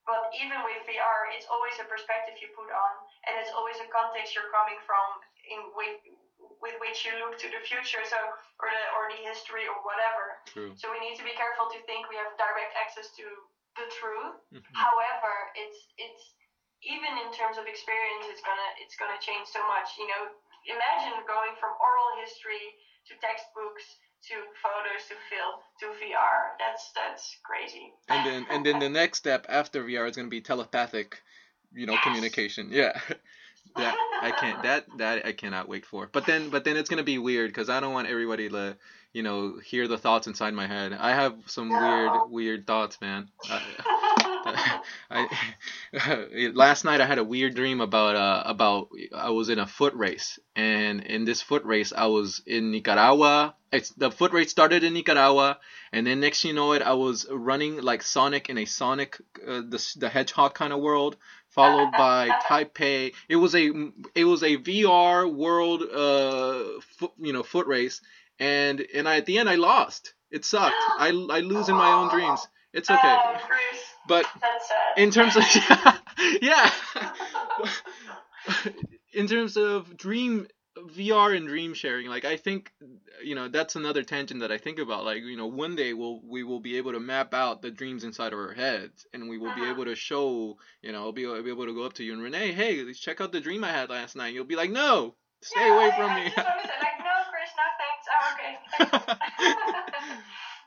But 0.05 0.33
even 0.33 0.63
with 0.63 0.85
VR, 0.85 1.29
it's 1.33 1.45
always 1.47 1.77
a 1.79 1.85
perspective 1.85 2.41
you 2.41 2.49
put 2.57 2.71
on, 2.71 2.93
and 3.25 3.37
it's 3.37 3.51
always 3.51 3.77
a 3.79 3.87
context 3.87 4.33
you're 4.33 4.49
coming 4.49 4.79
from 4.85 5.21
in 5.45 5.61
with, 5.75 6.01
with 6.61 6.79
which 6.81 7.05
you 7.05 7.13
look 7.21 7.37
to 7.37 7.49
the 7.49 7.61
future, 7.61 8.01
so 8.05 8.17
or 8.59 8.69
the 8.69 8.83
or 8.97 9.09
the 9.09 9.21
history 9.21 9.67
or 9.67 9.77
whatever. 9.85 10.41
True. 10.45 10.73
So 10.75 10.89
we 10.91 10.99
need 10.99 11.17
to 11.17 11.23
be 11.23 11.33
careful 11.33 11.69
to 11.69 11.79
think 11.85 12.09
we 12.09 12.15
have 12.17 12.33
direct 12.37 12.73
access 12.75 13.11
to 13.17 13.25
the 13.75 13.85
truth. 13.97 14.41
Mhm. 14.53 14.73
However, 14.73 15.51
it's 15.53 15.93
it's 15.97 16.33
even 16.84 17.11
in 17.19 17.30
terms 17.36 17.59
of 17.59 17.67
experience, 17.67 18.27
it's 18.32 18.41
gonna 18.41 18.69
it's 18.80 18.95
gonna 18.95 19.19
change 19.19 19.47
so 19.51 19.59
much. 19.67 19.99
You 19.99 20.07
know, 20.07 20.32
imagine 20.67 21.19
going 21.27 21.55
from 21.59 21.75
oral 21.80 22.09
history 22.23 22.63
to 23.11 23.15
textbooks 23.19 23.84
to 24.27 24.36
photos 24.63 25.07
to 25.07 25.15
film 25.32 25.59
to 25.80 25.86
VR. 25.99 26.55
That's 26.59 26.91
that's 26.95 27.38
crazy. 27.43 27.91
And 28.07 28.25
then 28.25 28.45
and 28.49 28.65
then 28.65 28.80
the 28.80 28.89
next 28.89 29.19
step 29.19 29.45
after 29.49 29.84
VR 29.84 30.07
is 30.07 30.15
going 30.15 30.27
to 30.27 30.32
be 30.32 30.41
telepathic, 30.41 31.21
you 31.73 31.86
know, 31.86 31.93
Yes. 31.93 32.03
communication. 32.03 32.69
Yeah. 32.71 32.99
that 33.75 33.95
I 34.21 34.32
can't 34.32 34.63
that 34.63 34.86
that 34.97 35.25
I 35.25 35.32
cannot 35.32 35.69
wait 35.69 35.86
for. 35.86 36.09
But 36.11 36.25
then 36.25 36.49
but 36.49 36.63
then 36.63 36.75
it's 36.75 36.89
going 36.89 36.97
to 36.97 37.03
be 37.03 37.17
weird 37.17 37.53
cuz 37.53 37.69
I 37.69 37.80
don't 37.80 37.93
want 37.93 38.07
everybody 38.07 38.49
to, 38.49 38.77
you 39.13 39.23
know, 39.23 39.57
hear 39.63 39.88
the 39.88 39.97
thoughts 39.97 40.27
inside 40.27 40.53
my 40.53 40.67
head. 40.67 40.93
I 40.93 41.11
have 41.11 41.36
some 41.45 41.69
No. 41.69 41.80
weird 41.80 42.11
weird 42.30 42.67
thoughts, 42.67 42.99
man. 43.01 43.30
I, 45.09 45.27
I 45.93 46.51
last 46.53 46.85
night 46.85 47.01
I 47.01 47.05
had 47.05 47.17
a 47.17 47.23
weird 47.23 47.55
dream 47.55 47.81
about 47.81 48.15
uh 48.15 48.43
about 48.45 48.89
I 49.15 49.29
was 49.29 49.49
in 49.49 49.59
a 49.59 49.67
foot 49.67 49.93
race 49.93 50.39
and 50.55 51.01
in 51.01 51.25
this 51.25 51.41
foot 51.41 51.63
race 51.63 51.93
I 51.95 52.07
was 52.07 52.41
in 52.45 52.71
Nicaragua. 52.71 53.55
It's 53.71 53.89
the 53.91 54.11
foot 54.11 54.31
race 54.31 54.49
started 54.51 54.83
in 54.83 54.93
Nicaragua 54.93 55.59
and 55.91 56.05
then 56.05 56.19
next 56.19 56.43
you 56.43 56.53
know 56.53 56.73
it 56.73 56.81
I 56.81 56.93
was 56.93 57.27
running 57.29 57.81
like 57.81 58.01
Sonic 58.03 58.49
in 58.49 58.57
a 58.57 58.65
Sonic 58.65 59.17
uh, 59.45 59.61
the 59.61 59.93
the 59.97 60.09
Hedgehog 60.09 60.53
kind 60.53 60.73
of 60.73 60.79
world 60.79 61.17
followed 61.49 61.91
by 61.91 62.29
Taipei. 62.47 63.13
It 63.27 63.35
was 63.35 63.55
a 63.55 63.71
it 64.15 64.25
was 64.25 64.43
a 64.43 64.57
VR 64.57 65.31
world 65.31 65.83
uh 65.83 66.81
foot, 66.97 67.11
you 67.19 67.33
know 67.33 67.43
foot 67.43 67.67
race 67.67 68.01
and 68.39 68.85
and 68.93 69.07
I, 69.07 69.17
at 69.17 69.25
the 69.25 69.37
end 69.37 69.49
I 69.49 69.55
lost. 69.55 70.13
It 70.31 70.45
sucked. 70.45 70.75
I 70.77 71.07
I 71.09 71.39
lose 71.39 71.69
in 71.69 71.75
my 71.75 71.91
own 71.91 72.09
dreams. 72.09 72.47
It's 72.73 72.89
okay. 72.89 72.99
Oh, 73.03 73.37
But 74.10 74.26
in 74.97 75.12
terms 75.12 75.38
of 75.38 75.45
yeah, 76.43 76.72
in 79.14 79.28
terms 79.28 79.57
of 79.57 79.97
dream 79.97 80.47
VR 80.78 81.34
and 81.34 81.47
dream 81.47 81.76
sharing, 81.76 82.10
like 82.10 82.26
I 82.26 82.38
think 82.38 82.74
you 83.24 83.36
know 83.36 83.49
that's 83.49 83.78
another 83.78 84.03
tangent 84.03 84.41
that 84.41 84.51
I 84.51 84.60
think 84.60 84.80
about. 84.80 85.05
Like 85.05 85.24
you 85.24 85.38
know, 85.38 85.47
one 85.47 85.78
day 85.78 85.93
we'll 85.93 86.22
we 86.26 86.43
will 86.43 86.62
be 86.62 86.78
able 86.78 86.93
to 86.93 87.01
map 87.01 87.36
out 87.36 87.62
the 87.62 87.72
dreams 87.72 88.05
inside 88.05 88.34
of 88.34 88.39
our 88.39 88.53
heads, 88.53 89.07
and 89.14 89.30
we 89.30 89.39
will 89.39 89.55
be 89.55 89.64
Uh-huh. 89.64 89.66
able 89.66 89.86
to 89.86 89.95
show 89.95 90.57
you 90.84 90.93
know 90.93 91.03
I'll 91.03 91.14
be, 91.14 91.28
I'll 91.28 91.43
be 91.43 91.51
able 91.51 91.68
to 91.68 91.76
go 91.76 91.84
up 91.84 91.93
to 91.95 92.05
you 92.05 92.14
and 92.14 92.24
Renee, 92.24 92.53
hey, 92.53 92.84
let's 92.84 92.99
check 92.99 93.22
out 93.22 93.34
the 93.34 93.41
dream 93.41 93.64
I 93.64 93.72
had 93.72 93.89
last 93.89 94.16
night. 94.16 94.34
You'll 94.34 94.45
be 94.45 94.57
like, 94.57 94.72
no, 94.72 95.16
stay 95.41 95.62
Yeah, 95.62 95.76
away 95.76 95.91
from 95.91 96.12
I 96.12 96.26
me. 96.26 96.32
just 96.32 96.47
wanted 96.47 96.64
to 96.64 96.70
say, 96.70 96.80
like, 96.82 96.99
no, 96.99 97.16
Chris, 97.32 97.51
no 97.57 97.66
thanks. 97.80 98.07
I'm 98.12 98.34
okay. 98.34 98.60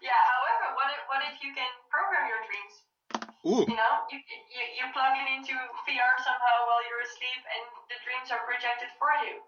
yeah. 0.02 0.20
However, 0.30 0.74
what 0.76 0.88
if, 0.92 1.00
what 1.08 1.22
if 1.32 1.42
you 1.42 1.54
can 1.54 1.70
program 1.90 2.28
your 2.28 2.38
dreams? 2.46 2.81
Ooh, 3.44 3.66
You 3.66 3.74
know, 3.74 3.94
you, 4.10 4.18
you 4.22 4.62
you 4.78 4.84
plug 4.94 5.18
it 5.18 5.26
into 5.34 5.50
VR 5.52 6.14
somehow 6.22 6.56
while 6.70 6.82
you're 6.86 7.02
asleep, 7.02 7.42
and 7.42 7.64
the 7.90 7.98
dreams 8.06 8.30
are 8.30 8.46
projected 8.46 8.86
for 9.02 9.10
you. 9.26 9.42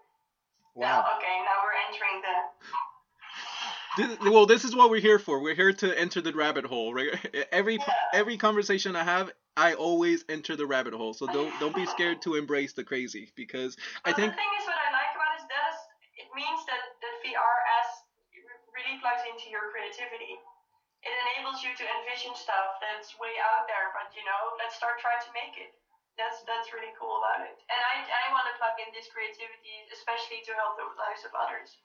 wow. 0.75 0.99
Now, 0.99 1.15
okay, 1.15 1.35
now 1.47 1.63
we're 1.63 1.79
entering 1.87 2.19
the. 2.19 2.35
This, 3.95 4.19
well, 4.27 4.45
this 4.45 4.65
is 4.65 4.75
what 4.75 4.89
we're 4.91 4.99
here 4.99 5.19
for. 5.19 5.39
We're 5.39 5.55
here 5.55 5.71
to 5.71 5.97
enter 5.97 6.19
the 6.19 6.33
rabbit 6.33 6.65
hole. 6.65 6.93
Right? 6.93 7.15
Every 7.51 7.75
Yeah. 7.75 7.93
every 8.13 8.35
conversation 8.35 8.95
I 8.95 9.03
have, 9.03 9.31
I 9.55 9.73
always 9.75 10.25
enter 10.27 10.57
the 10.57 10.65
rabbit 10.67 10.93
hole. 10.93 11.13
So 11.13 11.27
don't 11.27 11.57
don't 11.61 11.73
be 11.75 11.85
scared 11.95 12.21
to 12.23 12.35
embrace 12.35 12.73
the 12.73 12.83
crazy 12.83 13.31
because 13.35 13.77
I 14.03 14.11
think 14.11 14.31
the 14.31 14.35
thing 14.35 14.53
is, 14.59 14.65
what 14.67 14.75
I 14.75 14.91
like 14.91 15.15
about 15.15 15.39
it 15.39 15.43
is 15.43 15.47
that 15.47 15.71
is, 15.71 15.79
it 16.19 16.29
means 16.35 16.59
that 16.67 16.83
the 16.99 17.11
VR 17.23 17.55
as 17.79 17.87
really 18.75 18.99
plugs 18.99 19.23
into 19.31 19.47
your 19.47 19.71
creativity. 19.71 20.35
It 21.05 21.13
enables 21.13 21.61
you 21.61 21.69
to 21.77 21.85
envision 21.85 22.33
stuff 22.33 22.81
that's 22.81 23.13
way 23.21 23.37
out 23.37 23.69
there, 23.69 23.93
but 23.93 24.09
you 24.17 24.25
know, 24.25 24.57
let's 24.57 24.73
start 24.73 24.97
trying 24.97 25.21
to 25.21 25.31
make 25.37 25.53
it. 25.61 25.69
That's 26.17 26.41
that's 26.49 26.73
really 26.73 26.91
cool 26.97 27.21
about 27.21 27.45
it. 27.45 27.53
And 27.69 27.77
I 27.77 28.01
I 28.09 28.23
want 28.33 28.49
to 28.49 28.55
plug 28.57 28.73
in 28.81 28.89
this 28.89 29.05
creativity, 29.13 29.85
especially 29.93 30.41
to 30.49 30.51
help 30.57 30.81
the 30.81 30.89
lives 30.97 31.21
of 31.27 31.31
others. 31.37 31.77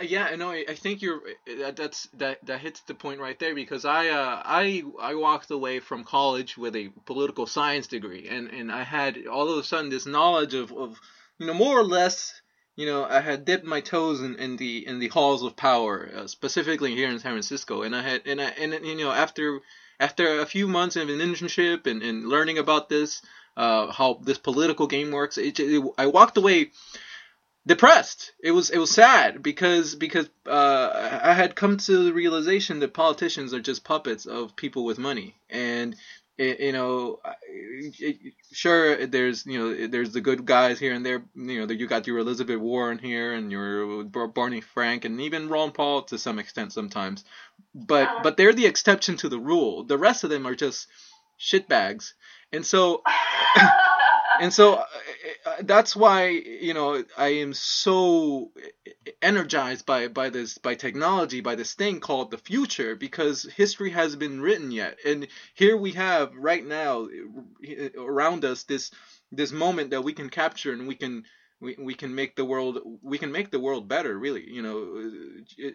Uh, 0.00 0.04
yeah, 0.04 0.34
no, 0.36 0.50
I, 0.50 0.64
I 0.68 0.74
think 0.74 1.02
you're 1.02 1.20
that, 1.46 1.76
that's 1.76 2.08
that 2.14 2.44
that 2.46 2.60
hits 2.60 2.80
the 2.80 2.94
point 2.94 3.20
right 3.20 3.38
there 3.38 3.54
because 3.54 3.84
I 3.84 4.08
uh 4.08 4.42
I 4.44 4.82
I 5.00 5.14
walked 5.14 5.50
away 5.50 5.80
from 5.80 6.04
college 6.04 6.56
with 6.56 6.74
a 6.76 6.88
political 7.04 7.46
science 7.46 7.86
degree 7.86 8.28
and 8.28 8.48
and 8.48 8.72
I 8.72 8.82
had 8.82 9.26
all 9.26 9.50
of 9.50 9.58
a 9.58 9.64
sudden 9.64 9.90
this 9.90 10.06
knowledge 10.06 10.54
of 10.54 10.72
of 10.72 10.98
you 11.38 11.46
know 11.46 11.54
more 11.54 11.78
or 11.78 11.84
less 11.84 12.41
you 12.76 12.86
know 12.86 13.04
I 13.04 13.20
had 13.20 13.44
dipped 13.44 13.64
my 13.64 13.80
toes 13.80 14.20
in, 14.20 14.36
in 14.36 14.56
the 14.56 14.86
in 14.86 14.98
the 14.98 15.08
halls 15.08 15.42
of 15.42 15.56
power 15.56 16.10
uh, 16.16 16.26
specifically 16.26 16.94
here 16.94 17.08
in 17.08 17.18
San 17.18 17.32
Francisco 17.32 17.82
and 17.82 17.94
I 17.94 18.02
had 18.02 18.22
and 18.26 18.40
I 18.40 18.50
and 18.50 18.72
you 18.86 18.96
know 18.96 19.10
after 19.10 19.60
after 20.00 20.40
a 20.40 20.46
few 20.46 20.66
months 20.68 20.96
of 20.96 21.08
an 21.08 21.18
internship 21.18 21.86
and, 21.86 22.02
and 22.02 22.28
learning 22.28 22.58
about 22.58 22.88
this 22.88 23.22
uh 23.56 23.92
how 23.92 24.20
this 24.22 24.38
political 24.38 24.86
game 24.86 25.10
works 25.10 25.38
it, 25.38 25.58
it, 25.60 25.84
I 25.98 26.06
walked 26.06 26.36
away 26.36 26.70
depressed. 27.66 28.32
It 28.42 28.50
was 28.50 28.70
it 28.70 28.78
was 28.78 28.90
sad 28.90 29.42
because 29.42 29.94
because 29.94 30.28
uh, 30.46 31.20
I 31.22 31.32
had 31.32 31.54
come 31.54 31.76
to 31.76 32.04
the 32.04 32.12
realization 32.12 32.80
that 32.80 32.94
politicians 32.94 33.54
are 33.54 33.60
just 33.60 33.84
puppets 33.84 34.26
of 34.26 34.56
people 34.56 34.84
with 34.84 34.98
money, 34.98 35.36
and 35.48 35.94
you 36.42 36.72
know, 36.72 37.20
sure 38.52 39.06
there's 39.06 39.46
you 39.46 39.58
know 39.58 39.86
there's 39.88 40.12
the 40.12 40.20
good 40.20 40.44
guys 40.44 40.78
here 40.78 40.94
and 40.94 41.04
there. 41.04 41.22
You 41.34 41.60
know, 41.60 41.66
that 41.66 41.76
you 41.78 41.86
got 41.86 42.06
your 42.06 42.18
Elizabeth 42.18 42.58
Warren 42.60 42.98
here 42.98 43.32
and 43.34 43.50
your 43.50 44.04
Barney 44.04 44.60
Frank 44.60 45.04
and 45.04 45.20
even 45.20 45.48
Ron 45.48 45.72
Paul 45.72 46.02
to 46.04 46.18
some 46.18 46.38
extent 46.38 46.72
sometimes, 46.72 47.24
but 47.74 48.08
Uh-huh. 48.08 48.20
but 48.22 48.36
they're 48.36 48.52
the 48.54 48.66
exception 48.66 49.16
to 49.18 49.28
the 49.28 49.38
rule. 49.38 49.84
The 49.84 49.98
rest 49.98 50.24
of 50.24 50.30
them 50.30 50.46
are 50.46 50.54
just 50.54 50.88
shitbags, 51.40 52.14
and 52.52 52.64
so 52.64 53.02
and 54.42 54.52
so 54.52 54.74
uh, 54.74 54.84
uh, 55.46 55.56
that's 55.60 55.94
why 55.94 56.26
you 56.30 56.74
know 56.74 57.04
I 57.16 57.28
am 57.28 57.54
so 57.54 58.50
energized 59.22 59.86
by 59.86 60.08
by 60.08 60.30
this 60.30 60.58
by 60.58 60.74
technology 60.74 61.40
by 61.40 61.54
this 61.54 61.74
thing 61.74 62.00
called 62.00 62.32
the 62.32 62.38
future 62.38 62.96
because 62.96 63.44
history 63.44 63.90
hasn't 63.90 64.18
been 64.18 64.40
written 64.40 64.72
yet. 64.72 64.98
And 65.06 65.28
here 65.54 65.76
we 65.76 65.92
have 65.92 66.34
right 66.34 66.66
now 66.66 67.06
uh, 67.06 68.00
around 68.00 68.44
us 68.44 68.64
this 68.64 68.90
this 69.30 69.52
moment 69.52 69.90
that 69.90 70.02
we 70.02 70.12
can 70.12 70.28
capture 70.28 70.72
and 70.72 70.88
we 70.88 70.96
can 70.96 71.22
we, 71.62 71.76
we 71.78 71.94
can 71.94 72.14
make 72.14 72.34
the 72.34 72.44
world 72.44 72.80
we 73.02 73.18
can 73.18 73.30
make 73.30 73.50
the 73.50 73.60
world 73.60 73.86
better 73.86 74.18
really 74.18 74.44
you 74.50 74.60
know 74.60 75.00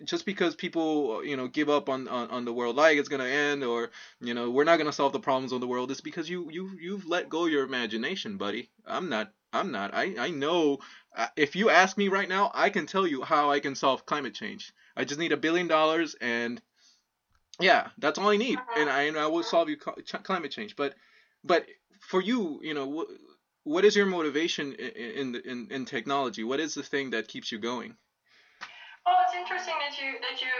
just 0.04 0.26
because 0.26 0.54
people 0.56 1.24
you 1.24 1.38
know 1.38 1.48
give 1.48 1.70
up 1.70 1.88
on, 1.88 2.08
on, 2.10 2.30
on 2.30 2.46
the 2.46 2.54
world 2.54 2.76
like 2.76 2.98
it's 2.98 3.08
gonna 3.10 3.26
end 3.26 3.64
or 3.64 3.90
you 4.20 4.34
know 4.34 4.52
we're 4.52 4.66
not 4.66 4.78
gonna 4.78 4.92
solve 4.92 5.14
the 5.14 5.20
problems 5.20 5.54
of 5.54 5.62
the 5.62 5.68
world 5.68 5.90
it's 5.90 6.02
because 6.02 6.30
you 6.30 6.50
you 6.52 6.70
you've 6.80 7.08
let 7.08 7.30
go 7.30 7.46
your 7.46 7.64
imagination 7.64 8.38
buddy. 8.38 8.70
I'm 8.86 9.10
not 9.10 9.32
i'm 9.54 9.72
not. 9.72 9.94
I 9.94 10.16
i 10.20 10.30
know 10.30 10.80
uh, 11.16 11.28
if 11.38 11.56
you 11.56 11.70
ask 11.70 11.98
me 11.98 12.10
right 12.10 12.30
now 12.30 12.52
i 12.54 12.70
can 12.70 12.86
tell 12.86 13.08
you 13.08 13.24
how 13.24 13.50
i 13.50 13.60
can 13.60 13.74
solve 13.74 14.06
climate 14.06 14.36
change. 14.36 14.74
I 14.96 15.06
just 15.06 15.20
need 15.20 15.32
a 15.32 15.38
billion 15.38 15.68
dollars 15.68 16.16
and 16.20 16.62
yeah 17.60 17.88
that's 17.98 18.20
all 18.20 18.30
i 18.30 18.38
need 18.38 18.60
and 18.76 18.90
i 18.90 19.04
and 19.04 19.18
i 19.18 19.26
will 19.28 19.42
solve 19.42 19.70
you 19.70 19.78
climate 19.78 20.52
change. 20.52 20.76
But 20.76 20.96
but 21.46 21.66
for 22.02 22.22
you 22.22 22.60
you 22.62 22.74
know 22.74 23.06
what 23.68 23.84
is 23.84 23.96
your 23.96 24.08
motivation 24.08 24.74
in 24.74 25.36
in, 25.36 25.68
in 25.70 25.82
technology 25.86 26.44
what 26.44 26.60
is 26.60 26.74
the 26.74 26.84
thing 26.84 27.12
that 27.12 27.28
keeps 27.28 27.52
you 27.52 27.60
going 27.60 27.92
Well, 29.06 29.20
it's 29.24 29.36
interesting 29.36 29.76
that 29.84 29.96
you 30.00 30.20
that 30.24 30.40
you 30.44 30.52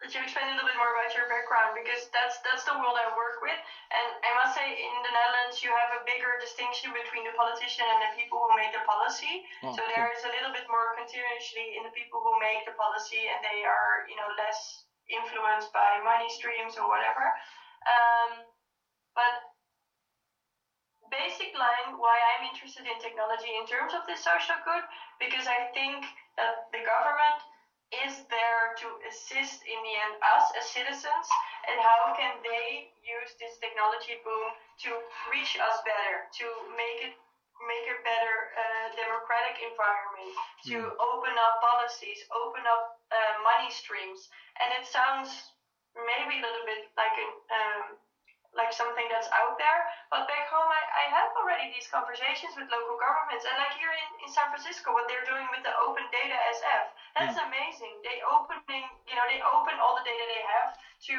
that 0.00 0.08
you 0.16 0.20
explain 0.24 0.48
a 0.48 0.56
little 0.56 0.64
bit 0.64 0.80
more 0.80 0.92
about 0.96 1.12
your 1.12 1.28
background 1.28 1.76
because 1.76 2.08
that's 2.16 2.40
that's 2.40 2.64
the 2.64 2.72
world 2.72 2.96
I 2.96 3.12
work 3.12 3.44
with, 3.44 3.60
and 3.92 4.08
I 4.24 4.32
must 4.40 4.56
say 4.56 4.64
in 4.64 5.00
the 5.04 5.12
Netherlands 5.12 5.60
you 5.60 5.68
have 5.68 6.00
a 6.00 6.02
bigger 6.08 6.40
distinction 6.40 6.96
between 6.96 7.28
the 7.28 7.36
politician 7.36 7.84
and 7.84 8.00
the 8.08 8.12
people 8.16 8.40
who 8.40 8.56
make 8.56 8.72
the 8.72 8.84
policy. 8.88 9.44
oh, 9.60 9.76
So 9.76 9.84
cool. 9.84 9.92
there 9.92 10.08
is 10.16 10.24
a 10.24 10.32
little 10.32 10.52
bit 10.56 10.64
more 10.72 10.96
continuously 10.96 11.76
in 11.76 11.84
the 11.84 11.92
people 11.92 12.24
who 12.24 12.32
make 12.40 12.64
the 12.64 12.72
policy, 12.80 13.20
and 13.20 13.44
they 13.44 13.60
are 13.68 14.08
you 14.08 14.16
know 14.16 14.28
less 14.40 14.88
influenced 15.12 15.68
by 15.76 16.00
money 16.00 16.32
streams 16.32 16.80
or 16.80 16.88
whatever. 16.88 17.24
Um, 17.84 18.48
but 19.12 19.49
basic 21.10 21.52
line 21.58 21.98
why 21.98 22.16
I'm 22.34 22.46
interested 22.48 22.86
in 22.86 22.96
technology 23.02 23.50
in 23.58 23.66
terms 23.66 23.92
of 23.92 24.06
this 24.06 24.22
social 24.22 24.58
good 24.62 24.84
because 25.18 25.46
I 25.50 25.70
think 25.74 26.06
that 26.38 26.70
the 26.70 26.82
government 26.86 27.38
is 27.90 28.22
there 28.30 28.78
to 28.78 28.86
assist 29.10 29.66
in 29.66 29.78
the 29.82 29.94
end 29.98 30.14
us 30.22 30.46
as 30.54 30.70
citizens 30.70 31.26
and 31.66 31.76
how 31.82 32.14
can 32.14 32.38
they 32.46 32.94
use 33.02 33.34
this 33.42 33.58
technology 33.58 34.14
boom 34.22 34.54
to 34.86 34.90
reach 35.26 35.58
us 35.58 35.82
better 35.82 36.30
to 36.38 36.46
make 36.78 37.10
it 37.10 37.14
make 37.68 37.86
a 37.92 37.98
better 38.08 38.56
uh, 38.56 38.86
democratic 38.96 39.60
environment 39.60 40.32
to 40.64 40.96
open 40.96 41.34
up 41.36 41.60
policies 41.60 42.24
open 42.32 42.64
up 42.64 42.96
uh, 43.12 43.34
money 43.44 43.68
streams. 43.68 44.30
And 44.62 44.72
it 44.80 44.88
sounds 44.88 45.52
maybe 45.92 46.40
a 46.40 46.42
little 46.42 46.64
bit 46.64 46.88
like 46.96 47.16
an 47.18 47.30
um, 47.52 47.82
like 48.54 48.74
something 48.74 49.06
that's 49.06 49.30
out 49.30 49.54
there. 49.58 49.86
But 50.10 50.26
back 50.26 50.50
home, 50.50 50.66
I, 50.66 50.82
I 50.82 51.04
have 51.14 51.30
already 51.38 51.70
these 51.70 51.86
conversations 51.86 52.58
with 52.58 52.66
local 52.66 52.98
governments, 52.98 53.46
and 53.46 53.54
like 53.58 53.78
here 53.78 53.94
in, 53.94 54.08
in 54.26 54.28
San 54.30 54.50
Francisco, 54.50 54.90
what 54.90 55.06
they're 55.06 55.26
doing 55.26 55.46
with 55.54 55.62
the 55.62 55.74
Open 55.78 56.02
Data 56.10 56.34
SF, 56.34 56.84
that's 57.14 57.38
amazing. 57.38 57.94
They 58.02 58.22
opening, 58.26 58.86
you 59.06 59.14
know, 59.14 59.26
they 59.30 59.42
open 59.42 59.78
all 59.78 59.94
the 59.98 60.06
data 60.06 60.24
they 60.26 60.42
have 60.46 60.74
to 61.10 61.16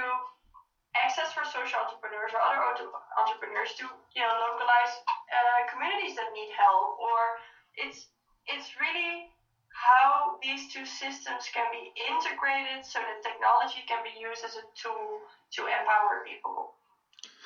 access 0.92 1.32
for 1.32 1.48
social 1.48 1.80
entrepreneurs 1.80 2.36
or 2.36 2.44
other 2.44 2.60
auto- 2.60 2.92
entrepreneurs 3.16 3.72
to, 3.80 3.88
you 4.12 4.22
know, 4.24 4.34
localize 4.52 4.94
uh, 5.08 5.68
communities 5.72 6.20
that 6.20 6.36
need 6.36 6.52
help. 6.52 7.00
Or 7.00 7.40
it's 7.80 8.12
it's 8.52 8.76
really 8.76 9.32
how 9.72 10.36
these 10.44 10.68
two 10.68 10.84
systems 10.84 11.48
can 11.56 11.64
be 11.72 11.96
integrated 11.96 12.84
so 12.84 13.00
that 13.00 13.24
technology 13.24 13.88
can 13.88 14.04
be 14.04 14.12
used 14.20 14.44
as 14.44 14.60
a 14.60 14.66
tool 14.76 15.24
to 15.56 15.72
empower 15.72 16.28
people 16.28 16.76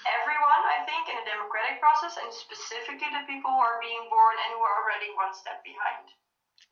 everyone, 0.07 0.61
I 0.69 0.85
think, 0.85 1.09
in 1.09 1.15
a 1.17 1.25
democratic 1.25 1.81
process, 1.81 2.17
and 2.21 2.31
specifically 2.31 3.09
the 3.11 3.25
people 3.27 3.51
who 3.51 3.61
are 3.61 3.79
being 3.81 4.05
born 4.09 4.35
and 4.37 4.49
who 4.55 4.61
are 4.61 4.77
already 4.85 5.09
one 5.17 5.33
step 5.33 5.63
behind. 5.63 6.05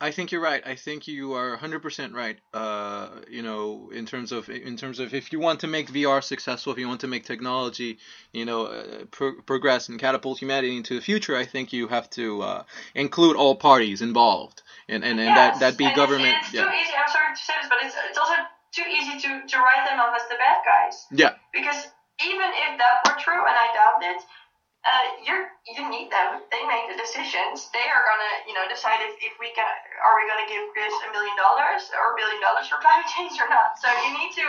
I 0.02 0.12
think 0.12 0.32
you're 0.34 0.42
right. 0.42 0.62
I 0.66 0.76
think 0.76 1.08
you 1.08 1.34
are 1.34 1.56
100% 1.58 2.14
right. 2.14 2.38
Uh, 2.54 3.08
you 3.30 3.42
know, 3.42 3.90
in 3.94 4.06
terms 4.06 4.34
of 4.34 4.50
in 4.50 4.76
terms 4.76 5.00
of 5.00 5.14
if 5.14 5.32
you 5.32 5.40
want 5.40 5.62
to 5.62 5.68
make 5.68 5.88
VR 5.90 6.22
successful, 6.22 6.74
if 6.74 6.80
you 6.80 6.90
want 6.90 7.02
to 7.02 7.08
make 7.08 7.24
technology, 7.24 8.00
you 8.34 8.44
know, 8.44 8.66
uh, 8.66 9.06
pro- 9.12 9.42
progress 9.44 9.88
and 9.88 9.98
catapult 10.00 10.40
humanity 10.40 10.76
into 10.76 10.96
the 10.96 11.02
future, 11.02 11.38
I 11.38 11.46
think 11.46 11.72
you 11.72 11.88
have 11.88 12.10
to 12.12 12.42
uh, 12.42 12.64
include 12.96 13.38
all 13.38 13.56
parties 13.56 14.02
involved, 14.02 14.62
and 14.90 15.06
and, 15.06 15.20
and 15.20 15.38
that 15.38 15.54
Yes, 15.54 15.60
that 15.62 15.78
be 15.78 15.86
and 15.86 15.96
government. 15.96 16.36
It's, 16.40 16.48
it's 16.48 16.56
Yeah, 16.56 16.66
too 16.66 16.76
easy. 16.84 16.94
I'm 17.00 17.12
sorry 17.12 17.34
to 17.34 17.42
say 17.42 17.54
this, 17.62 17.70
but 17.70 17.78
it's, 17.86 17.96
it's 18.10 18.18
also 18.18 18.34
too 18.74 18.84
easy 18.90 19.20
to, 19.22 19.48
to 19.48 19.58
write 19.60 19.88
them 19.88 20.00
off 20.02 20.14
as 20.20 20.28
the 20.28 20.36
bad 20.36 20.58
guys. 20.66 21.06
yeah, 21.12 21.36
Because 21.54 21.88
even 22.26 22.50
if 22.70 22.80
that 22.80 23.04
were 23.06 23.18
true, 23.20 23.44
and 23.44 23.56
I 23.56 23.68
doubt 23.74 24.02
it, 24.04 24.22
uh, 24.84 25.06
you're 25.24 25.48
you 25.64 25.88
need 25.88 26.12
them. 26.12 26.44
They 26.52 26.60
make 26.68 26.92
the 26.92 27.00
decisions. 27.00 27.72
They 27.72 27.88
are 27.88 28.04
gonna, 28.04 28.34
you 28.44 28.52
know, 28.52 28.68
decide 28.68 29.00
if, 29.00 29.16
if 29.24 29.40
we 29.40 29.48
can 29.56 29.64
are 30.04 30.16
we 30.20 30.28
gonna 30.28 30.48
give 30.48 30.68
Chris 30.76 30.92
a 31.08 31.10
million 31.16 31.36
dollars 31.40 31.88
or 31.96 32.14
a 32.14 32.16
billion 32.20 32.44
dollars 32.44 32.68
for 32.68 32.84
climate 32.84 33.08
change 33.16 33.40
or 33.40 33.48
not. 33.48 33.80
So 33.80 33.88
you 34.04 34.12
need 34.12 34.36
to 34.44 34.48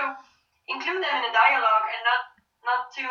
include 0.67 1.07
them 1.07 1.15
in 1.23 1.25
a 1.31 1.33
dialogue 1.33 1.87
and 1.87 2.03
not 2.03 2.21
not 2.67 2.83
to 2.99 3.07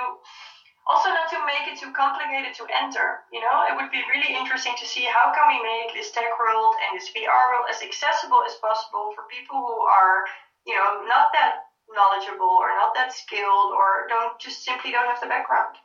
also 0.83 1.07
not 1.15 1.31
to 1.31 1.39
make 1.47 1.63
it 1.71 1.79
too 1.79 1.95
complicated 1.95 2.51
to 2.59 2.67
enter. 2.75 3.23
You 3.31 3.39
know, 3.39 3.63
it 3.71 3.75
would 3.79 3.87
be 3.87 4.03
really 4.11 4.35
interesting 4.35 4.75
to 4.75 4.85
see 4.85 5.07
how 5.07 5.31
can 5.31 5.47
we 5.47 5.63
make 5.63 5.95
this 5.95 6.11
tech 6.11 6.27
world 6.35 6.75
and 6.83 6.91
this 6.99 7.07
VR 7.15 7.55
world 7.55 7.71
as 7.71 7.79
accessible 7.79 8.43
as 8.43 8.59
possible 8.59 9.15
for 9.15 9.23
people 9.31 9.63
who 9.63 9.79
are, 9.87 10.27
you 10.67 10.75
know, 10.75 11.07
not 11.07 11.31
that 11.31 11.71
knowledgeable 11.95 12.53
or 12.59 12.69
not 12.69 12.93
that 12.95 13.13
skilled 13.13 13.71
or 13.73 14.07
don't 14.09 14.39
just 14.39 14.63
simply 14.63 14.91
don't 14.91 15.07
have 15.07 15.21
the 15.21 15.27
background. 15.27 15.75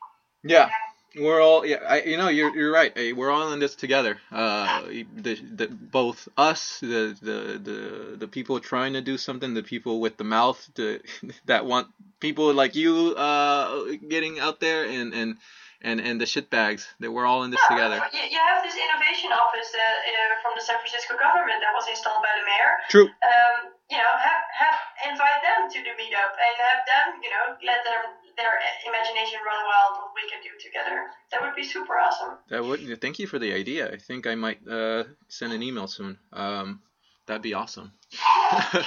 yeah. 0.45 0.69
We're 1.17 1.41
all 1.41 1.65
yeah. 1.65 1.79
I, 1.89 2.03
you 2.03 2.19
know, 2.19 2.29
you're 2.29 2.55
you're 2.55 2.71
right. 2.71 2.93
We're 3.17 3.31
all 3.31 3.53
in 3.53 3.61
this 3.61 3.75
together. 3.75 4.19
Uh, 4.31 4.83
the, 5.17 5.35
the 5.35 5.67
both 5.67 6.29
us, 6.37 6.79
the 6.81 7.17
the 7.23 7.59
the 7.59 8.17
the 8.19 8.29
people 8.29 8.61
trying 8.61 8.93
to 8.93 9.01
do 9.01 9.17
something, 9.17 9.55
the 9.55 9.63
people 9.63 10.01
with 10.01 10.19
the 10.19 10.25
mouth, 10.25 10.61
the 10.75 11.01
that 11.47 11.65
want 11.65 11.89
people 12.21 12.53
like 12.53 12.75
you 12.75 13.15
uh 13.17 13.97
getting 14.07 14.39
out 14.39 14.61
there, 14.61 14.85
and 14.85 15.15
and 15.15 15.39
and 15.81 15.99
and 16.01 16.21
the 16.21 16.27
shitbags. 16.27 16.85
That 17.01 17.11
we're 17.11 17.27
all 17.27 17.43
in 17.45 17.51
this 17.51 17.61
together. 17.69 18.03
You, 18.13 18.21
you 18.29 18.39
have 18.39 18.63
this 18.63 18.77
innovation 18.77 19.33
office 19.33 19.73
uh, 19.75 19.81
uh, 19.81 20.43
from 20.43 20.53
the 20.57 20.63
San 20.63 20.77
Francisco 20.77 21.17
government 21.17 21.57
that 21.65 21.73
was 21.75 21.89
installed 21.89 22.23
by 22.23 22.33
the 22.37 22.45
mayor. 22.45 22.73
True. 22.91 23.09
Um, 23.09 23.73
you 23.91 23.97
know, 23.97 24.13
have 24.21 24.45
have 24.53 24.79
invite 25.11 25.41
them 25.43 25.71
to 25.71 25.79
the 25.81 25.95
meetup 25.97 26.33
and 26.37 26.55
have 26.61 26.83
them, 26.85 27.07
you 27.23 27.31
know, 27.31 27.57
let 27.65 27.81
their 27.85 28.03
their 28.37 28.55
imagination 28.87 29.41
run 29.45 29.65
wild. 29.65 29.99
What 29.99 30.13
we 30.15 30.29
can 30.29 30.41
do 30.43 30.53
together. 30.61 31.07
That 31.33 31.43
would 31.43 31.55
be 31.57 31.65
super 31.65 31.95
awesome. 31.95 32.39
That 32.51 32.65
would. 32.65 33.01
Thank 33.01 33.19
you 33.19 33.27
for 33.27 33.39
the 33.39 33.53
idea. 33.53 33.91
I 33.91 33.97
think 33.97 34.27
I 34.27 34.35
might 34.35 34.67
uh 34.69 35.05
send 35.29 35.53
an 35.53 35.63
email 35.63 35.87
soon. 35.87 36.19
Um, 36.33 36.81
that'd 37.27 37.43
be 37.43 37.55
awesome. 37.55 37.93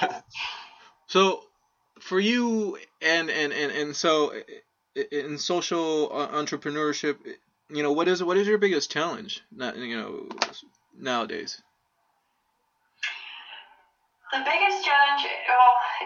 so 1.07 1.43
for 1.99 2.19
you 2.19 2.77
and 3.01 3.29
and 3.29 3.53
and 3.53 3.71
and 3.71 3.95
so 3.95 4.33
in 5.11 5.37
social 5.37 6.09
uh, 6.11 6.27
entrepreneurship 6.29 7.17
you 7.69 7.83
know 7.83 7.91
what 7.91 8.07
is 8.07 8.23
what 8.23 8.37
is 8.37 8.47
your 8.47 8.57
biggest 8.57 8.91
challenge 8.91 9.41
not 9.51 9.77
you 9.77 9.95
know 9.95 10.27
nowadays 10.97 11.61
The 14.31 14.43
biggest 14.47 14.85
challenge 14.85 15.27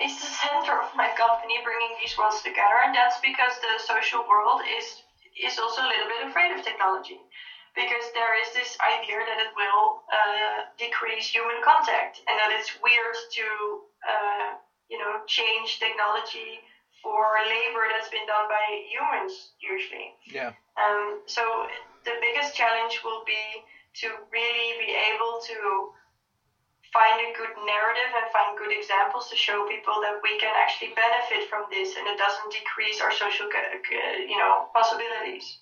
is 0.01 0.17
the 0.17 0.25
center 0.25 0.81
of 0.81 0.89
my 0.95 1.09
company 1.13 1.61
bringing 1.63 1.93
these 2.01 2.17
worlds 2.17 2.41
together, 2.41 2.81
and 2.83 2.93
that's 2.93 3.19
because 3.21 3.53
the 3.61 3.77
social 3.77 4.25
world 4.27 4.61
is 4.65 5.03
is 5.37 5.59
also 5.59 5.81
a 5.81 5.89
little 5.93 6.07
bit 6.07 6.25
afraid 6.25 6.51
of 6.55 6.63
technology, 6.63 7.19
because 7.75 8.05
there 8.13 8.33
is 8.41 8.49
this 8.53 8.77
idea 8.81 9.19
that 9.29 9.39
it 9.45 9.51
will 9.53 10.01
uh, 10.09 10.65
decrease 10.77 11.27
human 11.29 11.61
contact, 11.61 12.21
and 12.27 12.35
that 12.39 12.49
it's 12.49 12.73
weird 12.81 13.15
to 13.37 13.45
uh, 14.09 14.47
you 14.89 14.97
know 14.97 15.21
change 15.27 15.77
technology 15.77 16.59
for 17.03 17.37
labor 17.45 17.85
that's 17.93 18.09
been 18.09 18.25
done 18.25 18.49
by 18.49 18.65
humans 18.89 19.53
usually. 19.61 20.09
yeah 20.25 20.49
Um, 20.81 21.21
so 21.27 21.41
the 22.03 22.17
biggest 22.25 22.55
challenge 22.55 23.01
will 23.05 23.23
be 23.23 23.45
to 24.01 24.07
really 24.33 24.69
be 24.81 24.91
able 25.13 25.39
to 25.45 25.57
find 26.95 27.19
a 27.27 27.29
good 27.35 27.51
narrative 27.67 28.11
and 28.15 28.25
find 28.31 28.57
good 28.57 28.71
examples 28.71 29.29
to 29.29 29.35
show 29.35 29.67
people 29.67 29.99
that 30.01 30.15
we 30.23 30.39
can 30.39 30.53
actually 30.55 30.95
benefit 30.95 31.49
from 31.51 31.67
this 31.69 31.95
and 31.99 32.07
it 32.07 32.17
doesn't 32.17 32.49
decrease 32.55 33.01
our 33.01 33.11
social, 33.11 33.47
you 34.31 34.37
know, 34.39 34.71
possibilities. 34.73 35.59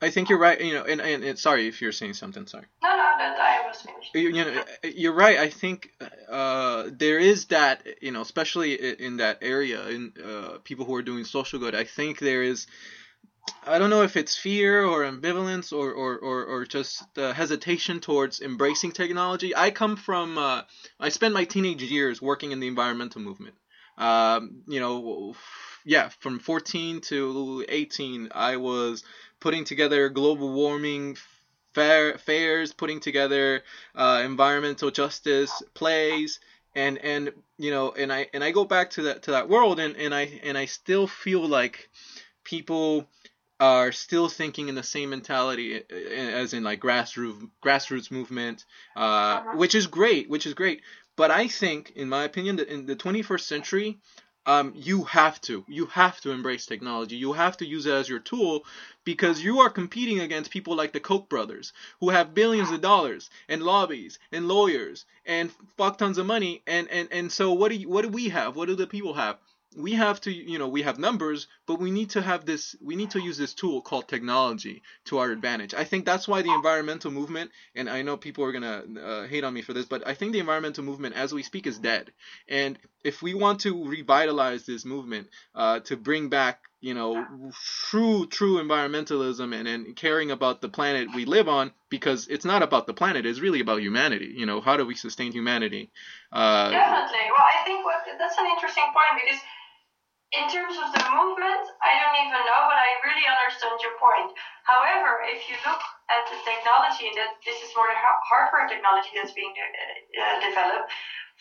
i 0.00 0.10
think 0.14 0.28
you're 0.30 0.38
right 0.38 0.60
you 0.60 0.74
know 0.74 0.84
and, 0.84 1.00
and, 1.00 1.24
and 1.24 1.36
sorry 1.38 1.66
if 1.66 1.82
you're 1.82 1.96
saying 2.00 2.14
something 2.14 2.46
sorry 2.46 2.66
No, 2.86 2.90
no, 2.90 3.08
that 3.18 3.34
I 3.40 3.66
was 3.66 3.82
finished. 3.82 4.14
you, 4.14 4.28
you 4.38 4.44
know 4.44 4.62
you're 5.02 5.18
right 5.26 5.38
i 5.48 5.50
think 5.62 5.78
uh, 6.30 6.84
there 7.04 7.18
is 7.18 7.38
that 7.56 7.76
you 8.06 8.12
know 8.14 8.22
especially 8.22 8.70
in 9.06 9.16
that 9.16 9.36
area 9.54 9.80
in 9.96 10.02
uh, 10.30 10.58
people 10.68 10.84
who 10.86 10.94
are 10.98 11.06
doing 11.10 11.24
social 11.24 11.58
good 11.58 11.74
i 11.74 11.86
think 11.96 12.12
there 12.20 12.44
is 12.52 12.58
i 13.66 13.78
don't 13.78 13.90
know 13.90 14.02
if 14.02 14.16
it's 14.16 14.36
fear 14.36 14.84
or 14.84 15.02
ambivalence 15.04 15.72
or 15.72 15.92
or, 15.92 16.18
or, 16.18 16.44
or 16.44 16.64
just 16.64 17.02
uh, 17.18 17.32
hesitation 17.32 18.00
towards 18.00 18.40
embracing 18.40 18.92
technology. 18.92 19.54
I 19.56 19.70
come 19.70 19.96
from 19.96 20.38
uh, 20.38 20.62
i 21.00 21.08
spent 21.08 21.34
my 21.34 21.44
teenage 21.44 21.82
years 21.82 22.22
working 22.22 22.52
in 22.52 22.60
the 22.60 22.68
environmental 22.68 23.20
movement. 23.20 23.54
Um, 23.96 24.62
you 24.68 24.80
know 24.80 25.34
yeah 25.84 26.10
from 26.20 26.38
14 26.38 27.00
to 27.00 27.64
18 27.68 28.28
i 28.34 28.56
was 28.56 29.02
putting 29.40 29.64
together 29.64 30.08
global 30.08 30.52
warming 30.52 31.16
fair 31.74 32.18
fairs, 32.18 32.72
putting 32.72 33.00
together 33.00 33.62
uh, 33.94 34.22
environmental 34.24 34.90
justice 34.90 35.62
plays, 35.74 36.40
and 36.74 36.98
and 36.98 37.32
you 37.56 37.70
know, 37.70 37.92
and 37.92 38.12
I 38.12 38.28
and 38.34 38.42
I 38.42 38.50
go 38.50 38.64
back 38.64 38.90
to 38.90 39.02
that 39.02 39.22
to 39.24 39.32
that 39.32 39.48
world, 39.48 39.78
and 39.78 39.96
and 39.96 40.14
I 40.14 40.40
and 40.42 40.56
I 40.58 40.64
still 40.66 41.06
feel 41.06 41.46
like 41.46 41.88
people 42.44 43.06
are 43.60 43.92
still 43.92 44.28
thinking 44.28 44.68
in 44.68 44.74
the 44.74 44.82
same 44.82 45.10
mentality 45.10 45.82
as 46.14 46.54
in 46.54 46.62
like 46.62 46.80
grassroots 46.80 47.50
grassroots 47.64 48.10
movement, 48.10 48.64
uh, 48.96 49.00
uh-huh. 49.00 49.56
which 49.56 49.74
is 49.74 49.86
great, 49.86 50.30
which 50.30 50.46
is 50.46 50.54
great. 50.54 50.82
But 51.16 51.30
I 51.30 51.48
think, 51.48 51.92
in 51.96 52.08
my 52.08 52.24
opinion, 52.24 52.56
that 52.56 52.68
in 52.68 52.86
the 52.86 52.94
21st 52.94 53.40
century, 53.40 53.98
um, 54.48 54.72
you 54.74 55.04
have 55.04 55.40
to 55.42 55.64
you 55.68 55.86
have 55.86 56.20
to 56.22 56.30
embrace 56.30 56.64
technology 56.64 57.16
you 57.16 57.34
have 57.34 57.58
to 57.58 57.66
use 57.66 57.84
it 57.84 57.92
as 57.92 58.08
your 58.08 58.18
tool 58.18 58.64
because 59.04 59.42
you 59.42 59.60
are 59.60 59.68
competing 59.68 60.20
against 60.20 60.50
people 60.50 60.74
like 60.74 60.92
the 60.92 61.00
koch 61.00 61.28
brothers 61.28 61.74
who 62.00 62.08
have 62.08 62.34
billions 62.34 62.70
of 62.70 62.80
dollars 62.80 63.28
and 63.48 63.62
lobbies 63.62 64.18
and 64.32 64.48
lawyers 64.48 65.04
and 65.26 65.50
fuck 65.76 65.98
tons 65.98 66.16
of 66.16 66.24
money 66.24 66.62
and 66.66 66.88
and 66.88 67.08
and 67.12 67.30
so 67.30 67.52
what 67.52 67.68
do 67.68 67.74
you, 67.74 67.88
what 67.90 68.02
do 68.02 68.08
we 68.08 68.30
have 68.30 68.56
what 68.56 68.68
do 68.68 68.74
the 68.74 68.86
people 68.86 69.12
have 69.12 69.36
we 69.76 69.92
have 69.92 70.20
to 70.20 70.32
you 70.32 70.58
know 70.58 70.68
we 70.68 70.82
have 70.82 70.98
numbers 70.98 71.46
but 71.66 71.78
we 71.78 71.90
need 71.90 72.10
to 72.10 72.22
have 72.22 72.46
this 72.46 72.74
we 72.80 72.96
need 72.96 73.10
to 73.10 73.20
use 73.20 73.36
this 73.36 73.54
tool 73.54 73.82
called 73.82 74.08
technology 74.08 74.82
to 75.04 75.18
our 75.18 75.30
advantage. 75.30 75.74
I 75.74 75.84
think 75.84 76.04
that's 76.04 76.26
why 76.26 76.42
the 76.42 76.52
environmental 76.52 77.10
movement 77.10 77.50
and 77.74 77.88
i 77.88 78.02
know 78.02 78.16
people 78.16 78.44
are 78.44 78.52
going 78.52 78.62
to 78.62 79.04
uh, 79.04 79.26
hate 79.26 79.44
on 79.44 79.52
me 79.52 79.62
for 79.62 79.74
this 79.74 79.86
but 79.86 80.06
i 80.06 80.14
think 80.14 80.32
the 80.32 80.38
environmental 80.38 80.84
movement 80.84 81.14
as 81.14 81.32
we 81.32 81.42
speak 81.42 81.66
is 81.66 81.78
dead. 81.78 82.10
And 82.48 82.78
if 83.04 83.22
we 83.22 83.34
want 83.34 83.60
to 83.60 83.84
revitalize 83.84 84.64
this 84.64 84.84
movement 84.84 85.28
uh, 85.54 85.80
to 85.80 85.96
bring 85.96 86.28
back 86.28 86.60
you 86.80 86.94
know 86.94 87.26
true 87.90 88.26
true 88.26 88.62
environmentalism 88.62 89.52
and, 89.54 89.66
and 89.66 89.96
caring 89.96 90.30
about 90.30 90.60
the 90.60 90.68
planet 90.68 91.08
we 91.14 91.24
live 91.24 91.48
on 91.48 91.72
because 91.90 92.28
it's 92.28 92.44
not 92.44 92.62
about 92.62 92.86
the 92.86 92.94
planet 92.94 93.26
it's 93.26 93.40
really 93.40 93.60
about 93.60 93.80
humanity. 93.80 94.32
You 94.34 94.46
know 94.46 94.60
how 94.60 94.76
do 94.76 94.86
we 94.86 94.94
sustain 94.94 95.32
humanity? 95.32 95.90
Uh, 96.32 96.70
definitely. 96.70 97.26
Well 97.36 97.46
i 97.46 97.64
think 97.64 97.84
that's 98.18 98.38
an 98.38 98.46
interesting 98.46 98.84
point 98.84 99.22
because 99.24 99.40
in 100.36 100.44
terms 100.52 100.76
of 100.76 100.92
the 100.92 101.04
movement, 101.08 101.64
I 101.80 101.96
don't 101.96 102.16
even 102.28 102.42
know, 102.44 102.62
but 102.68 102.76
I 102.76 103.00
really 103.00 103.24
understand 103.24 103.80
your 103.80 103.96
point. 103.96 104.36
However, 104.68 105.24
if 105.24 105.48
you 105.48 105.56
look 105.64 105.80
at 106.12 106.28
the 106.28 106.36
technology, 106.44 107.08
that 107.16 107.40
this 107.48 107.56
is 107.64 107.72
more 107.72 107.88
the 107.88 107.96
hardware 107.96 108.68
technology 108.68 109.16
that's 109.16 109.32
being 109.32 109.56
de- 109.56 109.72
uh, 110.20 110.36
developed 110.44 110.92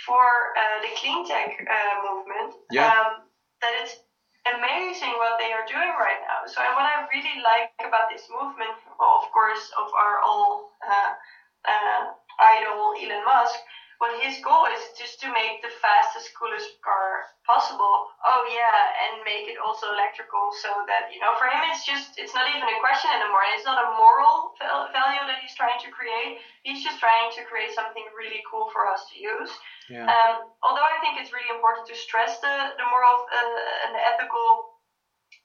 for 0.08 0.56
uh, 0.56 0.80
the 0.80 0.92
clean 0.96 1.28
tech 1.28 1.52
uh, 1.68 1.96
movement, 2.00 2.56
yeah. 2.72 2.88
um, 2.88 3.28
that 3.60 3.76
it's 3.84 4.00
amazing 4.48 5.12
what 5.20 5.36
they 5.36 5.52
are 5.52 5.68
doing 5.68 5.92
right 6.00 6.24
now. 6.24 6.48
So, 6.48 6.64
what 6.80 6.88
I 6.88 7.04
really 7.12 7.44
like 7.44 7.76
about 7.84 8.08
this 8.08 8.24
movement, 8.32 8.72
well, 8.96 9.20
of 9.20 9.28
course, 9.36 9.68
of 9.76 9.92
our 9.92 10.24
all 10.24 10.72
uh, 10.80 11.12
uh, 11.68 12.02
idol 12.40 12.96
Elon 12.96 13.26
Musk 13.28 13.60
but 13.98 14.14
his 14.22 14.38
goal 14.45 14.70
is 14.70 14.93
just 14.93 15.18
to 15.26 15.28
make 15.34 15.66
the 15.66 15.74
fastest, 15.82 16.30
coolest 16.38 16.78
car 16.86 17.34
possible. 17.50 18.06
Oh 18.22 18.45
yeah, 18.45 18.78
and 19.10 19.26
make 19.26 19.50
it 19.50 19.58
also 19.58 19.89
electrical, 19.89 20.54
so 20.62 20.70
that 20.86 21.10
you 21.10 21.18
know, 21.18 21.34
for 21.41 21.50
him, 21.50 21.66
it's 21.74 21.82
just 21.82 22.14
it's 22.22 22.38
not 22.38 22.45
even 22.45 22.70
a 22.70 22.78
question 22.78 23.10
anymore. 23.10 23.41
It's 23.58 23.66
not 23.66 23.82
a 23.82 23.89
moral 23.98 24.54
value 24.93 25.26
that 25.26 25.41
he's 25.41 25.58
trying 25.58 25.82
to 25.82 25.89
create. 25.89 26.38
He's 26.62 26.86
just 26.86 27.02
trying 27.02 27.34
to 27.34 27.41
create 27.50 27.74
something 27.74 28.06
really 28.14 28.45
cool 28.45 28.70
for 28.70 28.86
us 28.86 29.10
to 29.10 29.16
use. 29.18 29.50
Yeah. 29.89 30.06
Um, 30.06 30.54
although 30.62 30.86
I 30.86 31.02
think 31.02 31.18
it's 31.18 31.34
really 31.34 31.50
important 31.50 31.89
to 31.89 31.95
stress 31.98 32.38
the 32.38 32.78
the 32.78 32.86
moral 32.86 33.26
uh, 33.34 33.89
and 33.89 33.98
the 33.98 34.02
ethical 34.14 34.78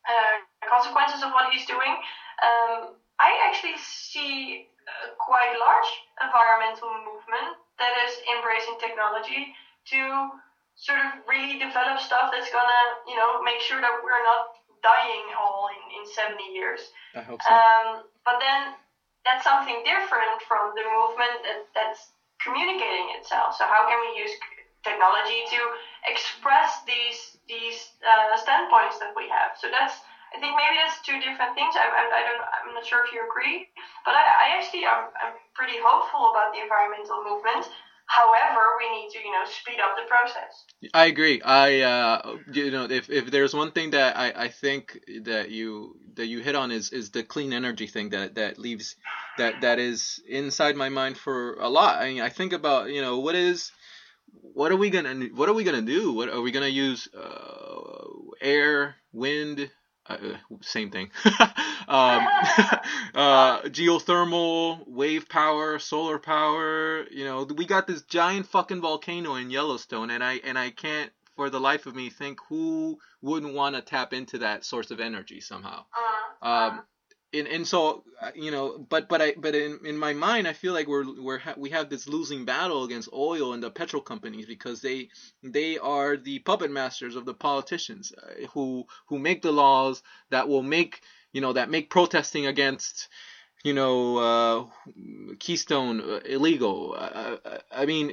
uh, 0.04 0.44
consequences 0.68 1.24
of 1.24 1.32
what 1.32 1.48
he's 1.48 1.64
doing. 1.64 1.96
Um, 2.44 3.00
I 3.16 3.38
actually 3.48 3.78
see 3.78 4.66
a 4.82 5.14
quite 5.14 5.54
large 5.56 5.90
environmental 6.20 6.90
movement 7.06 7.61
that 7.78 7.92
is 8.06 8.12
embracing 8.36 8.76
technology 8.80 9.54
to 9.92 10.30
sort 10.74 10.98
of 10.98 11.22
really 11.28 11.60
develop 11.60 12.00
stuff 12.00 12.32
that's 12.32 12.50
gonna, 12.50 12.82
you 13.06 13.16
know, 13.16 13.42
make 13.42 13.60
sure 13.60 13.80
that 13.80 14.00
we're 14.02 14.22
not 14.24 14.56
dying 14.82 15.26
all 15.38 15.70
in, 15.70 15.82
in 16.00 16.04
70 16.04 16.42
years. 16.52 16.80
I 17.14 17.22
hope 17.22 17.40
so. 17.40 17.54
Um, 17.54 17.86
but 18.24 18.42
then 18.42 18.74
that's 19.24 19.44
something 19.44 19.82
different 19.86 20.42
from 20.48 20.74
the 20.74 20.82
movement 20.82 21.46
that, 21.46 21.60
that's 21.74 22.10
communicating 22.42 23.14
itself. 23.18 23.54
So 23.54 23.64
how 23.64 23.86
can 23.86 23.98
we 24.02 24.18
use 24.18 24.34
technology 24.82 25.46
to 25.54 25.60
express 26.10 26.82
these 26.86 27.38
these 27.46 27.94
uh, 28.02 28.34
standpoints 28.36 28.98
that 28.98 29.14
we 29.14 29.30
have? 29.30 29.54
So 29.54 29.70
that's 29.70 29.94
I 30.34 30.40
think 30.40 30.56
maybe 30.56 30.76
that's 30.80 31.00
two 31.04 31.20
different 31.20 31.54
things. 31.54 31.76
I, 31.76 31.84
I, 31.84 32.02
I 32.08 32.22
don't, 32.24 32.40
I'm 32.40 32.74
not 32.74 32.86
sure 32.86 33.04
if 33.04 33.12
you 33.12 33.20
agree, 33.28 33.68
but 34.04 34.14
I, 34.16 34.24
I 34.24 34.46
actually 34.56 34.84
I'm, 34.88 35.12
I'm 35.20 35.36
pretty 35.54 35.76
hopeful 35.76 36.32
about 36.32 36.52
the 36.56 36.60
environmental 36.64 37.20
movement. 37.20 37.68
However, 38.06 38.60
we 38.80 38.90
need 38.92 39.10
to, 39.12 39.18
you 39.18 39.32
know, 39.32 39.44
speed 39.44 39.80
up 39.80 39.96
the 39.96 40.08
process. 40.08 40.66
I 40.92 41.06
agree. 41.06 41.40
I, 41.40 41.80
uh, 41.80 42.36
you 42.52 42.70
know, 42.70 42.84
if, 42.84 43.08
if 43.08 43.30
there's 43.30 43.54
one 43.54 43.72
thing 43.72 43.92
that 43.92 44.16
I, 44.16 44.32
I 44.36 44.48
think 44.48 44.98
that 45.22 45.50
you 45.50 45.96
that 46.14 46.26
you 46.26 46.40
hit 46.40 46.54
on 46.54 46.70
is, 46.70 46.90
is 46.90 47.10
the 47.10 47.22
clean 47.22 47.52
energy 47.54 47.86
thing 47.86 48.10
that, 48.10 48.34
that 48.34 48.58
leaves 48.58 48.96
that 49.38 49.62
that 49.62 49.78
is 49.78 50.20
inside 50.28 50.76
my 50.76 50.90
mind 50.90 51.16
for 51.16 51.54
a 51.54 51.68
lot. 51.68 52.02
I 52.02 52.12
mean, 52.12 52.20
I 52.20 52.28
think 52.28 52.52
about, 52.52 52.90
you 52.90 53.00
know, 53.00 53.20
what 53.20 53.34
is 53.34 53.70
what 54.42 54.72
are 54.72 54.76
we 54.76 54.90
gonna 54.90 55.28
what 55.34 55.48
are 55.48 55.54
we 55.54 55.64
gonna 55.64 55.80
do? 55.80 56.12
What 56.12 56.28
are 56.28 56.40
we 56.42 56.50
gonna 56.50 56.66
use? 56.66 57.08
Uh, 57.14 57.92
air, 58.42 58.96
wind, 59.12 59.70
uh, 60.06 60.16
same 60.62 60.90
thing. 60.90 61.10
um, 61.24 61.38
uh, 63.14 63.62
geothermal, 63.62 64.86
wave 64.86 65.28
power, 65.28 65.78
solar 65.78 66.18
power. 66.18 67.06
You 67.10 67.24
know, 67.24 67.44
we 67.44 67.66
got 67.66 67.86
this 67.86 68.02
giant 68.02 68.46
fucking 68.46 68.80
volcano 68.80 69.34
in 69.36 69.50
Yellowstone, 69.50 70.10
and 70.10 70.22
I 70.22 70.34
and 70.44 70.58
I 70.58 70.70
can't 70.70 71.10
for 71.36 71.50
the 71.50 71.60
life 71.60 71.86
of 71.86 71.94
me 71.94 72.10
think 72.10 72.38
who 72.48 72.98
wouldn't 73.20 73.54
want 73.54 73.74
to 73.74 73.82
tap 73.82 74.12
into 74.12 74.38
that 74.38 74.64
source 74.64 74.90
of 74.90 75.00
energy 75.00 75.40
somehow. 75.40 75.84
Uh, 76.42 76.46
um, 76.46 76.82
and 77.34 77.48
and 77.48 77.66
so 77.66 78.04
uh, 78.20 78.30
you 78.34 78.50
know, 78.50 78.78
but 78.88 79.08
but 79.08 79.22
I 79.22 79.34
but 79.36 79.54
in, 79.54 79.80
in 79.84 79.98
my 79.98 80.12
mind, 80.12 80.48
I 80.48 80.52
feel 80.52 80.72
like 80.72 80.86
we're 80.86 81.04
we're 81.20 81.38
ha- 81.38 81.54
we 81.56 81.70
have 81.70 81.88
this 81.90 82.08
losing 82.08 82.44
battle 82.44 82.84
against 82.84 83.08
oil 83.12 83.52
and 83.52 83.62
the 83.62 83.70
petrol 83.70 84.02
companies 84.02 84.46
because 84.46 84.80
they 84.80 85.08
they 85.42 85.78
are 85.78 86.16
the 86.16 86.40
puppet 86.40 86.70
masters 86.70 87.16
of 87.16 87.24
the 87.24 87.34
politicians 87.34 88.12
uh, 88.12 88.46
who 88.48 88.86
who 89.06 89.18
make 89.18 89.42
the 89.42 89.52
laws 89.52 90.02
that 90.30 90.48
will 90.48 90.62
make 90.62 91.02
you 91.32 91.40
know 91.40 91.52
that 91.52 91.70
make 91.70 91.90
protesting 91.90 92.46
against 92.46 93.08
you 93.62 93.74
know, 93.74 94.16
uh, 94.18 94.64
Keystone 95.38 96.00
uh, 96.00 96.20
illegal. 96.24 96.96
Uh 96.98 97.36
I 97.74 97.86
mean, 97.86 98.12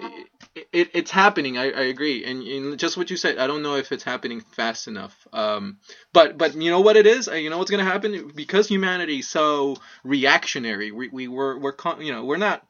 it, 0.56 0.68
it, 0.72 0.90
it's 0.94 1.12
happening. 1.12 1.58
I, 1.58 1.66
I 1.66 1.84
agree, 1.84 2.24
and, 2.24 2.42
and, 2.44 2.80
just 2.80 2.98
what 2.98 3.10
you 3.10 3.18
said. 3.18 3.38
I 3.38 3.48
don't 3.48 3.62
know 3.62 3.76
if 3.76 3.92
it's 3.92 4.04
happening 4.04 4.42
fast 4.42 4.88
enough. 4.88 5.28
Um, 5.34 5.78
but 6.14 6.38
but 6.38 6.56
you 6.56 6.72
know 6.72 6.82
what 6.82 6.96
it 6.96 7.06
is. 7.06 7.28
You 7.28 7.50
know 7.50 7.58
what's 7.58 7.72
gonna 7.72 7.84
happen 7.84 8.32
because 8.36 8.68
humanity 8.68 9.20
is 9.20 9.28
so 9.28 9.78
reactionary. 10.04 10.92
We 10.92 11.10
we 11.10 11.28
were 11.28 11.60
we're 11.60 11.76
you 12.00 12.12
know 12.12 12.26
we're 12.26 12.38
not. 12.38 12.66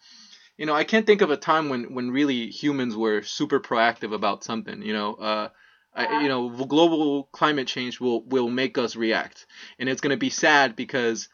You 0.58 0.66
know, 0.66 0.74
I 0.74 0.84
can't 0.84 1.06
think 1.06 1.22
of 1.22 1.32
a 1.32 1.38
time 1.38 1.70
when 1.70 1.94
when 1.94 2.12
really 2.12 2.48
humans 2.48 2.96
were 2.96 3.22
super 3.22 3.60
proactive 3.60 4.14
about 4.14 4.44
something. 4.44 4.82
You 4.82 4.94
know. 4.94 5.14
Uh, 5.16 5.50
I, 5.92 6.22
you 6.22 6.30
know, 6.30 6.50
global 6.66 7.24
climate 7.32 7.68
change 7.68 8.00
will 8.00 8.24
will 8.24 8.50
make 8.50 8.78
us 8.78 8.96
react, 8.96 9.48
and 9.80 9.90
it's 9.90 10.02
going 10.02 10.12
to 10.12 10.18
be 10.18 10.30
sad 10.30 10.76
because 10.76 11.30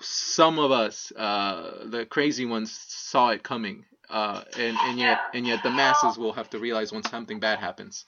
some 0.00 0.58
of 0.58 0.70
us, 0.70 1.12
uh, 1.12 1.84
the 1.86 2.06
crazy 2.06 2.46
ones, 2.46 2.72
saw 2.88 3.30
it 3.30 3.42
coming, 3.42 3.84
uh, 4.08 4.42
and 4.56 4.76
and 4.76 4.98
yet 4.98 5.18
yeah. 5.18 5.38
and 5.38 5.46
yet 5.46 5.62
the 5.62 5.70
masses 5.70 6.18
will 6.18 6.32
have 6.32 6.50
to 6.50 6.58
realize 6.58 6.92
when 6.92 7.02
something 7.04 7.40
bad 7.40 7.58
happens. 7.58 8.04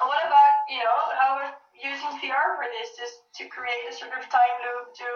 What 0.00 0.20
about 0.26 0.66
you 0.68 0.78
know 0.78 0.98
how 1.18 1.52
using 1.74 2.18
VR 2.20 2.56
for 2.56 2.66
this, 2.72 2.96
just 2.98 3.14
to 3.36 3.48
create 3.48 3.84
a 3.88 3.92
sort 3.92 4.12
of 4.12 4.28
time 4.28 4.56
loop 4.64 4.94
to 4.96 5.10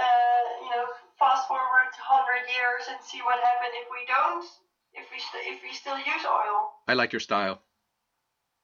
uh, 0.00 0.64
you 0.64 0.70
know 0.70 0.84
fast 1.18 1.48
forward 1.48 1.90
hundred 1.98 2.46
years 2.48 2.86
and 2.88 2.98
see 3.02 3.20
what 3.22 3.38
happens 3.40 3.74
if 3.74 3.88
we 3.90 4.06
don't, 4.06 4.44
if 4.94 5.06
we 5.10 5.18
st- 5.18 5.56
if 5.56 5.62
we 5.62 5.74
still 5.74 5.98
use 5.98 6.24
oil. 6.24 6.72
I 6.88 6.94
like 6.94 7.12
your 7.12 7.20
style. 7.20 7.62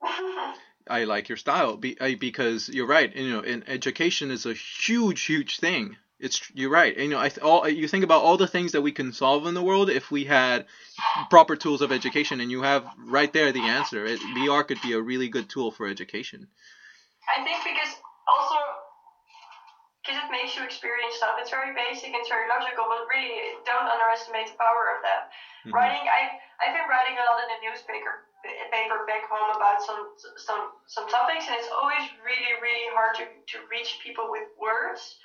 I 0.88 1.04
like 1.04 1.28
your 1.28 1.38
style 1.38 1.76
because 1.76 2.68
you're 2.68 2.86
right. 2.86 3.14
You 3.14 3.30
know, 3.30 3.40
in 3.40 3.64
education 3.68 4.30
is 4.30 4.46
a 4.46 4.52
huge, 4.52 5.22
huge 5.22 5.58
thing. 5.60 5.96
It's 6.22 6.40
you're 6.54 6.70
right. 6.70 6.94
And, 6.94 7.04
you 7.06 7.10
know, 7.10 7.18
I 7.18 7.30
all 7.42 7.68
you 7.68 7.88
think 7.88 8.04
about 8.04 8.22
all 8.22 8.36
the 8.36 8.46
things 8.46 8.72
that 8.72 8.82
we 8.82 8.92
can 8.92 9.12
solve 9.12 9.46
in 9.46 9.54
the 9.54 9.62
world 9.62 9.90
if 9.90 10.10
we 10.10 10.24
had 10.24 10.66
proper 11.30 11.56
tools 11.56 11.82
of 11.82 11.90
education, 11.90 12.40
and 12.40 12.48
you 12.48 12.62
have 12.62 12.86
right 12.96 13.32
there 13.32 13.50
the 13.50 13.66
answer. 13.66 14.06
It, 14.06 14.20
VR 14.38 14.62
could 14.62 14.80
be 14.82 14.92
a 14.92 15.00
really 15.00 15.28
good 15.28 15.50
tool 15.50 15.72
for 15.72 15.88
education. 15.88 16.46
I 17.26 17.42
think 17.42 17.58
because 17.66 17.98
also 18.30 18.54
because 20.02 20.18
it 20.18 20.30
makes 20.30 20.54
you 20.54 20.62
experience 20.62 21.18
stuff. 21.18 21.42
It's 21.42 21.50
very 21.50 21.74
basic 21.74 22.14
and 22.14 22.22
very 22.30 22.46
logical, 22.46 22.86
but 22.86 23.06
really 23.10 23.58
don't 23.66 23.86
underestimate 23.86 24.50
the 24.50 24.58
power 24.58 24.94
of 24.94 25.02
that. 25.02 25.30
Mm-hmm. 25.66 25.74
Writing, 25.74 26.06
I 26.06 26.38
I've 26.62 26.74
been 26.74 26.86
writing 26.86 27.18
a 27.18 27.24
lot 27.26 27.42
in 27.42 27.50
the 27.50 27.60
newspaper 27.66 28.30
paper 28.70 29.06
back 29.06 29.26
home 29.30 29.54
about 29.54 29.78
some 29.82 30.14
some 30.38 30.70
some 30.86 31.06
topics, 31.10 31.46
and 31.46 31.54
it's 31.58 31.70
always 31.70 32.02
really 32.22 32.54
really 32.58 32.86
hard 32.94 33.14
to 33.18 33.26
to 33.26 33.56
reach 33.70 33.98
people 34.02 34.30
with 34.30 34.46
words. 34.58 35.18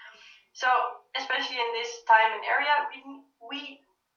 So, 0.58 0.70
especially 1.14 1.62
in 1.62 1.70
this 1.78 2.02
time 2.10 2.34
and 2.34 2.42
area, 2.42 2.90
we 2.90 2.98
we 3.46 3.60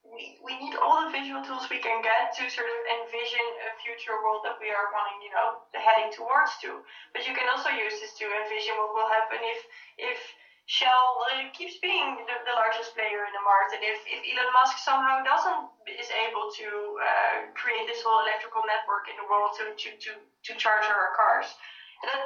we, 0.01 0.41
we 0.41 0.57
need 0.57 0.73
all 0.81 1.05
the 1.05 1.13
visual 1.13 1.45
tools 1.45 1.69
we 1.69 1.85
can 1.85 2.01
get 2.01 2.33
to 2.41 2.49
sort 2.49 2.65
of 2.65 2.79
envision 2.89 3.45
a 3.69 3.77
future 3.85 4.17
world 4.25 4.41
that 4.49 4.57
we 4.57 4.73
are 4.73 4.89
wanting, 4.91 5.21
you 5.21 5.31
know, 5.37 5.61
heading 5.77 6.09
towards 6.09 6.57
to. 6.65 6.81
But 7.13 7.29
you 7.29 7.37
can 7.37 7.45
also 7.53 7.69
use 7.69 7.93
this 8.01 8.17
to 8.19 8.25
envision 8.25 8.73
what 8.81 8.97
will 8.97 9.13
happen 9.13 9.37
if 9.37 9.61
if 10.01 10.19
Shell 10.65 11.29
uh, 11.29 11.51
keeps 11.53 11.77
being 11.85 12.25
the, 12.25 12.37
the, 12.47 12.55
largest 12.55 12.95
player 12.95 13.27
in 13.27 13.35
the 13.35 13.43
market. 13.43 13.83
If, 13.83 14.07
if 14.07 14.23
Elon 14.23 14.55
Musk 14.55 14.79
somehow 14.79 15.19
doesn't 15.27 15.67
is 15.91 16.09
able 16.15 16.47
to 16.47 16.69
uh, 17.03 17.37
create 17.59 17.91
this 17.91 18.07
whole 18.07 18.23
electrical 18.23 18.63
network 18.65 19.13
in 19.13 19.19
the 19.21 19.29
world 19.29 19.53
to 19.61 19.77
to 19.77 19.89
to, 19.93 20.11
to 20.17 20.51
charge 20.57 20.89
our 20.89 21.13
cars, 21.21 21.53
then 22.01 22.23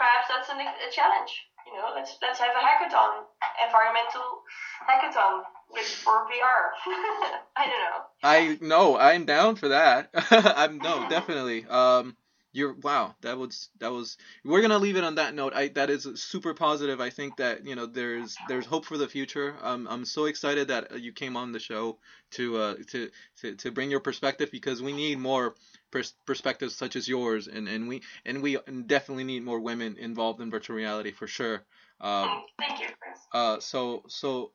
perhaps 0.00 0.26
that's 0.26 0.50
an, 0.50 0.58
a 0.58 0.90
challenge. 0.90 1.49
You 1.66 1.76
know, 1.76 1.92
let's 1.94 2.16
let's 2.22 2.38
have 2.38 2.54
a 2.54 2.60
hackathon, 2.60 3.24
environmental 3.64 4.42
hackathon 4.88 5.42
with 5.70 5.86
for 5.86 6.26
VR. 6.26 6.70
I 7.56 7.66
don't 7.66 7.80
know. 7.80 8.00
I 8.22 8.58
know 8.60 8.98
I'm 8.98 9.24
down 9.24 9.56
for 9.56 9.68
that. 9.68 10.10
I'm 10.30 10.78
no 10.78 11.08
definitely. 11.08 11.66
Um, 11.66 12.16
you're 12.52 12.74
wow 12.82 13.14
that 13.22 13.38
was 13.38 13.68
that 13.78 13.92
was 13.92 14.16
we're 14.44 14.60
gonna 14.62 14.78
leave 14.78 14.96
it 14.96 15.04
on 15.04 15.16
that 15.16 15.34
note. 15.34 15.52
I 15.54 15.68
that 15.68 15.90
is 15.90 16.06
super 16.16 16.54
positive. 16.54 17.00
I 17.00 17.10
think 17.10 17.36
that 17.36 17.66
you 17.66 17.74
know 17.76 17.86
there's 17.86 18.36
there's 18.48 18.66
hope 18.66 18.84
for 18.84 18.96
the 18.98 19.08
future. 19.08 19.54
Um, 19.62 19.86
i'm 19.90 20.04
so 20.04 20.24
excited 20.24 20.68
that 20.68 21.00
you 21.00 21.12
came 21.12 21.36
on 21.36 21.52
the 21.52 21.60
show 21.60 21.98
to 22.32 22.56
uh 22.56 22.74
to 22.88 23.10
to, 23.40 23.54
to 23.56 23.70
bring 23.70 23.90
your 23.90 24.00
perspective 24.00 24.50
because 24.50 24.82
we 24.82 24.92
need 24.92 25.18
more 25.18 25.54
pers- 25.90 26.14
perspectives 26.26 26.74
such 26.74 26.96
as 26.96 27.08
yours. 27.08 27.46
And 27.48 27.68
and 27.68 27.88
we 27.88 28.02
and 28.24 28.42
we 28.42 28.58
definitely 28.86 29.24
need 29.24 29.44
more 29.44 29.60
women 29.60 29.96
involved 29.98 30.40
in 30.40 30.50
virtual 30.50 30.76
reality 30.76 31.12
for 31.12 31.26
sure. 31.26 31.62
Um, 32.00 32.42
thank 32.58 32.80
you 32.80 32.86
Chris. 33.00 33.18
uh 33.32 33.60
so 33.60 34.02
so 34.08 34.52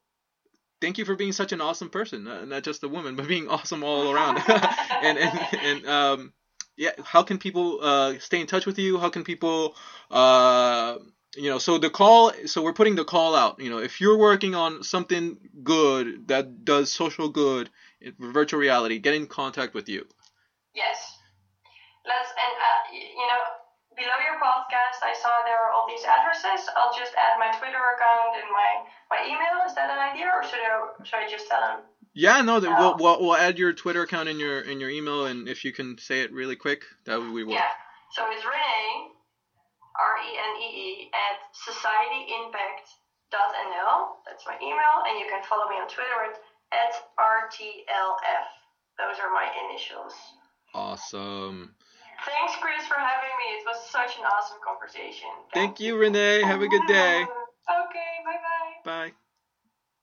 thank 0.82 0.98
you 0.98 1.06
for 1.06 1.16
being 1.16 1.32
such 1.32 1.52
an 1.52 1.62
awesome 1.62 1.90
person. 1.90 2.24
Not 2.50 2.64
just 2.64 2.84
a 2.84 2.88
woman 2.90 3.16
but 3.18 3.28
being 3.28 3.48
awesome 3.50 3.84
all 3.84 4.12
around. 4.12 4.42
And 5.02 5.18
and 5.18 5.40
and 5.54 5.88
um 5.88 6.34
yeah, 6.78 6.92
how 7.04 7.24
can 7.24 7.38
people 7.38 7.80
uh, 7.82 8.20
stay 8.20 8.42
in 8.42 8.48
touch 8.48 8.66
with 8.66 8.78
you? 8.80 8.98
How 8.98 9.10
can 9.10 9.24
people, 9.24 9.76
uh, 10.12 10.98
you 11.36 11.50
know, 11.50 11.58
so 11.58 11.78
the 11.78 11.90
call, 11.90 12.32
so 12.46 12.62
we're 12.62 12.74
putting 12.74 12.96
the 12.96 13.06
call 13.06 13.36
out. 13.36 13.60
You 13.60 13.70
know, 13.70 13.80
if 13.80 14.02
you're 14.02 14.18
working 14.18 14.56
on 14.56 14.84
something 14.84 15.38
good 15.64 16.28
that 16.28 16.66
does 16.66 16.92
social 16.92 17.30
good 17.30 17.70
in 18.02 18.14
virtual 18.20 18.60
reality, 18.60 19.00
get 19.00 19.14
in 19.14 19.28
contact 19.28 19.74
with 19.74 19.88
you. 19.88 20.06
Yes, 20.74 21.18
let's 22.06 22.30
and 22.36 22.54
uh, 22.60 22.92
you 22.92 23.28
know 23.28 23.42
below 23.96 24.20
your 24.28 24.36
podcast, 24.44 25.00
I 25.00 25.16
saw 25.16 25.32
there 25.48 25.56
are 25.56 25.72
all 25.72 25.88
these 25.88 26.04
addresses. 26.04 26.68
I'll 26.76 26.92
just 26.92 27.16
add 27.16 27.40
my 27.40 27.56
Twitter 27.56 27.80
account 27.80 28.36
and 28.36 28.52
my 28.52 28.84
my 29.10 29.24
email. 29.24 29.64
Is 29.64 29.74
that 29.76 29.90
an 29.90 30.00
idea, 30.00 30.28
or 30.28 30.44
should 30.44 30.60
I 30.60 31.04
should 31.04 31.20
I 31.24 31.28
just 31.32 31.48
tell 31.48 31.64
them? 31.64 31.80
Yeah, 32.16 32.42
no, 32.42 32.60
the, 32.62 32.72
we'll, 32.72 32.96
we'll, 32.98 33.20
we'll 33.20 33.36
add 33.36 33.60
your 33.60 33.74
Twitter 33.74 34.04
account 34.04 34.30
in 34.30 34.40
your 34.40 34.62
in 34.62 34.80
your 34.80 34.90
email, 34.90 35.26
and 35.26 35.50
if 35.50 35.66
you 35.66 35.74
can 35.74 35.98
say 35.98 36.22
it 36.22 36.32
really 36.32 36.56
quick, 36.56 36.86
that 37.04 37.20
we 37.20 37.44
will. 37.44 37.52
Yeah. 37.54 37.68
So 38.16 38.24
it's 38.32 38.46
Renee, 38.46 39.12
R 40.00 40.16
E 40.24 40.38
N 40.40 40.56
E 40.64 40.68
E 40.80 41.12
at 41.12 41.44
societyimpact.nl. 41.68 44.16
That's 44.26 44.48
my 44.48 44.56
email, 44.64 45.04
and 45.10 45.20
you 45.20 45.28
can 45.30 45.44
follow 45.44 45.68
me 45.68 45.76
on 45.76 45.90
Twitter 45.90 46.32
at, 46.32 46.40
at 46.72 46.96
RTLF. 47.20 48.48
Those 48.98 49.20
are 49.20 49.34
my 49.34 49.52
initials. 49.68 50.14
Awesome. 50.74 51.76
Thanks, 52.26 52.56
Chris, 52.62 52.88
for 52.88 52.96
having 52.96 53.36
me. 53.44 53.60
It 53.60 53.66
was 53.68 53.84
such 53.92 54.18
an 54.18 54.24
awesome 54.24 54.60
conversation. 54.64 55.28
Thank, 55.54 55.76
Thank 55.76 55.82
you, 55.82 55.98
Renee. 55.98 56.44
Have 56.44 56.62
a 56.62 56.68
good 56.68 56.88
day. 56.88 57.26
Okay, 57.68 58.22
bye-bye. 58.24 59.10
Bye. 59.10 59.14